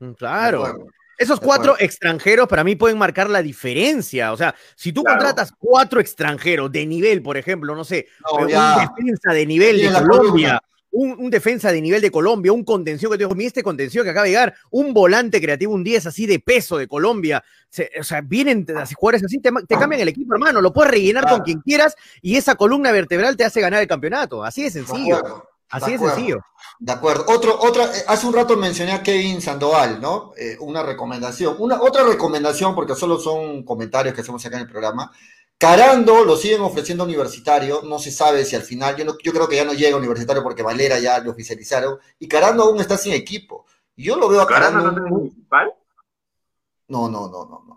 [0.00, 0.88] Mm, Claro.
[1.18, 4.32] Esos cuatro extranjeros para mí pueden marcar la diferencia.
[4.32, 5.18] O sea, si tú Claro.
[5.18, 9.92] contratas cuatro extranjeros de nivel, por ejemplo, no sé, No, un defensa de nivel de
[9.92, 10.60] Colombia,
[10.90, 14.02] un, un defensa de nivel de Colombia, un contención que te digo, mira este contención
[14.04, 17.42] que acaba de llegar, un volante creativo, un 10 así de peso de Colombia.
[17.68, 20.60] Se- o sea, vienen así, jugadores así, te, te cambian el equipo, hermano.
[20.62, 21.36] Lo puedes rellenar Claro.
[21.38, 24.42] con quien quieras y esa columna vertebral te hace ganar el campeonato.
[24.44, 25.46] Así De sencillo.
[25.70, 26.14] Así de acuerdo.
[26.16, 26.38] sencillo.
[26.78, 27.24] De acuerdo.
[27.28, 30.32] Otro, otra, eh, hace un rato mencioné a Kevin Sandoval, ¿no?
[30.36, 31.56] Eh, una recomendación.
[31.58, 35.10] Una, otra recomendación, porque solo son comentarios que hacemos acá en el programa.
[35.58, 39.32] Carando lo siguen ofreciendo a universitario, no se sabe si al final, yo, no- yo
[39.32, 42.78] creo que ya no llega a universitario porque Valera ya lo oficializaron, y Carando aún
[42.80, 43.64] está sin equipo.
[43.96, 45.00] Yo lo veo a Caramba, Carando.
[45.00, 45.72] ¿no es municipal?
[46.88, 47.75] No, no, no, no, no.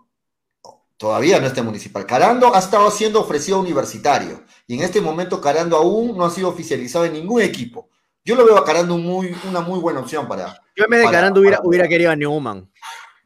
[1.00, 2.04] Todavía no está en municipal.
[2.04, 6.30] Carando ha estado siendo ofrecido a universitario, y en este momento Carando aún no ha
[6.30, 7.88] sido oficializado en ningún equipo.
[8.22, 11.04] Yo lo veo a Carando muy, una muy buena opción para, Yo en vez de
[11.06, 12.70] Para- Carando hubiera, para- hubiera querido a Newman.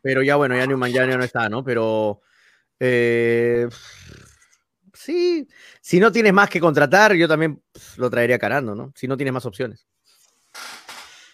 [0.03, 1.65] Pero ya bueno, ya Newman ya, no está, ¿no?
[1.65, 2.21] Pero
[2.79, 3.67] eh,
[4.93, 5.49] sí,
[5.81, 8.93] si no tienes más que contratar, yo también pf, lo traería a Carando, ¿no?
[8.95, 9.85] Si no tienes más opciones.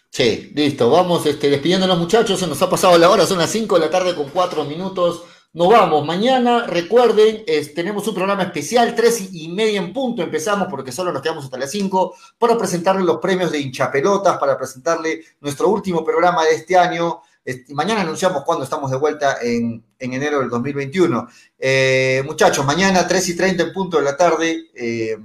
[0.09, 0.91] Sí, listo.
[0.91, 2.41] Vamos este, despidiéndonos, muchachos.
[2.41, 3.27] Se nos ha pasado la hora.
[3.27, 5.25] Son las 5 de la tarde con 4 minutos.
[5.53, 6.07] Nos vamos.
[6.07, 10.23] Mañana, recuerden, es- tenemos un programa especial, 3 y media en punto.
[10.23, 14.57] Empezamos porque solo nos quedamos hasta las 5 para presentarle los premios de hinchapelotas, para
[14.57, 17.21] presentarle nuestro último programa de este año.
[17.45, 21.27] Este, mañana anunciamos cuándo estamos de vuelta en, en enero del 2021.
[21.59, 25.17] Eh, muchachos, mañana 3 y 30 en punto de la tarde eh,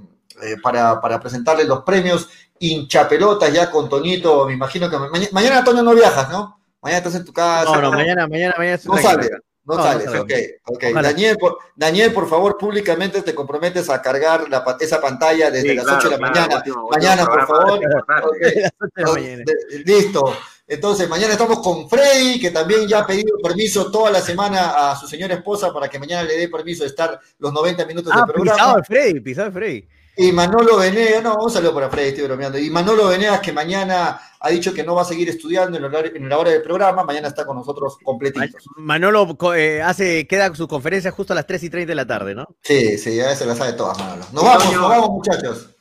[0.42, 2.28] eh, para, para presentarles los premios
[2.58, 4.44] hinchapelotas ya con Toñito.
[4.46, 6.58] Me imagino que ma- mañana, Toño no viajas, ¿no?
[6.82, 7.64] Mañana estás en tu casa.
[7.70, 9.28] No, no, mañana, mañana, mañana No sale.
[9.66, 10.32] No, sales, ok.
[10.64, 10.92] okay.
[10.92, 15.86] Daniel, por, Daniel, por favor, públicamente te comprometes a cargar la, esa pantalla desde las
[15.86, 16.62] 8 de la mañana.
[16.90, 17.80] mañana, por favor.
[19.84, 20.32] listo.
[20.68, 24.96] Entonces, mañana estamos con Freddy, que también ya ha pedido permiso toda la semana a
[24.96, 28.20] su señora esposa para que mañana le dé permiso de estar los 90 minutos ah,
[28.20, 28.56] de programa.
[28.56, 29.88] Pisado Freddy, pisado Freddy.
[30.18, 32.58] Y Manolo Venegas, no, un saludo para Freddy, estoy bromeando.
[32.58, 35.82] Y Manolo Venegas, que mañana ha dicho que no va a seguir estudiando en,
[36.28, 38.56] la hora del programa, mañana está con nosotros completito.
[38.76, 42.34] Manolo eh, hace, queda su conferencia justo a las 3 y 30 de la tarde,
[42.34, 42.46] ¿no?
[42.62, 44.24] Sí, sí, ya se la sabe todas, Manolo.
[44.32, 45.75] Nos vamos, nos vamos, muchachos.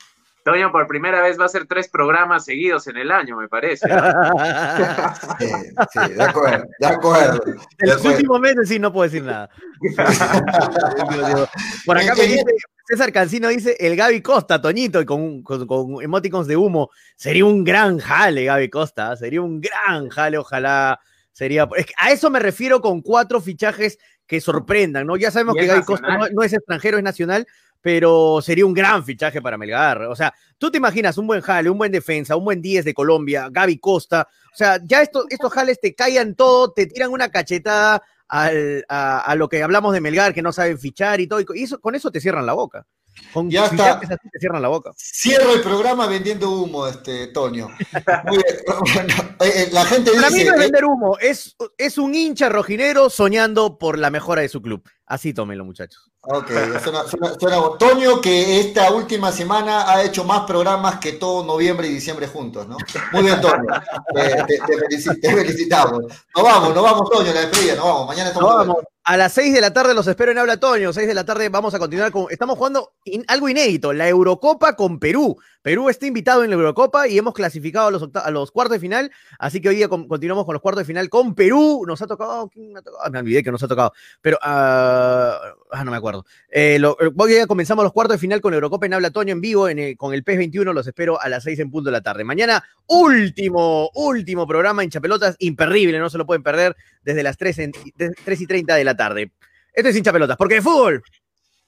[0.46, 3.88] Toño por primera vez va a hacer tres programas seguidos en el año, me parece.
[5.40, 5.48] sí,
[5.92, 7.42] sí, de acuerdo, de acuerdo.
[7.80, 9.50] En los últimos meses sí no puedo decir nada.
[11.88, 12.44] por acá me dice,
[12.88, 16.92] César Cancino dice, el Gaby Costa, Toñito, y con, con, emoticons de humo.
[17.16, 19.18] Sería un gran jale, Gaby Costa.
[19.18, 21.00] Sería un gran jale, ojalá.
[21.32, 21.68] Sería.
[21.98, 23.98] a eso me refiero con cuatro fichajes
[24.28, 25.18] que sorprendan, ¿no?
[25.18, 27.48] Ya sabemos que Gaby Costa no, es extranjero, es nacional,
[27.82, 30.04] pero sería un gran fichaje para Melgar.
[30.04, 32.94] O sea, tú te imaginas un buen jale, un buen defensa, un buen 10 de
[32.94, 34.28] Colombia, Gaby Costa.
[34.54, 39.50] O sea, ya estos, estos jales te callan todo, te tiran una cachetada a, lo
[39.50, 42.22] que hablamos de Melgar, que no saben fichar y todo, y eso, con eso te
[42.22, 42.86] cierran la boca.
[43.34, 44.00] Con ya está.
[44.00, 44.92] te cierran la boca.
[44.98, 47.70] Cierro el programa vendiendo humo, este, Tonio.
[49.42, 53.10] Eh, eh, la gente Para mí no es vender humo, es, es un hincha rojinero
[53.10, 54.88] soñando por la mejora de su club.
[55.08, 56.10] Así tómenlo, muchachos.
[56.22, 56.50] Ok,
[56.84, 57.04] suena,
[57.40, 62.28] suena, Toño, que esta última semana ha hecho más programas que todo noviembre y diciembre
[62.28, 62.78] juntos, ¿no?
[63.12, 63.64] Muy bien, Toño.
[65.22, 66.02] te, felicitamos.
[66.36, 68.08] Nos vamos, nos vamos, Toño, la despedida, nos vamos.
[68.08, 68.56] Mañana estamos.
[68.56, 68.78] vamos.
[69.04, 70.92] A las 6 de la tarde los espero en Habla Toño.
[70.92, 72.26] 6 de la tarde vamos a continuar con.
[72.32, 72.96] Estamos jugando
[73.28, 75.38] algo inédito, la Eurocopa con Perú.
[75.66, 78.80] Perú está invitado en la Eurocopa y hemos clasificado a los, a los cuartos de
[78.80, 79.12] final.
[79.40, 81.86] Así que hoy día continuamos con los cuartos de final con Perú.
[81.88, 82.48] Nos ha tocado.
[82.50, 83.04] ¿quién me, ha tocado?
[83.04, 83.92] Ah, me olvidé que nos ha tocado.
[84.22, 84.38] Pero.
[84.44, 85.40] ah,
[85.72, 86.24] ah no me acuerdo.
[86.52, 89.42] Eh, eh, hoy día comenzamos los cuartos de final con Eurocopa en Habla Toño en
[89.42, 90.72] vivo en con el PES 21.
[90.72, 92.24] Los espero a las 6 en punto de la tarde.
[92.24, 95.36] Mañana, último, último programa en Chapelotas.
[95.40, 97.72] Imperdible, no se lo pueden perder desde las 3, en,
[98.24, 99.32] 3 y 30 de la tarde.
[99.74, 101.02] Esto es hincha pelotas, porque de fútbol.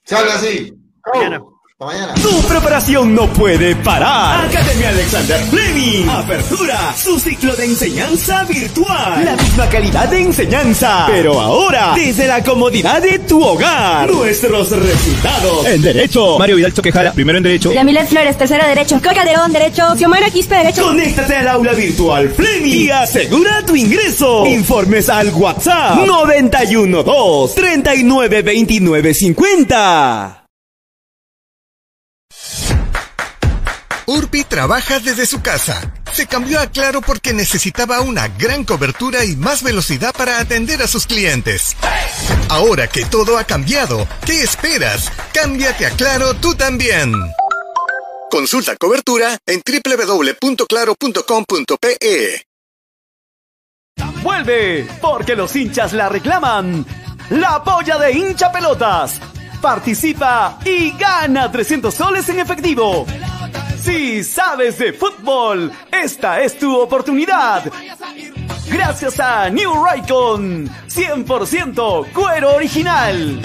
[0.03, 0.72] Se habla así.
[1.15, 1.41] Mañana.
[1.80, 2.16] Mañana.
[2.16, 4.48] Tu preparación no puede parar.
[4.48, 6.10] Academia Alexander Fleming.
[6.10, 6.91] Apertura.
[6.98, 9.24] Su ciclo de enseñanza virtual.
[9.24, 11.06] La misma calidad de enseñanza.
[11.06, 14.10] Pero ahora, desde la comodidad de tu hogar.
[14.10, 15.68] Nuestros resultados.
[15.68, 16.40] En Derecho.
[16.40, 17.72] Mario Vidal Choquejara, primero en Derecho.
[17.72, 18.99] Yamilet Flores, tercero Derecho.
[18.99, 19.95] Calderón, Derecho.
[19.95, 20.82] Xiomara Quispe, Derecho.
[20.82, 22.74] Conéctate al aula virtual Fleming.
[22.74, 24.48] Y asegura tu ingreso.
[24.48, 25.99] Informes al WhatsApp.
[26.08, 28.44] 912 39
[34.10, 35.94] Urbi trabaja desde su casa.
[36.14, 40.88] Se cambió a Claro porque necesitaba una gran cobertura y más velocidad para atender a
[40.88, 41.76] sus clientes.
[42.48, 45.12] Ahora que todo ha cambiado, ¿qué esperas?
[45.34, 47.12] Cámbiate a Claro tú también.
[48.32, 52.46] Consulta cobertura en www.claro.com.pe.
[54.24, 56.86] Vuelve, porque los hinchas la reclaman.
[57.32, 59.20] La polla de hincha pelotas.
[59.62, 63.06] Participa y gana 300 soles en efectivo.
[63.82, 67.72] Si sabes de fútbol, esta es tu oportunidad.
[68.70, 73.41] Gracias a New Raycon, 100% cuero original.